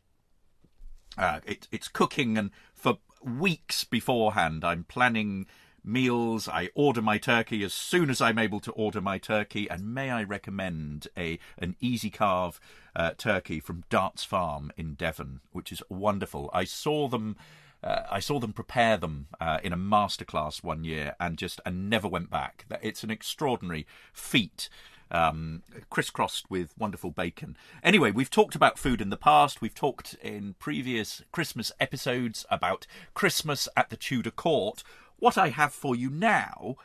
uh, 1.16 1.40
it, 1.46 1.68
it's 1.70 1.88
cooking, 1.88 2.38
and 2.38 2.50
for 2.74 2.98
weeks 3.22 3.84
beforehand, 3.84 4.64
I'm 4.64 4.84
planning 4.84 5.46
meals. 5.84 6.48
I 6.48 6.70
order 6.74 7.02
my 7.02 7.18
turkey 7.18 7.64
as 7.64 7.74
soon 7.74 8.10
as 8.10 8.20
I'm 8.20 8.38
able 8.38 8.60
to 8.60 8.72
order 8.72 9.00
my 9.00 9.18
turkey, 9.18 9.68
and 9.68 9.94
may 9.94 10.10
I 10.10 10.22
recommend 10.22 11.08
a 11.16 11.38
an 11.58 11.76
easy 11.80 12.10
carve 12.10 12.60
uh, 12.94 13.12
turkey 13.16 13.60
from 13.60 13.84
Darts 13.90 14.24
Farm 14.24 14.72
in 14.76 14.94
Devon, 14.94 15.40
which 15.52 15.72
is 15.72 15.82
wonderful. 15.88 16.50
I 16.52 16.64
saw 16.64 17.08
them. 17.08 17.36
Uh, 17.84 18.02
I 18.12 18.20
saw 18.20 18.38
them 18.38 18.52
prepare 18.52 18.96
them 18.96 19.26
uh, 19.40 19.58
in 19.64 19.72
a 19.72 19.76
masterclass 19.76 20.62
one 20.62 20.84
year, 20.84 21.16
and 21.18 21.36
just 21.36 21.60
and 21.66 21.90
never 21.90 22.06
went 22.06 22.30
back. 22.30 22.64
It's 22.80 23.02
an 23.02 23.10
extraordinary 23.10 23.86
feat 24.12 24.68
um, 25.12 25.62
crisscrossed 25.90 26.50
with 26.50 26.76
wonderful 26.76 27.10
bacon. 27.10 27.56
Anyway, 27.84 28.10
we've 28.10 28.30
talked 28.30 28.54
about 28.54 28.78
food 28.78 29.00
in 29.00 29.10
the 29.10 29.16
past. 29.16 29.60
We've 29.60 29.74
talked 29.74 30.14
in 30.22 30.54
previous 30.58 31.22
Christmas 31.30 31.70
episodes 31.78 32.44
about 32.50 32.86
Christmas 33.14 33.68
at 33.76 33.90
the 33.90 33.96
Tudor 33.96 34.30
court. 34.30 34.82
What 35.18 35.38
I 35.38 35.50
have 35.50 35.72
for 35.72 35.94
you 35.94 36.10
now 36.10 36.76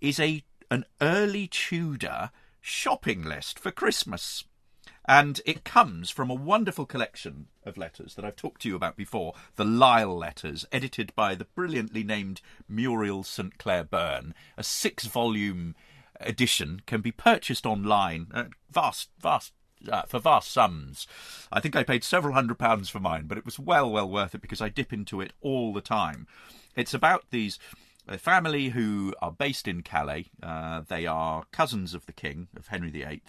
is 0.00 0.20
a 0.20 0.44
an 0.70 0.84
early 1.00 1.46
Tudor 1.46 2.30
shopping 2.60 3.22
list 3.22 3.58
for 3.58 3.70
Christmas. 3.70 4.44
And 5.08 5.40
it 5.46 5.62
comes 5.62 6.10
from 6.10 6.28
a 6.30 6.34
wonderful 6.34 6.84
collection 6.84 7.46
of 7.64 7.76
letters 7.76 8.16
that 8.16 8.24
I've 8.24 8.34
talked 8.34 8.62
to 8.62 8.68
you 8.68 8.74
about 8.74 8.96
before, 8.96 9.34
the 9.54 9.64
Lisle 9.64 10.18
letters, 10.18 10.66
edited 10.72 11.14
by 11.14 11.36
the 11.36 11.44
brilliantly 11.44 12.02
named 12.02 12.40
Muriel 12.68 13.22
St. 13.22 13.56
Clair 13.56 13.84
Byrne. 13.84 14.34
A 14.56 14.64
six 14.64 15.06
volume 15.06 15.76
edition 16.20 16.82
can 16.86 17.00
be 17.00 17.12
purchased 17.12 17.66
online 17.66 18.28
at 18.34 18.48
vast, 18.70 19.10
vast. 19.20 19.52
Uh, 19.86 20.02
for 20.08 20.18
vast 20.18 20.50
sums. 20.50 21.06
I 21.52 21.60
think 21.60 21.76
I 21.76 21.84
paid 21.84 22.02
several 22.02 22.32
hundred 22.32 22.58
pounds 22.58 22.88
for 22.88 22.98
mine, 22.98 23.26
but 23.26 23.36
it 23.36 23.44
was 23.44 23.58
well, 23.58 23.88
well 23.92 24.08
worth 24.08 24.34
it 24.34 24.40
because 24.40 24.62
I 24.62 24.70
dip 24.70 24.90
into 24.90 25.20
it 25.20 25.34
all 25.42 25.74
the 25.74 25.82
time. 25.82 26.26
It's 26.74 26.94
about 26.94 27.26
these 27.30 27.58
a 28.08 28.18
family 28.18 28.68
who 28.70 29.14
are 29.20 29.32
based 29.32 29.66
in 29.66 29.82
Calais. 29.82 30.26
Uh, 30.42 30.82
they 30.86 31.06
are 31.06 31.44
cousins 31.52 31.94
of 31.94 32.06
the 32.06 32.12
king, 32.12 32.48
of 32.56 32.68
Henry 32.68 32.90
VIII, 32.90 33.22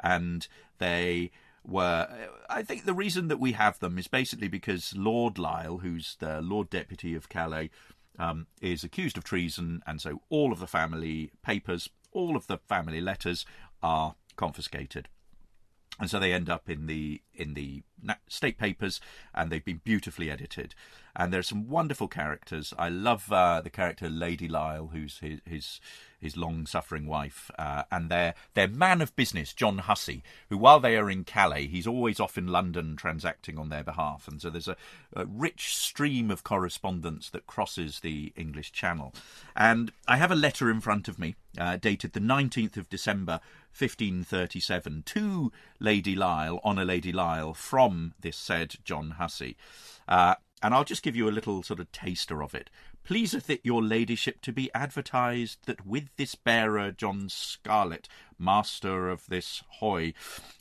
and 0.00 0.48
they 0.78 1.30
were. 1.64 2.08
I 2.48 2.62
think 2.62 2.84
the 2.84 2.94
reason 2.94 3.28
that 3.28 3.40
we 3.40 3.52
have 3.52 3.78
them 3.78 3.98
is 3.98 4.08
basically 4.08 4.48
because 4.48 4.94
Lord 4.96 5.38
Lisle, 5.38 5.78
who's 5.78 6.16
the 6.18 6.40
Lord 6.40 6.70
Deputy 6.70 7.14
of 7.14 7.28
Calais, 7.28 7.70
um, 8.18 8.46
is 8.60 8.84
accused 8.84 9.18
of 9.18 9.24
treason, 9.24 9.82
and 9.86 10.00
so 10.00 10.22
all 10.30 10.52
of 10.52 10.60
the 10.60 10.66
family 10.66 11.30
papers, 11.42 11.90
all 12.12 12.36
of 12.36 12.46
the 12.46 12.58
family 12.58 13.00
letters 13.00 13.44
are 13.82 14.14
confiscated. 14.36 15.08
And 16.00 16.08
so 16.08 16.18
they 16.18 16.32
end 16.32 16.48
up 16.48 16.70
in 16.70 16.86
the 16.86 17.20
in 17.34 17.54
the 17.54 17.82
state 18.28 18.58
papers 18.58 19.00
and 19.34 19.50
they've 19.50 19.64
been 19.64 19.82
beautifully 19.84 20.30
edited 20.30 20.74
and 21.14 21.32
there 21.32 21.40
are 21.40 21.44
some 21.44 21.68
wonderful 21.68 22.08
characters. 22.08 22.72
I 22.78 22.88
love 22.88 23.30
uh, 23.30 23.60
the 23.60 23.70
character 23.70 24.08
lady 24.08 24.48
lisle 24.48 24.90
who's 24.92 25.18
his 25.18 25.40
his, 25.44 25.80
his 26.18 26.36
long 26.36 26.66
suffering 26.66 27.06
wife 27.06 27.50
uh, 27.58 27.82
and 27.90 28.10
their 28.10 28.34
their 28.54 28.68
man 28.68 29.00
of 29.02 29.14
business 29.16 29.52
john 29.52 29.78
hussey 29.78 30.22
who 30.48 30.56
while 30.56 30.80
they 30.80 30.96
are 30.96 31.10
in 31.10 31.24
calais 31.24 31.66
he's 31.66 31.86
always 31.86 32.20
off 32.20 32.38
in 32.38 32.46
london 32.46 32.96
transacting 32.96 33.58
on 33.58 33.68
their 33.68 33.84
behalf. 33.84 34.26
And 34.28 34.40
so 34.40 34.48
there's 34.48 34.68
a, 34.68 34.76
a 35.14 35.26
rich 35.26 35.76
stream 35.76 36.30
of 36.30 36.44
correspondence 36.44 37.28
that 37.30 37.46
crosses 37.46 38.00
the 38.00 38.32
english 38.36 38.72
channel. 38.72 39.12
And 39.54 39.92
i 40.08 40.16
have 40.16 40.30
a 40.30 40.36
letter 40.36 40.70
in 40.70 40.80
front 40.80 41.08
of 41.08 41.18
me 41.18 41.34
uh, 41.58 41.76
dated 41.76 42.12
the 42.12 42.20
19th 42.20 42.76
of 42.78 42.88
december 42.88 43.40
1537 43.76 45.02
to 45.06 45.50
Lady 45.80 46.14
Lisle 46.14 46.60
on 46.62 46.78
a 46.78 46.84
Lady 46.84 47.10
Lisle 47.10 47.54
from 47.54 48.12
this 48.20 48.36
said 48.36 48.76
John 48.84 49.12
Hussey. 49.12 49.56
And 50.62 50.72
I'll 50.72 50.84
just 50.84 51.02
give 51.02 51.16
you 51.16 51.28
a 51.28 51.30
little 51.30 51.62
sort 51.62 51.80
of 51.80 51.90
taster 51.90 52.42
of 52.42 52.54
it. 52.54 52.70
Pleaseth 53.04 53.50
it 53.50 53.60
your 53.64 53.82
ladyship 53.82 54.40
to 54.42 54.52
be 54.52 54.70
advertised 54.74 55.66
that 55.66 55.84
with 55.84 56.08
this 56.16 56.36
bearer 56.36 56.92
John 56.92 57.28
Scarlett, 57.28 58.08
master 58.38 59.08
of 59.08 59.26
this 59.26 59.64
hoy, 59.80 60.14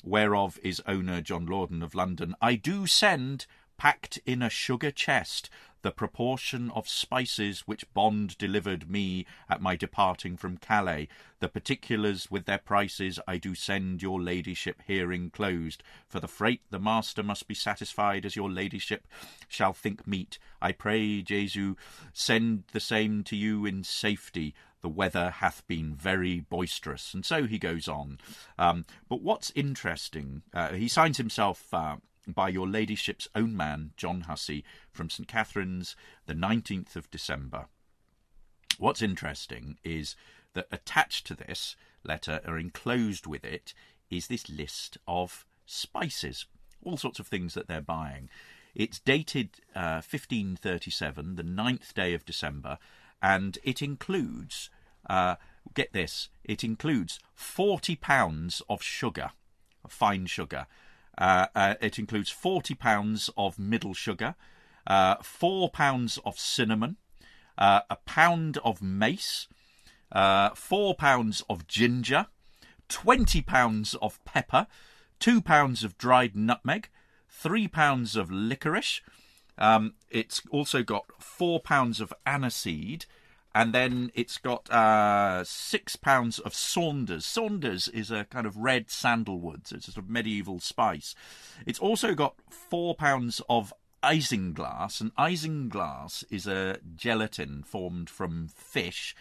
whereof 0.04 0.60
is 0.64 0.82
owner 0.88 1.22
John 1.22 1.46
Lorden 1.46 1.84
of 1.84 1.94
London, 1.94 2.36
I 2.42 2.56
do 2.56 2.88
send, 2.88 3.46
packed 3.78 4.20
in 4.26 4.42
a 4.42 4.50
sugar 4.50 4.90
chest, 4.90 5.50
the 5.82 5.92
proportion 5.92 6.72
of 6.72 6.88
spices 6.88 7.62
which 7.62 7.92
Bond 7.94 8.38
delivered 8.38 8.90
me 8.90 9.26
at 9.50 9.62
my 9.62 9.76
departing 9.76 10.38
from 10.38 10.58
Calais. 10.58 11.08
The 11.40 11.50
particulars 11.50 12.30
with 12.30 12.46
their 12.46 12.58
prices 12.58 13.20
I 13.28 13.38
do 13.38 13.56
send 13.56 14.02
your 14.02 14.22
ladyship 14.22 14.82
here 14.86 15.12
enclosed. 15.12 15.84
For 16.08 16.20
the 16.20 16.28
freight 16.28 16.62
the 16.70 16.80
master 16.80 17.24
must 17.24 17.48
be 17.48 17.56
satisfied 17.56 18.26
as 18.26 18.36
your 18.36 18.50
ladyship 18.50 19.08
shall 19.48 19.74
think 19.74 20.06
meet. 20.06 20.38
I 20.62 20.72
pray, 20.72 21.22
Jesu, 21.22 21.76
send 22.14 22.66
the 22.72 22.80
same 22.80 23.24
to 23.26 23.36
you 23.36 23.66
in 23.66 23.84
safety. 23.84 24.54
The 24.82 24.90
weather 24.90 25.30
hath 25.30 25.66
been 25.68 25.94
very 25.94 26.40
boisterous. 26.40 27.14
And 27.14 27.26
so 27.26 27.46
he 27.46 27.60
goes 27.60 27.88
on. 27.88 28.20
Um, 28.58 28.86
but 29.10 29.22
what's 29.22 29.52
interesting, 29.56 30.42
uh, 30.54 30.74
he 30.74 30.88
signs 30.88 31.18
himself. 31.18 31.74
Uh, 31.74 31.98
by 32.28 32.50
your 32.50 32.68
ladyship's 32.68 33.28
own 33.36 33.56
man, 33.56 33.92
John 33.98 34.22
Hussey, 34.22 34.64
from 34.92 35.10
St 35.10 35.28
Catherine's, 35.28 35.96
the 36.26 36.34
19th 36.34 36.96
of 36.96 37.10
December. 37.10 37.66
What's 38.78 39.02
interesting 39.02 39.78
is 39.84 40.16
that 40.54 40.68
attached 40.72 41.28
to 41.28 41.36
this 41.36 41.76
letter, 42.04 42.42
or 42.48 42.58
enclosed 42.58 43.28
with 43.28 43.46
it, 43.46 43.74
is 44.10 44.28
this 44.28 44.50
list 44.50 44.98
of 45.08 45.46
spices, 45.66 46.46
all 46.84 46.98
sorts 46.98 47.20
of 47.20 47.28
things 47.28 47.54
that 47.54 47.68
they're 47.68 47.82
buying. 47.82 48.30
It's 48.74 49.00
dated 49.00 49.50
uh, 49.76 50.02
1537, 50.02 51.36
the 51.36 51.44
9th 51.44 51.94
day 51.94 52.14
of 52.14 52.26
December, 52.26 52.78
and 53.22 53.58
it 53.64 53.82
includes, 53.82 54.70
uh, 55.10 55.36
get 55.74 55.94
this, 55.94 56.30
it 56.44 56.64
includes 56.64 57.20
40 57.34 57.96
pounds 57.98 58.62
of 58.70 58.82
sugar, 58.82 59.32
fine 59.88 60.26
sugar. 60.26 60.68
Uh, 61.18 61.48
uh, 61.56 61.76
it 61.82 62.00
includes 62.00 62.30
40 62.30 62.76
pounds 62.76 63.30
of 63.38 63.60
middle 63.60 63.94
sugar, 63.94 64.36
uh, 64.88 65.16
4 65.22 65.70
pounds 65.70 66.18
of 66.26 66.40
cinnamon, 66.40 66.98
a 67.58 67.98
pound 68.06 68.58
of 68.64 68.82
mace, 68.82 69.48
4 70.12 70.96
pounds 70.96 71.44
of 71.50 71.68
ginger, 71.68 72.28
20 72.90 73.42
pounds 73.42 73.96
of 73.96 74.24
pepper, 74.26 74.68
2 75.20 75.42
pounds 75.42 75.84
of 75.84 75.98
dried 75.98 76.36
nutmeg, 76.36 76.90
3 77.30 77.68
pounds 77.68 78.16
of 78.16 78.32
licorice. 78.32 79.02
Um, 79.58 79.94
it's 80.10 80.42
also 80.50 80.82
got 80.82 81.06
4 81.22 81.60
pounds 81.60 82.02
of 82.02 82.14
aniseed, 82.26 83.06
and 83.54 83.74
then 83.74 84.12
it's 84.14 84.38
got 84.38 84.70
uh, 84.72 85.44
six 85.44 85.96
pounds 85.96 86.40
of 86.40 86.54
Saunders. 86.54 87.26
Saunders 87.26 87.88
is 87.90 88.10
a 88.10 88.26
kind 88.26 88.48
of 88.48 88.56
red 88.56 88.90
sandalwood, 88.90 89.68
so 89.68 89.76
it's 89.76 89.90
a 89.90 89.92
sort 89.92 90.06
of 90.06 90.10
medieval 90.10 90.60
spice. 90.60 91.16
It's 91.66 91.80
also 91.80 92.16
got 92.16 92.36
four 92.50 92.96
pounds 92.96 93.42
of 93.50 93.74
isinglass, 94.02 95.02
and 95.02 95.14
isinglass 95.16 96.24
is 96.30 96.48
a 96.48 96.80
gelatin 96.96 97.64
formed 97.64 98.10
from 98.10 98.48
fish. 98.48 99.16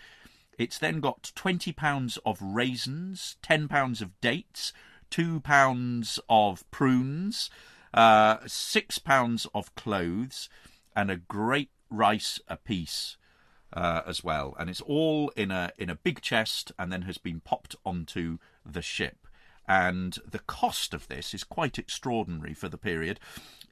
It's 0.58 0.78
then 0.78 1.00
got 1.00 1.32
20 1.34 1.72
pounds 1.72 2.18
of 2.24 2.40
raisins, 2.40 3.36
10 3.42 3.66
pounds 3.66 4.00
of 4.00 4.20
dates, 4.20 4.72
2 5.10 5.40
pounds 5.40 6.20
of 6.28 6.70
prunes, 6.70 7.50
uh, 7.92 8.36
6 8.46 8.98
pounds 8.98 9.46
of 9.54 9.74
cloves, 9.74 10.48
and 10.94 11.10
a 11.10 11.16
great 11.16 11.70
rice 11.90 12.38
apiece 12.46 13.16
uh, 13.72 14.02
as 14.06 14.24
well, 14.24 14.54
and 14.58 14.68
it's 14.68 14.80
all 14.80 15.30
in 15.36 15.50
a 15.50 15.72
in 15.78 15.90
a 15.90 15.94
big 15.94 16.20
chest, 16.20 16.72
and 16.78 16.92
then 16.92 17.02
has 17.02 17.18
been 17.18 17.40
popped 17.40 17.76
onto 17.84 18.38
the 18.64 18.82
ship. 18.82 19.26
And 19.68 20.18
the 20.28 20.40
cost 20.40 20.94
of 20.94 21.06
this 21.06 21.32
is 21.32 21.44
quite 21.44 21.78
extraordinary 21.78 22.54
for 22.54 22.68
the 22.68 22.78
period. 22.78 23.20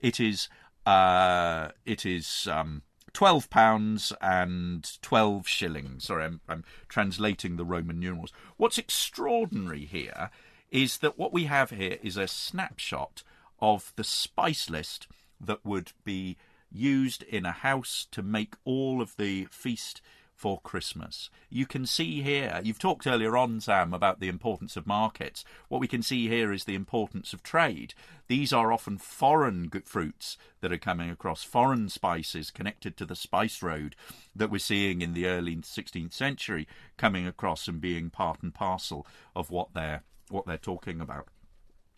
It 0.01 0.21
is 0.21 0.49
uh, 0.87 1.71
it 1.85 2.07
is 2.07 2.49
um, 2.51 2.83
twelve 3.13 3.51
pounds 3.51 4.13
and 4.21 4.89
twelve 5.03 5.49
shillings. 5.49 6.05
Sorry, 6.05 6.25
I'm, 6.25 6.41
I'm 6.49 6.65
translating 6.89 7.57
the 7.57 7.65
Roman 7.65 7.99
numerals. 7.99 8.33
What's 8.57 8.79
extraordinary 8.79 9.87
here 9.87 10.31
is 10.71 10.99
that 10.99 11.19
what 11.19 11.33
we 11.33 11.45
have 11.45 11.71
here 11.71 11.99
is 12.03 12.17
a 12.17 12.29
snapshot 12.29 13.23
of 13.61 13.93
the 13.97 14.05
spice 14.05 14.71
list 14.71 15.09
that 15.41 15.65
would 15.65 15.93
be 16.05 16.37
used 16.71 17.23
in 17.23 17.47
a 17.47 17.53
house 17.53 18.07
to 18.13 18.23
make 18.23 18.55
all 18.65 19.01
of 19.01 19.17
the 19.17 19.47
feast 19.51 20.01
for 20.39 20.61
Christmas. 20.61 21.31
You 21.51 21.67
can 21.67 21.85
see 21.85 22.23
here, 22.23 22.61
you've 22.63 22.79
talked 22.79 23.09
earlier 23.09 23.37
on, 23.37 23.61
Sam, 23.61 23.93
about 23.93 24.21
the 24.21 24.29
importance 24.29 24.77
of 24.77 24.87
markets. 24.87 25.45
What 25.69 25.81
we 25.81 25.89
can 25.89 26.01
see 26.01 26.29
here 26.29 26.53
is 26.53 26.63
the 26.63 26.77
importance 26.77 27.33
of 27.33 27.43
trade. 27.43 27.93
These 28.29 28.53
are 28.53 28.73
often 28.73 28.99
foreign 28.99 29.69
fruits 29.85 30.39
that 30.61 30.73
are 30.73 30.79
coming 30.79 31.11
across, 31.11 31.43
foreign 31.43 31.89
spices 31.89 32.53
connected 32.53 32.97
to 32.97 33.05
the 33.05 33.17
spice 33.17 33.65
road 33.65 33.97
that 34.37 34.49
we're 34.49 34.59
seeing 34.59 35.03
in 35.03 35.13
the 35.13 35.27
early 35.27 35.57
16th 35.57 36.13
century 36.13 36.69
coming 36.97 37.27
across 37.27 37.67
and 37.67 37.81
being 37.81 38.09
part 38.09 38.41
and 38.41 38.55
parcel 38.55 39.05
of 39.35 39.51
what 39.51 39.75
they're 39.75 40.05
what 40.31 40.47
they're 40.47 40.59
talking 40.59 41.01
about, 41.01 41.27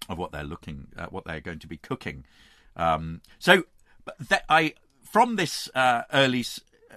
of 0.09 0.17
what 0.17 0.33
they're 0.33 0.45
looking, 0.45 0.89
at, 0.97 1.05
uh, 1.05 1.09
what 1.11 1.25
they're 1.25 1.41
going 1.41 1.59
to 1.59 1.67
be 1.67 1.77
cooking. 1.77 2.25
Um, 2.77 3.21
so, 3.39 3.65
that 4.29 4.45
I 4.49 4.75
from 5.03 5.37
this 5.37 5.69
uh, 5.75 6.03
early 6.13 6.45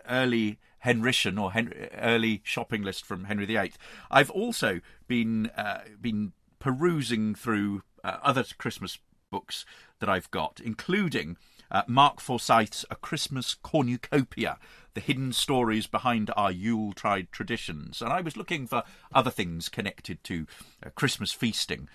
early 0.10 0.60
Henrician 0.86 1.41
or 1.41 1.54
Henry, 1.54 1.89
early 1.97 2.41
shopping 2.43 2.84
list 2.84 3.06
from 3.06 3.26
Henry 3.26 3.45
VIII. 3.45 3.74
I've 4.12 4.30
also 4.30 4.82
been 5.08 5.47
uh, 5.58 5.82
been 6.01 6.34
perusing 6.60 7.36
through 7.36 7.84
uh, 8.04 8.18
other 8.22 8.43
Christmas 8.58 8.99
books 9.32 9.66
that 9.99 10.10
I've 10.10 10.30
got, 10.32 10.60
including 10.64 11.38
uh, 11.72 11.84
Mark 11.88 12.20
Forsyth's 12.20 12.86
A 12.91 12.95
Christmas 12.95 13.56
Cornucopia, 13.56 14.60
the 14.93 15.01
hidden 15.01 15.34
stories 15.34 15.88
behind 15.88 16.30
our 16.36 16.51
Yuletide 16.51 17.32
traditions. 17.32 18.01
And 18.01 18.14
I 18.14 18.22
was 18.22 18.38
looking 18.38 18.68
for 18.68 18.84
other 19.14 19.32
things 19.32 19.70
connected 19.70 20.24
to 20.26 20.45
uh, 20.86 20.89
Christmas 20.91 21.32
feasting. 21.32 21.89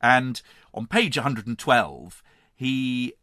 And 0.00 0.40
on 0.72 0.86
page 0.86 1.16
112, 1.16 2.22
he 2.54 3.14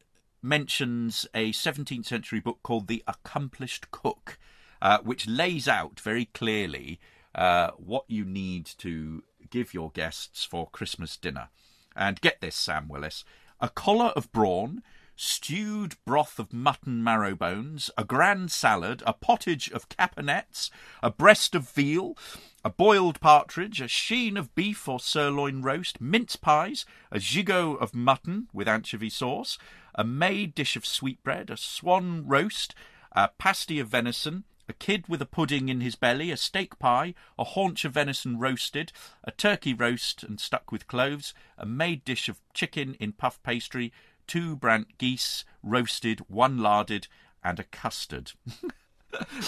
mentions 0.41 1.27
a 1.33 1.51
17th 1.51 2.05
century 2.05 2.39
book 2.39 2.59
called 2.63 2.87
The 2.87 3.03
Accomplished 3.07 3.91
Cook 3.91 4.37
uh, 4.81 4.99
which 4.99 5.27
lays 5.27 5.67
out 5.67 5.99
very 5.99 6.25
clearly 6.25 6.99
uh, 7.35 7.71
what 7.77 8.05
you 8.07 8.25
need 8.25 8.65
to 8.65 9.23
give 9.49 9.73
your 9.73 9.91
guests 9.91 10.43
for 10.43 10.69
Christmas 10.71 11.17
dinner. 11.17 11.49
And 11.95 12.21
get 12.21 12.41
this, 12.41 12.55
Sam 12.55 12.87
Willis 12.87 13.23
a 13.63 13.69
collar 13.69 14.07
of 14.15 14.31
brawn, 14.31 14.81
stewed 15.15 15.93
broth 16.03 16.39
of 16.39 16.51
mutton 16.51 17.03
marrow 17.03 17.35
bones, 17.35 17.91
a 17.95 18.03
grand 18.03 18.51
salad, 18.51 19.03
a 19.05 19.13
pottage 19.13 19.69
of 19.69 19.87
caponets, 19.87 20.71
a 21.03 21.11
breast 21.11 21.53
of 21.53 21.69
veal, 21.69 22.17
a 22.65 22.71
boiled 22.71 23.19
partridge, 23.19 23.79
a 23.79 23.87
chine 23.87 24.35
of 24.35 24.55
beef 24.55 24.87
or 24.87 24.99
sirloin 24.99 25.61
roast, 25.61 26.01
mince 26.01 26.35
pies, 26.35 26.85
a 27.11 27.19
gigot 27.19 27.79
of 27.79 27.93
mutton 27.93 28.47
with 28.51 28.67
anchovy 28.67 29.11
sauce, 29.11 29.59
a 29.95 30.03
made 30.03 30.55
dish 30.55 30.75
of 30.75 30.85
sweetbread, 30.85 31.49
a 31.49 31.57
swan 31.57 32.25
roast, 32.27 32.75
a 33.11 33.27
pasty 33.27 33.79
of 33.79 33.89
venison, 33.89 34.43
a 34.69 34.73
kid 34.73 35.07
with 35.07 35.21
a 35.21 35.25
pudding 35.25 35.67
in 35.69 35.81
his 35.81 35.95
belly, 35.95 36.31
a 36.31 36.37
steak 36.37 36.79
pie, 36.79 37.13
a 37.37 37.43
haunch 37.43 37.83
of 37.83 37.93
venison 37.93 38.39
roasted, 38.39 38.91
a 39.23 39.31
turkey 39.31 39.73
roast 39.73 40.23
and 40.23 40.39
stuck 40.39 40.71
with 40.71 40.87
cloves, 40.87 41.33
a 41.57 41.65
made 41.65 42.05
dish 42.05 42.29
of 42.29 42.39
chicken 42.53 42.95
in 42.99 43.11
puff 43.11 43.41
pastry, 43.43 43.91
two 44.27 44.55
brant 44.55 44.97
geese 44.97 45.43
roasted, 45.61 46.21
one 46.29 46.57
larded, 46.57 47.07
and 47.43 47.59
a 47.59 47.65
custard. 47.65 48.31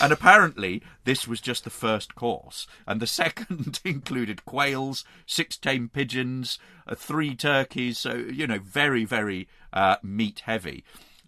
and 0.02 0.12
apparently, 0.12 0.82
this 1.04 1.28
was 1.28 1.42
just 1.42 1.64
the 1.64 1.70
first 1.70 2.16
course, 2.16 2.68
and 2.88 3.02
the 3.02 3.08
second 3.22 3.80
included 3.84 4.46
quails, 4.46 5.04
six 5.26 5.58
tame 5.58 5.90
pigeons, 5.90 6.60
uh, 6.88 6.96
three 6.96 7.36
turkeys. 7.36 7.98
So 8.00 8.14
you 8.14 8.48
know, 8.48 8.60
very, 8.60 9.06
very 9.06 9.48
uh, 9.72 9.98
meat 10.04 10.44
heavy. 10.46 10.84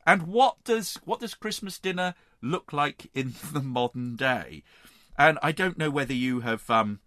And 0.06 0.24
what 0.24 0.64
does 0.64 1.00
what 1.06 1.20
does 1.20 1.34
Christmas 1.34 1.80
dinner 1.80 2.16
look 2.42 2.72
like 2.72 3.10
in 3.14 3.34
the 3.54 3.62
modern 3.62 4.16
day? 4.16 4.64
And 5.18 5.40
I 5.42 5.52
don't 5.52 5.78
know 5.78 5.90
whether 5.90 6.14
you 6.14 6.42
have 6.42 6.70
um, 6.70 7.00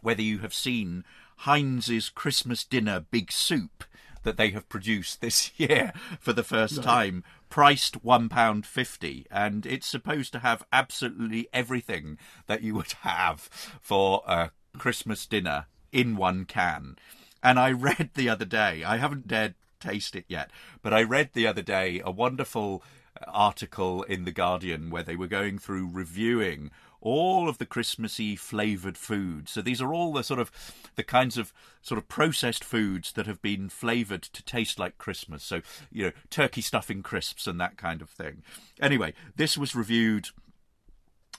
whether 0.00 0.22
you 0.22 0.38
have 0.38 0.54
seen 0.54 1.04
Heinz's 1.38 2.08
Christmas 2.08 2.64
dinner 2.64 3.00
big 3.00 3.30
soup 3.30 3.84
that 4.22 4.36
they 4.36 4.50
have 4.50 4.68
produced 4.68 5.20
this 5.20 5.50
year 5.58 5.92
for 6.20 6.32
the 6.32 6.42
first 6.42 6.82
time, 6.82 7.24
priced 7.48 8.04
one 8.04 8.28
pound 8.28 8.66
fifty, 8.66 9.26
and 9.30 9.64
it's 9.66 9.86
supposed 9.86 10.32
to 10.32 10.40
have 10.40 10.64
absolutely 10.72 11.48
everything 11.52 12.18
that 12.46 12.62
you 12.62 12.74
would 12.74 12.92
have 13.02 13.48
for 13.80 14.22
a 14.26 14.50
Christmas 14.76 15.26
dinner 15.26 15.66
in 15.92 16.16
one 16.16 16.44
can. 16.44 16.96
And 17.42 17.58
I 17.58 17.70
read 17.72 18.10
the 18.14 18.28
other 18.28 18.44
day, 18.44 18.84
I 18.84 18.96
haven't 18.96 19.28
dared 19.28 19.54
taste 19.80 20.16
it 20.16 20.24
yet. 20.28 20.50
But 20.82 20.92
I 20.92 21.02
read 21.02 21.30
the 21.32 21.46
other 21.46 21.62
day 21.62 22.00
a 22.04 22.10
wonderful 22.10 22.82
uh, 23.20 23.30
article 23.30 24.02
in 24.02 24.24
The 24.24 24.32
Guardian 24.32 24.90
where 24.90 25.02
they 25.02 25.16
were 25.16 25.26
going 25.26 25.58
through 25.58 25.90
reviewing 25.92 26.70
all 27.00 27.48
of 27.48 27.58
the 27.58 27.66
Christmassy 27.66 28.36
flavored 28.36 28.98
foods. 28.98 29.52
So 29.52 29.62
these 29.62 29.80
are 29.80 29.92
all 29.92 30.12
the 30.12 30.24
sort 30.24 30.40
of 30.40 30.50
the 30.96 31.02
kinds 31.02 31.38
of 31.38 31.52
sort 31.82 31.98
of 31.98 32.08
processed 32.08 32.64
foods 32.64 33.12
that 33.12 33.26
have 33.26 33.40
been 33.40 33.68
flavored 33.68 34.22
to 34.22 34.42
taste 34.42 34.78
like 34.78 34.98
Christmas. 34.98 35.42
So, 35.44 35.62
you 35.92 36.06
know, 36.06 36.12
turkey 36.30 36.60
stuffing 36.60 37.02
crisps 37.02 37.46
and 37.46 37.60
that 37.60 37.76
kind 37.76 38.02
of 38.02 38.10
thing. 38.10 38.42
Anyway, 38.80 39.14
this 39.36 39.56
was 39.56 39.74
reviewed 39.74 40.28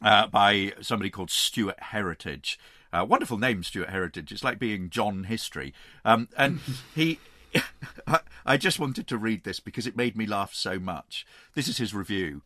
uh, 0.01 0.28
by 0.28 0.74
somebody 0.82 1.10
called 1.10 1.32
Stuart 1.32 1.80
Heritage. 1.80 2.60
Uh, 2.91 3.05
wonderful 3.07 3.38
name, 3.38 3.64
Stuart 3.64 3.89
Heritage. 3.89 4.32
It's 4.32 4.43
like 4.43 4.57
being 4.60 4.89
John 4.89 5.26
History. 5.26 5.74
Um, 6.05 6.30
and 6.38 6.60
he 6.95 7.20
I 8.45 8.57
just 8.57 8.80
wanted 8.80 9.07
to 9.07 9.18
read 9.18 9.43
this 9.43 9.60
because 9.60 9.88
it 9.88 9.97
made 9.97 10.18
me 10.18 10.26
laugh 10.26 10.53
so 10.53 10.80
much. 10.80 11.26
This 11.55 11.68
is 11.68 11.78
his 11.78 11.93
review. 11.93 12.43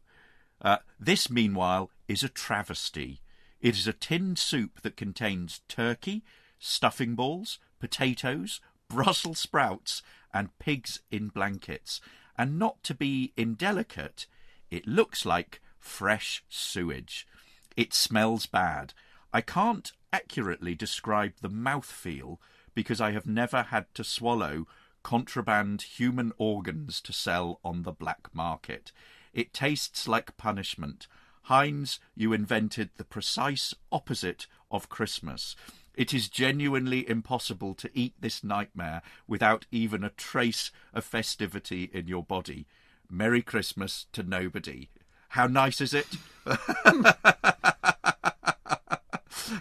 Uh, 0.64 0.78
this, 1.00 1.30
meanwhile, 1.30 1.92
is 2.08 2.24
a 2.24 2.30
travesty. 2.30 3.22
It 3.60 3.76
is 3.76 3.88
a 3.88 3.94
tinned 3.94 4.40
soup 4.40 4.82
that 4.82 4.98
contains 4.98 5.62
turkey, 5.68 6.24
stuffing 6.60 7.16
balls, 7.16 7.60
potatoes, 7.80 8.62
Brussels 8.90 9.40
sprouts, 9.40 10.02
and 10.34 10.58
pigs 10.60 11.02
in 11.12 11.28
blankets. 11.30 12.00
And 12.38 12.58
not 12.58 12.84
to 12.84 12.94
be 12.94 13.34
indelicate, 13.36 14.28
it 14.72 14.88
looks 14.88 15.26
like 15.26 15.62
fresh 15.80 16.44
sewage. 16.50 17.28
It 17.76 17.94
smells 17.94 18.46
bad. 18.46 18.94
I 19.34 19.42
can't 19.42 19.92
accurately 20.12 20.76
describe 20.76 21.34
the 21.42 21.50
mouthfeel 21.50 22.38
because 22.74 23.02
I 23.02 23.12
have 23.12 23.26
never 23.26 23.64
had 23.64 23.94
to 23.96 24.04
swallow 24.04 24.68
contraband 25.04 25.82
human 25.82 26.32
organs 26.38 27.02
to 27.02 27.14
sell 27.14 27.60
on 27.64 27.84
the 27.84 27.92
black 27.92 28.30
market. 28.34 28.92
It 29.34 29.54
tastes 29.54 30.08
like 30.08 30.38
punishment. 30.38 31.08
Heinz, 31.44 32.00
you 32.16 32.32
invented 32.34 32.92
the 32.98 33.04
precise 33.04 33.74
opposite 33.92 34.48
of 34.72 34.90
Christmas. 34.90 35.56
It 35.96 36.14
is 36.14 36.30
genuinely 36.30 37.08
impossible 37.08 37.74
to 37.76 37.90
eat 37.94 38.14
this 38.20 38.44
nightmare 38.44 39.02
without 39.28 39.66
even 39.72 40.04
a 40.04 40.10
trace 40.10 40.72
of 40.94 41.04
festivity 41.04 41.90
in 41.94 42.08
your 42.08 42.24
body. 42.24 42.68
Merry 43.10 43.42
Christmas 43.42 44.08
to 44.14 44.24
nobody. 44.24 44.90
How 45.30 45.48
nice 45.48 45.82
is 45.82 45.94
it? 45.94 46.08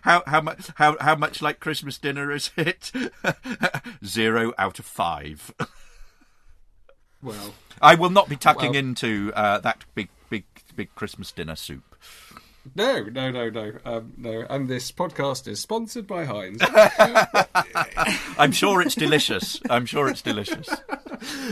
how 0.03 0.23
how 0.27 0.41
much 0.41 0.71
how 0.77 0.97
how 1.01 1.17
much 1.17 1.43
like 1.43 1.61
Christmas 1.61 1.99
dinner 1.99 2.31
is 2.31 2.51
it? 2.57 2.93
Zero 4.05 4.53
out 4.59 4.79
of 4.79 4.87
five. 4.87 5.53
well, 7.23 7.55
I 7.81 7.95
will 7.95 8.11
not 8.11 8.29
be 8.29 8.37
tucking 8.37 8.73
well, 8.73 8.79
into 8.79 9.33
uh, 9.35 9.59
that 9.61 9.85
big 9.95 10.09
big 10.31 10.45
big 10.75 10.95
Christmas 10.95 11.33
dinner 11.33 11.57
soup. 11.57 11.97
No, 12.77 13.03
no, 13.03 13.31
no, 13.31 13.51
no, 13.51 13.73
um, 13.85 14.13
no. 14.17 14.47
And 14.49 14.69
this 14.69 14.93
podcast 14.93 15.49
is 15.49 15.61
sponsored 15.61 16.07
by 16.07 16.25
Heinz. 16.25 16.61
I'm 18.39 18.53
sure 18.53 18.81
it's 18.81 18.95
delicious. 18.95 19.61
I'm 19.69 19.85
sure 19.85 20.09
it's 20.09 20.23
delicious. 20.23 20.69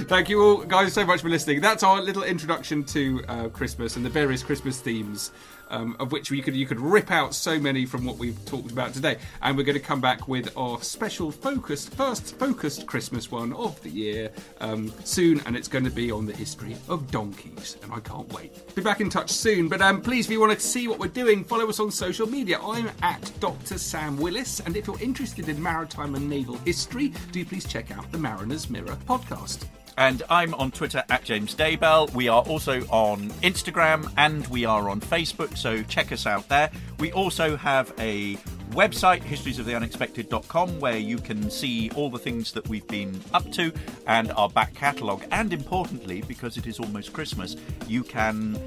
Thank 0.07 0.29
you 0.29 0.41
all, 0.41 0.59
guys, 0.65 0.93
so 0.93 1.05
much 1.05 1.23
for 1.23 1.29
listening. 1.29 1.61
That's 1.61 1.83
our 1.83 2.01
little 2.01 2.23
introduction 2.23 2.85
to 2.85 3.25
uh, 3.29 3.49
Christmas 3.49 3.97
and 3.97 4.05
the 4.05 4.11
various 4.11 4.45
Christmas 4.45 4.81
themes 4.81 5.33
um, 5.71 5.97
of 5.99 6.13
which 6.13 6.31
you 6.31 6.43
could 6.43 6.55
you 6.55 6.67
could 6.67 6.81
rip 6.81 7.11
out 7.11 7.35
so 7.35 7.59
many 7.59 7.87
from 7.87 8.05
what 8.05 8.19
we've 8.19 8.45
talked 8.45 8.71
about 8.71 8.93
today. 8.93 9.19
And 9.43 9.57
we're 9.57 9.65
going 9.65 9.79
to 9.79 9.85
come 9.85 10.01
back 10.01 10.29
with 10.29 10.57
our 10.57 10.83
special 10.83 11.31
focused 11.31 11.95
first 11.95 12.39
focused 12.39 12.87
Christmas 12.87 13.31
one 13.31 13.53
of 13.53 13.81
the 13.83 13.91
year 13.91 14.31
um, 14.61 14.93
soon, 15.05 15.41
and 15.47 15.57
it's 15.57 15.69
going 15.69 15.85
to 15.85 15.91
be 15.91 16.11
on 16.11 16.27
the 16.27 16.33
history 16.33 16.77
of 16.89 17.11
donkeys, 17.11 17.77
and 17.83 17.93
I 17.93 18.01
can't 18.01 18.31
wait. 18.33 18.75
Be 18.75 18.83
back 18.83 19.01
in 19.01 19.11
touch 19.11 19.31
soon, 19.31 19.69
but 19.69 19.81
um, 19.81 20.01
please, 20.01 20.27
if 20.27 20.33
you 20.33 20.41
want 20.41 20.53
to 20.53 20.61
see 20.61 20.89
what 20.89 20.99
we're 20.99 21.09
doing, 21.09 21.45
follow 21.45 21.69
us 21.69 21.81
on 21.81 21.91
social 21.91 22.29
media. 22.29 22.59
I'm 22.61 22.91
at 23.03 23.33
Dr. 23.41 23.79
Sam 23.79 24.17
Willis, 24.17 24.61
and 24.61 24.77
if 24.77 24.87
you're 24.87 25.01
interested 25.01 25.49
in 25.49 25.63
maritime 25.63 26.15
and 26.15 26.29
naval 26.29 26.57
history, 26.59 27.13
do 27.33 27.45
please 27.45 27.65
check 27.65 27.91
out 27.91 28.11
the 28.13 28.19
Mariner's 28.19 28.71
Mirror 28.71 28.99
podcast. 29.07 29.67
And 29.99 30.23
I'm 30.31 30.55
on 30.55 30.71
Twitter 30.71 31.05
at 31.11 31.25
James 31.25 31.55
Daybell. 31.55 32.13
We 32.15 32.29
are 32.29 32.43
also 32.43 32.83
on 32.89 33.31
Instagram 33.43 34.13
and 34.17 34.47
we 34.49 34.65
are 34.65 34.89
on 34.89 35.01
Facebook, 35.01 35.57
so 35.57 35.83
check 35.83 36.13
us 36.13 36.27
out 36.27 36.49
there. 36.49 36.71
We 36.99 37.13
also 37.13 37.57
have 37.57 37.93
a 37.99 38.37
website, 38.71 39.23
historiesoftheunexpected.com, 39.23 40.81
where 40.81 40.97
you 40.97 41.19
can 41.19 41.51
see 41.51 41.91
all 41.91 42.11
the 42.11 42.19
things 42.19 42.53
that 42.53 42.69
we've 42.69 42.87
been 42.87 43.21
up 43.35 43.51
to 43.53 43.73
and 44.07 44.33
our 44.33 44.49
back 44.49 44.75
catalogue. 44.75 45.25
And 45.31 45.53
importantly, 45.53 46.23
because 46.23 46.57
it 46.57 46.67
is 46.67 46.79
almost 46.79 47.13
Christmas, 47.13 47.57
you 47.87 48.03
can 48.05 48.59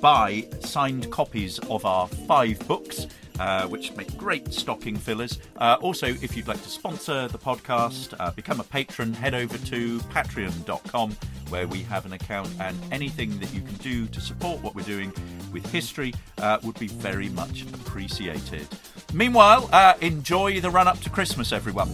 buy 0.00 0.46
signed 0.60 1.10
copies 1.10 1.58
of 1.70 1.84
our 1.84 2.06
five 2.06 2.58
books. 2.68 3.06
Uh, 3.38 3.66
which 3.68 3.94
make 3.96 4.16
great 4.16 4.52
stocking 4.52 4.96
fillers. 4.96 5.38
Uh, 5.58 5.76
also, 5.80 6.06
if 6.06 6.36
you'd 6.36 6.48
like 6.48 6.62
to 6.62 6.68
sponsor 6.70 7.28
the 7.28 7.38
podcast, 7.38 8.14
uh, 8.18 8.30
become 8.30 8.60
a 8.60 8.64
patron, 8.64 9.12
head 9.12 9.34
over 9.34 9.58
to 9.58 9.98
patreon.com 9.98 11.16
where 11.48 11.68
we 11.68 11.82
have 11.82 12.06
an 12.06 12.12
account, 12.12 12.48
and 12.60 12.76
anything 12.90 13.38
that 13.38 13.52
you 13.54 13.60
can 13.60 13.74
do 13.74 14.06
to 14.06 14.20
support 14.20 14.62
what 14.62 14.74
we're 14.74 14.82
doing 14.82 15.12
with 15.52 15.64
history 15.70 16.12
uh, 16.38 16.58
would 16.62 16.78
be 16.78 16.88
very 16.88 17.28
much 17.30 17.62
appreciated. 17.74 18.66
Meanwhile, 19.12 19.68
uh, 19.72 19.94
enjoy 20.00 20.60
the 20.60 20.70
run 20.70 20.88
up 20.88 21.00
to 21.00 21.10
Christmas, 21.10 21.52
everyone. 21.52 21.90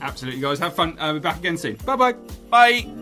Absolutely, 0.00 0.40
guys. 0.40 0.58
Have 0.58 0.74
fun. 0.74 0.98
Uh, 0.98 1.12
we're 1.14 1.20
back 1.20 1.38
again 1.38 1.56
soon. 1.56 1.76
Bye-bye. 1.86 2.12
Bye. 2.50 3.01